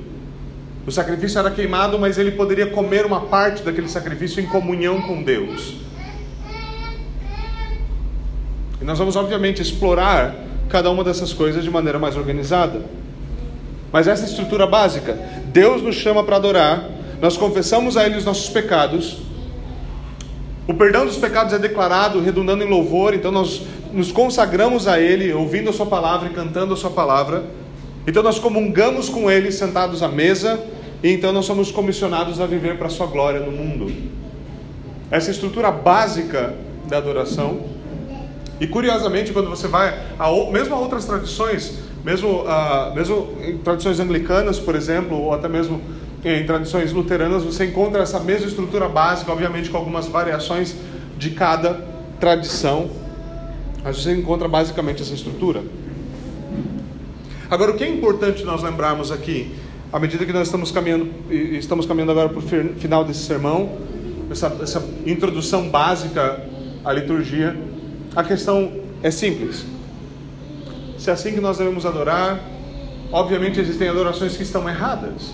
O 0.84 0.90
sacrifício 0.90 1.38
era 1.38 1.52
queimado, 1.52 2.00
mas 2.00 2.18
ele 2.18 2.32
poderia 2.32 2.66
comer 2.66 3.06
uma 3.06 3.20
parte 3.26 3.62
daquele 3.62 3.88
sacrifício 3.88 4.42
em 4.42 4.46
comunhão 4.46 5.00
com 5.02 5.22
Deus. 5.22 5.76
E 8.82 8.84
nós 8.84 8.98
vamos, 8.98 9.14
obviamente, 9.14 9.62
explorar 9.62 10.34
cada 10.68 10.90
uma 10.90 11.04
dessas 11.04 11.32
coisas 11.32 11.62
de 11.62 11.70
maneira 11.70 12.00
mais 12.00 12.16
organizada. 12.16 12.82
Mas 13.92 14.08
essa 14.08 14.24
estrutura 14.24 14.66
básica. 14.66 15.16
Deus 15.44 15.80
nos 15.80 15.94
chama 15.94 16.24
para 16.24 16.34
adorar, 16.34 16.90
nós 17.20 17.36
confessamos 17.36 17.96
a 17.96 18.04
Ele 18.04 18.16
os 18.16 18.24
nossos 18.24 18.48
pecados. 18.48 19.29
O 20.70 20.74
perdão 20.74 21.04
dos 21.04 21.16
pecados 21.16 21.52
é 21.52 21.58
declarado 21.58 22.20
redundando 22.20 22.62
em 22.62 22.68
louvor, 22.68 23.12
então 23.12 23.32
nós 23.32 23.62
nos 23.92 24.12
consagramos 24.12 24.86
a 24.86 25.00
Ele, 25.00 25.32
ouvindo 25.32 25.68
a 25.68 25.72
Sua 25.72 25.84
palavra 25.84 26.28
e 26.28 26.32
cantando 26.32 26.72
a 26.72 26.76
Sua 26.76 26.90
palavra. 26.90 27.42
Então 28.06 28.22
nós 28.22 28.38
comungamos 28.38 29.08
com 29.08 29.28
Ele 29.28 29.50
sentados 29.50 30.00
à 30.00 30.06
mesa, 30.06 30.60
e 31.02 31.10
então 31.10 31.32
nós 31.32 31.44
somos 31.44 31.72
comissionados 31.72 32.40
a 32.40 32.46
viver 32.46 32.78
para 32.78 32.86
a 32.86 32.88
Sua 32.88 33.06
glória 33.06 33.40
no 33.40 33.50
mundo. 33.50 33.92
Essa 35.10 35.32
estrutura 35.32 35.72
básica 35.72 36.54
da 36.88 36.98
adoração. 36.98 37.62
E 38.60 38.66
curiosamente, 38.68 39.32
quando 39.32 39.50
você 39.50 39.66
vai, 39.66 39.98
a, 40.20 40.30
mesmo 40.52 40.76
a 40.76 40.78
outras 40.78 41.04
tradições, 41.04 41.80
mesmo, 42.04 42.44
uh, 42.44 42.94
mesmo 42.94 43.28
em 43.42 43.58
tradições 43.58 43.98
anglicanas, 43.98 44.60
por 44.60 44.76
exemplo, 44.76 45.20
ou 45.20 45.34
até 45.34 45.48
mesmo 45.48 45.82
em 46.24 46.44
tradições 46.44 46.92
luteranas, 46.92 47.42
você 47.42 47.66
encontra 47.66 48.02
essa 48.02 48.20
mesma 48.20 48.46
estrutura 48.46 48.88
básica, 48.88 49.32
obviamente 49.32 49.70
com 49.70 49.76
algumas 49.76 50.06
variações 50.06 50.74
de 51.16 51.30
cada 51.30 51.82
tradição, 52.18 52.90
mas 53.82 53.96
você 53.96 54.12
encontra 54.12 54.46
basicamente 54.46 55.02
essa 55.02 55.14
estrutura. 55.14 55.62
Agora, 57.50 57.72
o 57.72 57.74
que 57.74 57.82
é 57.82 57.88
importante 57.88 58.44
nós 58.44 58.62
lembrarmos 58.62 59.10
aqui, 59.10 59.54
à 59.92 59.98
medida 59.98 60.24
que 60.24 60.32
nós 60.32 60.46
estamos 60.46 60.70
caminhando, 60.70 61.10
estamos 61.30 61.86
caminhando 61.86 62.12
agora 62.12 62.28
para 62.28 62.38
o 62.38 62.42
final 62.42 63.04
desse 63.04 63.24
sermão, 63.24 63.78
essa, 64.30 64.56
essa 64.62 64.88
introdução 65.06 65.68
básica 65.68 66.44
à 66.84 66.92
liturgia, 66.92 67.56
a 68.14 68.22
questão 68.22 68.72
é 69.02 69.10
simples. 69.10 69.64
Se 70.98 71.10
é 71.10 71.12
assim 71.12 71.32
que 71.32 71.40
nós 71.40 71.58
devemos 71.58 71.86
adorar, 71.86 72.40
obviamente 73.10 73.58
existem 73.58 73.88
adorações 73.88 74.36
que 74.36 74.42
estão 74.42 74.68
erradas. 74.68 75.32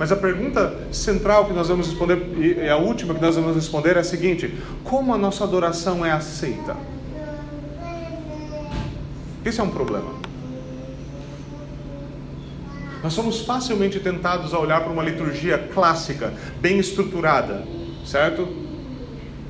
Mas 0.00 0.10
a 0.10 0.16
pergunta 0.16 0.74
central 0.90 1.44
que 1.44 1.52
nós 1.52 1.68
vamos 1.68 1.88
responder, 1.88 2.16
e 2.38 2.66
a 2.70 2.78
última 2.78 3.12
que 3.12 3.20
nós 3.20 3.36
vamos 3.36 3.54
responder 3.54 3.98
é 3.98 4.00
a 4.00 4.02
seguinte: 4.02 4.50
como 4.82 5.12
a 5.12 5.18
nossa 5.18 5.44
adoração 5.44 6.06
é 6.06 6.10
aceita? 6.10 6.74
Esse 9.44 9.60
é 9.60 9.62
um 9.62 9.68
problema. 9.68 10.08
Nós 13.02 13.12
somos 13.12 13.42
facilmente 13.42 14.00
tentados 14.00 14.54
a 14.54 14.58
olhar 14.58 14.80
para 14.80 14.90
uma 14.90 15.02
liturgia 15.02 15.58
clássica, 15.58 16.32
bem 16.62 16.78
estruturada, 16.78 17.66
certo? 18.06 18.48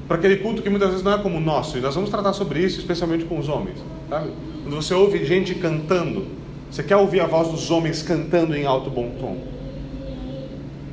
Para 0.09 0.16
aquele 0.16 0.38
culto 0.38 0.62
que 0.62 0.68
muitas 0.68 0.88
vezes 0.88 1.05
não 1.05 1.12
é 1.12 1.18
como 1.18 1.36
o 1.36 1.40
nosso, 1.40 1.78
e 1.78 1.80
nós 1.80 1.94
vamos 1.94 2.11
tratar 2.11 2.32
sobre 2.32 2.59
isso, 2.59 2.80
especialmente 2.80 3.24
com 3.24 3.38
os 3.38 3.48
homens. 3.48 3.78
Sabe? 4.09 4.32
Quando 4.64 4.74
você 4.74 4.94
ouve 4.94 5.24
gente 5.24 5.55
cantando, 5.55 6.26
você 6.68 6.82
quer 6.82 6.96
ouvir 6.96 7.20
a 7.20 7.26
voz 7.26 7.46
dos 7.46 7.70
homens 7.70 8.03
cantando 8.03 8.57
em 8.57 8.66
alto 8.66 8.90
bom 8.90 9.11
tom. 9.20 9.59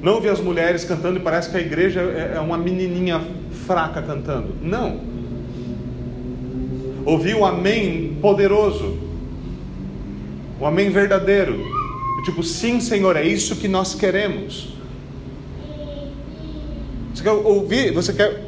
Não 0.01 0.13
ouvir 0.13 0.29
as 0.29 0.39
mulheres 0.39 0.83
cantando 0.83 1.17
e 1.17 1.21
parece 1.21 1.49
que 1.49 1.57
a 1.57 1.61
igreja 1.61 2.01
é, 2.01 2.33
é 2.35 2.39
uma 2.39 2.57
menininha 2.57 3.21
fraca 3.65 4.01
cantando. 4.01 4.55
Não. 4.61 4.99
Ouvir 7.05 7.35
o 7.35 7.45
amém 7.45 8.17
poderoso, 8.21 8.97
o 10.59 10.65
amém 10.65 10.89
verdadeiro, 10.89 11.63
Tipo, 12.27 12.43
sim, 12.43 12.81
Senhor, 12.81 13.15
é 13.15 13.23
isso 13.23 13.55
que 13.55 13.69
nós 13.69 13.95
queremos. 13.95 14.67
Você 17.15 17.23
quer 17.23 17.31
ouvir, 17.31 17.93
você 17.93 18.11
quer 18.11 18.43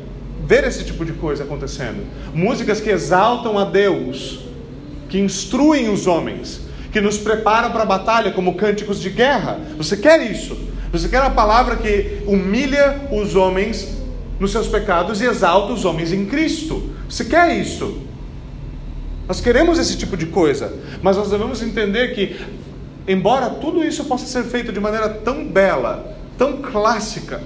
ver 0.45 0.65
esse 0.65 0.83
tipo 0.83 1.05
de 1.05 1.13
coisa 1.13 1.45
acontecendo? 1.45 2.05
Músicas 2.33 2.81
que 2.81 2.89
exaltam 2.89 3.57
a 3.57 3.63
Deus, 3.63 4.41
que 5.07 5.17
instruem 5.17 5.87
os 5.87 6.07
homens, 6.07 6.59
que 6.91 6.99
nos 6.99 7.17
preparam 7.17 7.71
para 7.71 7.83
a 7.83 7.85
batalha 7.85 8.33
como 8.33 8.55
cânticos 8.55 8.99
de 8.99 9.09
guerra. 9.11 9.61
Você 9.77 9.95
quer 9.95 10.29
isso? 10.29 10.57
Você 10.91 11.07
quer 11.07 11.21
a 11.21 11.29
palavra 11.29 11.75
que 11.75 12.23
humilha 12.25 13.07
os 13.11 13.35
homens 13.35 13.95
nos 14.39 14.51
seus 14.51 14.67
pecados 14.67 15.21
e 15.21 15.25
exalta 15.25 15.73
os 15.73 15.85
homens 15.85 16.11
em 16.11 16.25
Cristo? 16.25 16.91
Você 17.07 17.25
quer 17.25 17.55
isso? 17.55 18.01
Nós 19.27 19.39
queremos 19.39 19.77
esse 19.77 19.95
tipo 19.95 20.17
de 20.17 20.25
coisa, 20.25 20.73
mas 21.03 21.15
nós 21.15 21.29
devemos 21.29 21.61
entender 21.61 22.15
que 22.15 22.39
embora 23.07 23.49
tudo 23.51 23.83
isso 23.83 24.03
possa 24.05 24.25
ser 24.25 24.43
feito 24.49 24.71
de 24.71 24.79
maneira 24.79 25.09
tão 25.09 25.47
bela, 25.47 26.17
tão 26.37 26.61
clássica, 26.61 27.39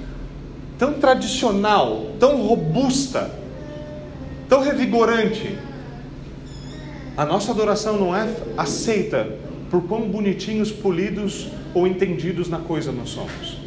tão 0.77 0.93
tradicional, 0.93 2.11
tão 2.17 2.41
robusta, 2.41 3.29
tão 4.47 4.61
revigorante, 4.61 5.57
a 7.17 7.25
nossa 7.25 7.51
adoração 7.51 7.97
não 7.97 8.15
é 8.15 8.27
aceita 8.57 9.27
por 9.73 9.81
quão 9.87 10.01
bonitinhos, 10.01 10.71
polidos 10.71 11.47
ou 11.73 11.87
entendidos 11.87 12.47
na 12.47 12.59
coisa 12.59 12.91
nós 12.91 13.09
somos. 13.09 13.57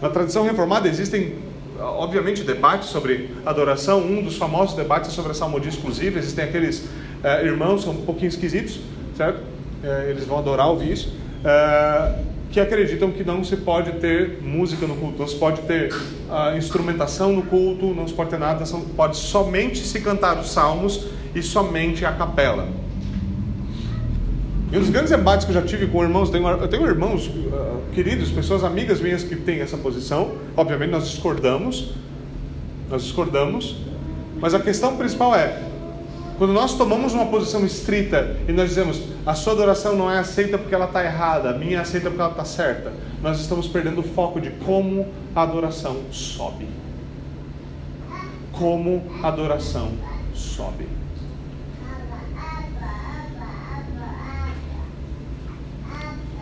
Na 0.00 0.08
tradição 0.08 0.44
reformada 0.44 0.86
existem 0.86 1.34
obviamente, 1.80 2.44
debates 2.44 2.90
sobre 2.90 3.28
adoração. 3.44 4.00
Um 4.00 4.22
dos 4.22 4.36
famosos 4.36 4.76
debates 4.76 5.10
é 5.10 5.12
sobre 5.12 5.32
a 5.32 5.34
salmodia 5.34 5.68
exclusiva. 5.68 6.16
Existem 6.16 6.44
aqueles 6.44 6.84
uh, 6.84 7.44
irmãos, 7.44 7.82
são 7.82 7.92
um 7.92 8.04
pouquinho 8.04 8.28
esquisitos, 8.28 8.78
certo? 9.16 9.38
Uh, 9.82 10.10
eles 10.10 10.26
vão 10.26 10.38
adorar 10.38 10.68
ouvir 10.68 10.92
isso. 10.92 11.08
Uh, 11.08 12.24
que 12.50 12.60
acreditam 12.60 13.10
que 13.10 13.22
não 13.22 13.44
se 13.44 13.56
pode 13.56 13.92
ter 13.92 14.40
música 14.42 14.86
no 14.86 14.96
culto, 14.96 15.18
não 15.18 15.28
se 15.28 15.36
pode 15.36 15.62
ter 15.62 15.94
instrumentação 16.56 17.32
no 17.32 17.42
culto, 17.42 17.94
não 17.94 18.08
se 18.08 18.14
pode 18.14 18.30
ter 18.30 18.38
nada, 18.38 18.64
pode 18.96 19.16
somente 19.16 19.78
se 19.78 20.00
cantar 20.00 20.38
os 20.38 20.50
salmos 20.50 21.08
e 21.34 21.42
somente 21.42 22.04
a 22.04 22.12
capela. 22.12 22.68
E 24.70 24.76
um 24.76 24.80
dos 24.80 24.90
grandes 24.90 25.10
debates 25.10 25.46
que 25.46 25.50
eu 25.50 25.54
já 25.54 25.66
tive 25.66 25.86
com 25.86 26.02
irmãos, 26.02 26.28
tenho, 26.28 26.46
eu 26.46 26.68
tenho 26.68 26.86
irmãos 26.86 27.26
uh, 27.26 27.80
queridos, 27.94 28.30
pessoas 28.30 28.62
amigas 28.62 29.00
minhas 29.00 29.24
que 29.24 29.34
têm 29.34 29.60
essa 29.60 29.78
posição. 29.78 30.32
Obviamente 30.54 30.90
nós 30.90 31.08
discordamos, 31.08 31.94
nós 32.90 33.02
discordamos, 33.02 33.76
mas 34.38 34.52
a 34.52 34.60
questão 34.60 34.96
principal 34.96 35.34
é 35.34 35.62
quando 36.38 36.52
nós 36.52 36.74
tomamos 36.74 37.12
uma 37.12 37.26
posição 37.26 37.66
estrita 37.66 38.36
e 38.46 38.52
nós 38.52 38.68
dizemos 38.68 39.02
a 39.26 39.34
sua 39.34 39.54
adoração 39.54 39.96
não 39.96 40.08
é 40.08 40.20
aceita 40.20 40.56
porque 40.56 40.72
ela 40.72 40.84
está 40.84 41.04
errada, 41.04 41.50
a 41.50 41.52
minha 41.52 41.78
é 41.78 41.80
aceita 41.80 42.08
porque 42.08 42.22
ela 42.22 42.30
está 42.30 42.44
certa, 42.44 42.92
nós 43.20 43.40
estamos 43.40 43.66
perdendo 43.66 44.00
o 44.00 44.04
foco 44.04 44.40
de 44.40 44.50
como 44.50 45.08
a 45.34 45.42
adoração 45.42 45.96
sobe. 46.12 46.68
Como 48.52 49.02
a 49.20 49.28
adoração 49.28 49.90
sobe. 50.32 50.86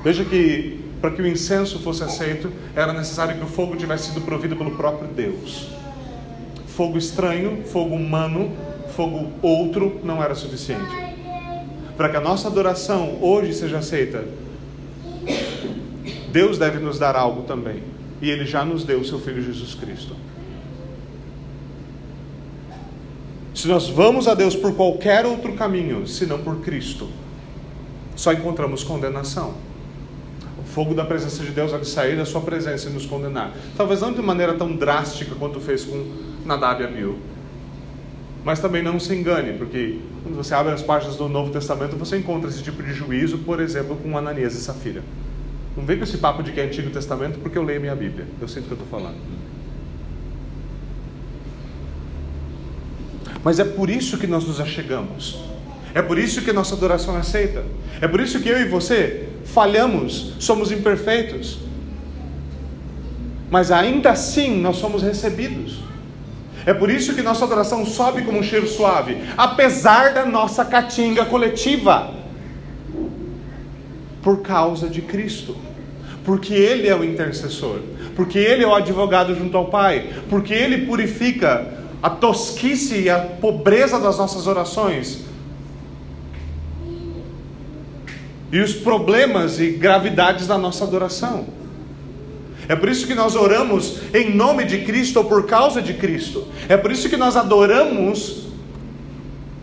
Veja 0.05 0.25
que 0.25 0.85
para 1.01 1.11
que 1.11 1.23
o 1.23 1.27
incenso 1.27 1.79
fosse 1.79 2.03
aceito, 2.03 2.53
era 2.75 2.93
necessário 2.93 3.37
que 3.37 3.45
o 3.45 3.47
fogo 3.47 3.77
tivesse 3.77 4.09
sido 4.09 4.21
provido 4.23 4.57
pelo 4.57 4.73
próprio 4.73 5.09
Deus. 5.09 5.71
Fogo 6.67 6.99
estranho, 6.99 7.65
fogo 7.65 7.95
humano, 7.95 8.53
fogo 8.97 9.31
outro 9.43 10.01
não 10.03 10.23
era 10.23 10.35
suficiente. 10.35 10.91
Para 11.97 12.09
que 12.09 12.17
a 12.17 12.21
nossa 12.21 12.49
adoração 12.49 13.19
hoje 13.23 13.53
seja 13.55 13.79
aceita, 13.79 14.25
Deus 16.33 16.59
deve 16.59 16.79
nos 16.79 16.99
dar 16.99 17.15
algo 17.15 17.43
também. 17.43 17.83
E 18.21 18.31
Ele 18.31 18.45
já 18.45 18.65
nos 18.65 18.85
deu 18.85 19.01
o 19.01 19.05
seu 19.05 19.21
Filho 19.21 19.43
Jesus 19.43 19.75
Cristo. 19.75 20.17
Se 23.55 23.69
nós 23.69 23.89
vamos 23.89 24.27
a 24.27 24.35
Deus 24.35 24.57
por 24.57 24.75
qualquer 24.75 25.25
outro 25.25 25.55
caminho, 25.55 26.07
senão 26.07 26.39
por 26.39 26.61
Cristo, 26.61 27.09
só 28.15 28.33
encontramos 28.33 28.83
condenação 28.83 29.55
fogo 30.77 30.93
da 30.93 31.07
presença 31.07 31.43
de 31.43 31.53
Deus 31.53 31.73
de 31.73 31.89
sair 31.89 32.19
da 32.19 32.27
sua 32.27 32.43
presença 32.43 32.91
e 32.91 32.93
nos 32.93 33.07
condenar. 33.07 33.51
Talvez 33.79 34.03
não 34.03 34.13
de 34.13 34.21
maneira 34.21 34.53
tão 34.53 34.77
drástica 34.77 35.35
quanto 35.35 35.59
fez 35.59 35.87
com 35.87 36.05
Nadab 36.45 36.83
e 36.83 36.85
Abiú. 36.85 37.17
Mas 38.47 38.61
também 38.61 38.81
não 38.81 39.01
se 39.01 39.13
engane, 39.13 39.55
porque 39.55 39.99
quando 40.23 40.37
você 40.37 40.55
abre 40.55 40.73
as 40.73 40.81
páginas 40.81 41.17
do 41.17 41.29
Novo 41.29 41.51
Testamento, 41.51 41.97
você 41.97 42.17
encontra 42.17 42.49
esse 42.49 42.63
tipo 42.63 42.81
de 42.81 42.93
juízo, 42.93 43.39
por 43.39 43.59
exemplo, 43.59 43.97
com 43.97 44.17
Ananias 44.17 44.55
e 44.55 44.61
Safira. 44.61 45.03
Não 45.77 45.85
vem 45.85 45.99
com 45.99 46.05
esse 46.05 46.19
papo 46.19 46.45
de 46.45 46.53
que 46.53 46.61
é 46.61 46.63
Antigo 46.63 46.89
Testamento 46.91 47.41
porque 47.41 47.59
eu 47.59 47.65
leio 47.65 47.81
minha 47.81 47.97
Bíblia. 47.97 48.25
Eu 48.41 48.47
sinto 48.47 48.67
o 48.67 48.67
que 48.69 48.75
eu 48.75 48.85
estou 48.85 49.01
falando. 49.01 49.17
Mas 53.43 53.59
é 53.59 53.65
por 53.65 53.91
isso 53.91 54.17
que 54.17 54.29
nós 54.29 54.47
nos 54.47 54.61
achegamos. 54.61 55.41
É 55.93 56.01
por 56.01 56.17
isso 56.17 56.41
que 56.43 56.53
nossa 56.53 56.77
adoração 56.77 57.17
é 57.17 57.19
aceita. 57.19 57.65
É 58.01 58.07
por 58.07 58.21
isso 58.21 58.39
que 58.39 58.49
eu 58.49 58.61
e 58.61 58.69
você 58.69 59.29
falhamos, 59.45 60.37
somos 60.39 60.71
imperfeitos. 60.71 61.59
Mas 63.51 63.73
ainda 63.73 64.11
assim 64.11 64.61
nós 64.61 64.77
somos 64.77 65.03
recebidos. 65.03 65.86
É 66.67 66.75
por 66.75 66.91
isso 66.91 67.15
que 67.15 67.23
nossa 67.23 67.45
adoração 67.45 67.87
sobe 67.87 68.23
como 68.23 68.41
um 68.41 68.43
cheiro 68.43 68.67
suave, 68.67 69.17
apesar 69.37 70.13
da 70.13 70.27
nossa 70.27 70.65
catinga 70.65 71.25
coletiva. 71.25 72.13
Por 74.21 74.43
causa 74.43 74.89
de 74.89 75.01
Cristo. 75.01 75.57
Porque 76.25 76.53
Ele 76.53 76.89
é 76.89 76.97
o 76.97 77.05
intercessor. 77.05 77.79
Porque 78.17 78.39
Ele 78.39 78.65
é 78.65 78.67
o 78.67 78.75
advogado 78.75 79.33
junto 79.37 79.57
ao 79.57 79.67
Pai. 79.67 80.13
Porque 80.29 80.53
Ele 80.53 80.85
purifica 80.85 81.73
a 82.03 82.11
tosquice 82.11 83.03
e 83.03 83.09
a 83.09 83.21
pobreza 83.21 84.01
das 84.01 84.19
nossas 84.19 84.49
orações 84.49 85.25
e 88.51 88.61
os 88.61 88.75
problemas 88.75 89.59
e 89.59 89.71
gravidades 89.71 90.47
da 90.47 90.57
nossa 90.57 90.85
adoração. 90.85 91.47
É 92.69 92.75
por 92.77 92.89
isso 92.89 93.07
que 93.07 93.15
nós 93.15 93.37
oramos 93.37 94.01
em 94.15 94.35
nome 94.35 94.65
de 94.65 94.79
Cristo 94.79 95.19
ou 95.19 95.25
por 95.25 95.47
causa 95.47 95.81
de 95.81 95.95
Cristo. 95.95 96.47
É 96.69 96.77
por 96.77 96.91
isso 96.91 97.09
que 97.09 97.17
nós 97.17 97.37
adoramos 97.37 98.47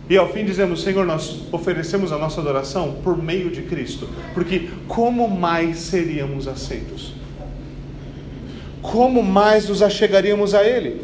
e 0.09 0.17
ao 0.17 0.31
fim 0.31 0.45
dizemos: 0.45 0.83
Senhor, 0.83 1.05
nós 1.05 1.41
oferecemos 1.51 2.11
a 2.11 2.17
nossa 2.17 2.39
adoração 2.41 2.97
por 3.03 3.21
meio 3.21 3.49
de 3.49 3.63
Cristo, 3.63 4.07
porque 4.33 4.69
como 4.87 5.27
mais 5.27 5.77
seríamos 5.77 6.47
aceitos? 6.47 7.13
como 8.83 9.23
mais 9.23 9.69
nos 9.69 9.81
achegaríamos 9.81 10.53
a 10.53 10.63
Ele? 10.63 11.01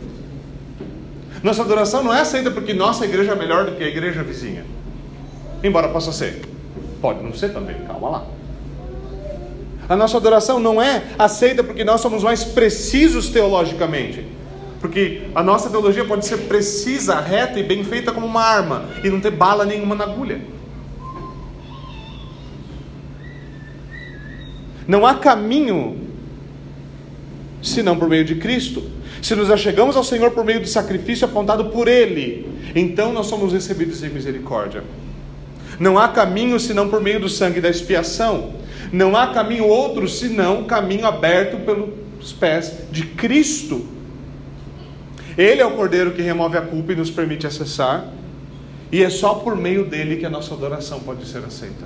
Nossa 1.41 1.64
adoração 1.64 2.04
não 2.04 2.14
é 2.14 2.20
aceita 2.20 2.52
porque 2.52 2.74
nossa 2.74 3.06
igreja 3.06 3.32
é 3.32 3.36
melhor 3.36 3.66
do 3.66 3.78
que 3.78 3.84
a 3.84 3.88
igreja 3.88 4.22
vizinha. 4.22 4.66
Embora 5.64 5.88
possa 5.88 6.12
ser. 6.12 6.41
Pode 7.02 7.24
não 7.24 7.34
ser 7.34 7.54
também, 7.54 7.78
calma 7.88 8.10
lá. 8.10 8.26
A 9.89 9.95
nossa 9.95 10.17
adoração 10.17 10.59
não 10.59 10.79
é 10.79 11.03
aceita 11.17 11.63
porque 11.63 11.83
nós 11.83 11.99
somos 11.99 12.23
mais 12.23 12.43
precisos 12.43 13.29
teologicamente. 13.29 14.23
Porque 14.79 15.23
a 15.33 15.41
nossa 15.41 15.67
teologia 15.69 16.05
pode 16.05 16.27
ser 16.27 16.37
precisa, 16.41 17.19
reta 17.19 17.59
e 17.59 17.63
bem 17.63 17.83
feita 17.83 18.11
como 18.11 18.27
uma 18.27 18.43
arma 18.43 18.85
e 19.03 19.09
não 19.09 19.19
ter 19.19 19.31
bala 19.31 19.65
nenhuma 19.65 19.95
na 19.95 20.03
agulha. 20.03 20.39
Não 24.87 25.05
há 25.05 25.15
caminho 25.15 25.97
senão 27.61 27.97
por 27.97 28.07
meio 28.07 28.23
de 28.23 28.35
Cristo. 28.35 28.83
Se 29.21 29.35
nos 29.35 29.51
achegamos 29.51 29.97
ao 29.97 30.03
Senhor 30.03 30.31
por 30.31 30.45
meio 30.45 30.61
do 30.61 30.67
sacrifício 30.67 31.25
apontado 31.25 31.65
por 31.65 31.87
Ele, 31.87 32.47
então 32.75 33.11
nós 33.11 33.25
somos 33.25 33.51
recebidos 33.51 34.03
em 34.03 34.09
misericórdia. 34.09 34.83
Não 35.80 35.97
há 35.97 36.09
caminho 36.09 36.59
senão 36.59 36.89
por 36.89 37.01
meio 37.01 37.19
do 37.19 37.30
sangue 37.30 37.61
da 37.61 37.69
expiação. 37.69 38.53
Não 38.91 39.15
há 39.15 39.27
caminho 39.27 39.65
outro 39.65 40.07
senão 40.07 40.63
caminho 40.63 41.05
aberto 41.05 41.63
pelos 41.65 42.34
pés 42.34 42.73
de 42.91 43.05
Cristo. 43.05 43.86
Ele 45.38 45.61
é 45.61 45.65
o 45.65 45.71
Cordeiro 45.71 46.11
que 46.11 46.21
remove 46.21 46.57
a 46.57 46.61
culpa 46.61 46.91
e 46.91 46.95
nos 46.95 47.09
permite 47.09 47.47
acessar. 47.47 48.05
E 48.91 49.03
é 49.03 49.09
só 49.09 49.36
por 49.36 49.55
meio 49.55 49.86
dele 49.86 50.17
que 50.17 50.25
a 50.25 50.30
nossa 50.30 50.53
adoração 50.53 50.99
pode 50.99 51.25
ser 51.27 51.43
aceita. 51.45 51.86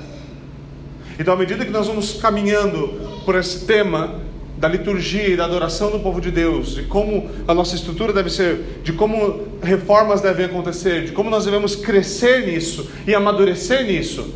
Então, 1.19 1.33
à 1.33 1.37
medida 1.37 1.63
que 1.63 1.71
nós 1.71 1.85
vamos 1.85 2.13
caminhando 2.13 3.21
por 3.25 3.35
esse 3.35 3.65
tema, 3.65 4.15
da 4.63 4.69
liturgia 4.69 5.27
e 5.27 5.35
da 5.35 5.43
adoração 5.43 5.91
do 5.91 5.99
povo 5.99 6.21
de 6.21 6.31
Deus, 6.31 6.75
de 6.75 6.83
como 6.83 7.29
a 7.45 7.53
nossa 7.53 7.75
estrutura 7.75 8.13
deve 8.13 8.29
ser, 8.29 8.79
de 8.81 8.93
como 8.93 9.45
reformas 9.61 10.21
devem 10.21 10.45
acontecer, 10.45 11.03
de 11.03 11.11
como 11.11 11.29
nós 11.29 11.43
devemos 11.43 11.75
crescer 11.75 12.45
nisso 12.45 12.89
e 13.05 13.13
amadurecer 13.13 13.85
nisso. 13.85 14.33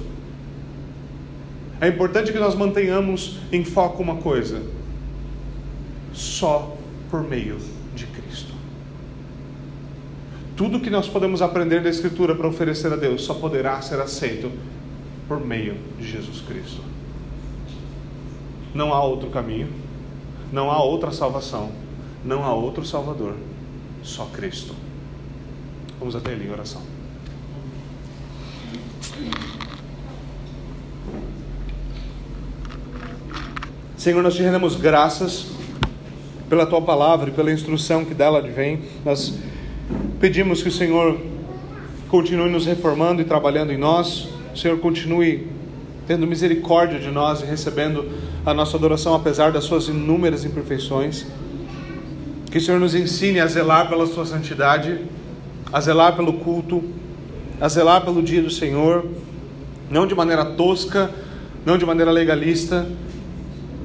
É 1.80 1.88
importante 1.88 2.34
que 2.34 2.40
nós 2.40 2.56
mantenhamos 2.56 3.38
em 3.54 3.64
foco 3.64 4.04
uma 4.04 4.18
coisa: 4.18 4.62
só 6.12 6.76
por 7.10 7.24
meio 7.24 7.58
de 7.96 8.06
Cristo. 8.08 8.52
Tudo 10.58 10.82
que 10.82 10.90
nós 10.90 11.08
podemos 11.08 11.42
aprender 11.42 11.82
da 11.82 11.90
Escritura 11.90 12.36
para 12.36 12.50
oferecer 12.50 12.92
a 12.92 12.98
Deus 12.98 13.24
só 13.24 13.34
poderá 13.34 13.82
ser 13.82 14.02
aceito 14.02 14.52
por 15.26 15.40
meio 15.40 15.78
de 15.98 16.06
Jesus 16.06 16.42
Cristo. 16.42 16.82
Não 18.76 18.94
há 18.94 19.02
outro 19.02 19.30
caminho 19.30 19.87
não 20.52 20.72
há 20.72 20.82
outra 20.82 21.12
salvação, 21.12 21.72
não 22.24 22.44
há 22.44 22.54
outro 22.54 22.86
Salvador, 22.86 23.36
só 24.04 24.26
Cristo. 24.26 24.74
Vamos 26.00 26.16
até 26.16 26.32
ele 26.32 26.48
em 26.48 26.52
oração. 26.52 26.82
Senhor, 33.98 34.22
nós 34.22 34.36
te 34.36 34.44
rendemos 34.44 34.76
graças 34.76 35.48
pela 36.48 36.66
tua 36.66 36.82
palavra 36.82 37.30
e 37.30 37.34
pela 37.34 37.52
instrução 37.52 38.06
que 38.06 38.14
dela 38.14 38.40
advém. 38.40 38.84
Nós 39.04 39.34
pedimos 40.20 40.62
que 40.62 40.70
o 40.70 40.72
Senhor 40.72 41.20
continue 42.08 42.50
nos 42.50 42.66
reformando 42.66 43.22
e 43.22 43.26
trabalhando 43.26 43.74
em 43.74 43.78
nós. 43.78 44.30
O 44.54 44.58
Senhor 44.58 44.78
continue 44.80 45.48
tendo 46.08 46.26
misericórdia 46.26 47.00
de 47.00 47.10
nós 47.10 47.42
e 47.42 47.46
recebendo 47.46 48.10
a 48.48 48.54
nossa 48.54 48.78
adoração 48.78 49.14
apesar 49.14 49.52
das 49.52 49.66
suas 49.66 49.90
inúmeras 49.90 50.46
imperfeições. 50.46 51.26
Que 52.50 52.58
o 52.58 52.62
Senhor 52.62 52.80
nos 52.80 52.96
ensine 52.96 53.42
a 53.42 53.46
zelar 53.46 53.90
pela 53.90 54.08
sua 54.08 54.26
santidade, 54.26 55.02
a 55.72 55.82
zelar 55.82 56.16
pelo 56.16 56.34
culto, 56.34 56.82
a 57.60 57.68
zelar 57.68 58.06
pelo 58.06 58.24
dia 58.24 58.42
do 58.42 58.50
Senhor, 58.50 59.06
não 59.92 60.08
de 60.08 60.16
maneira 60.16 60.46
tosca, 60.46 61.14
não 61.66 61.78
de 61.78 61.86
maneira 61.86 62.10
legalista, 62.10 62.88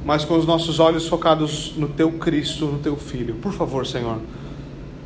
mas 0.04 0.24
com 0.24 0.38
os 0.38 0.46
nossos 0.46 0.78
olhos 0.78 1.08
focados 1.08 1.74
no 1.76 1.88
teu 1.88 2.12
Cristo, 2.12 2.66
no 2.66 2.78
teu 2.78 2.96
Filho. 2.96 3.34
Por 3.42 3.52
favor, 3.52 3.84
Senhor, 3.84 4.18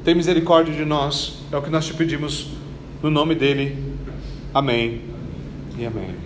tem 0.04 0.14
misericórdia 0.14 0.74
de 0.74 0.84
nós, 0.84 1.38
é 1.50 1.56
o 1.56 1.62
que 1.62 1.70
nós 1.70 1.86
te 1.86 1.94
pedimos 1.94 2.48
no 3.02 3.10
nome 3.10 3.34
dele. 3.34 3.94
Amém 4.52 5.00
e 5.78 5.86
amém. 5.86 6.25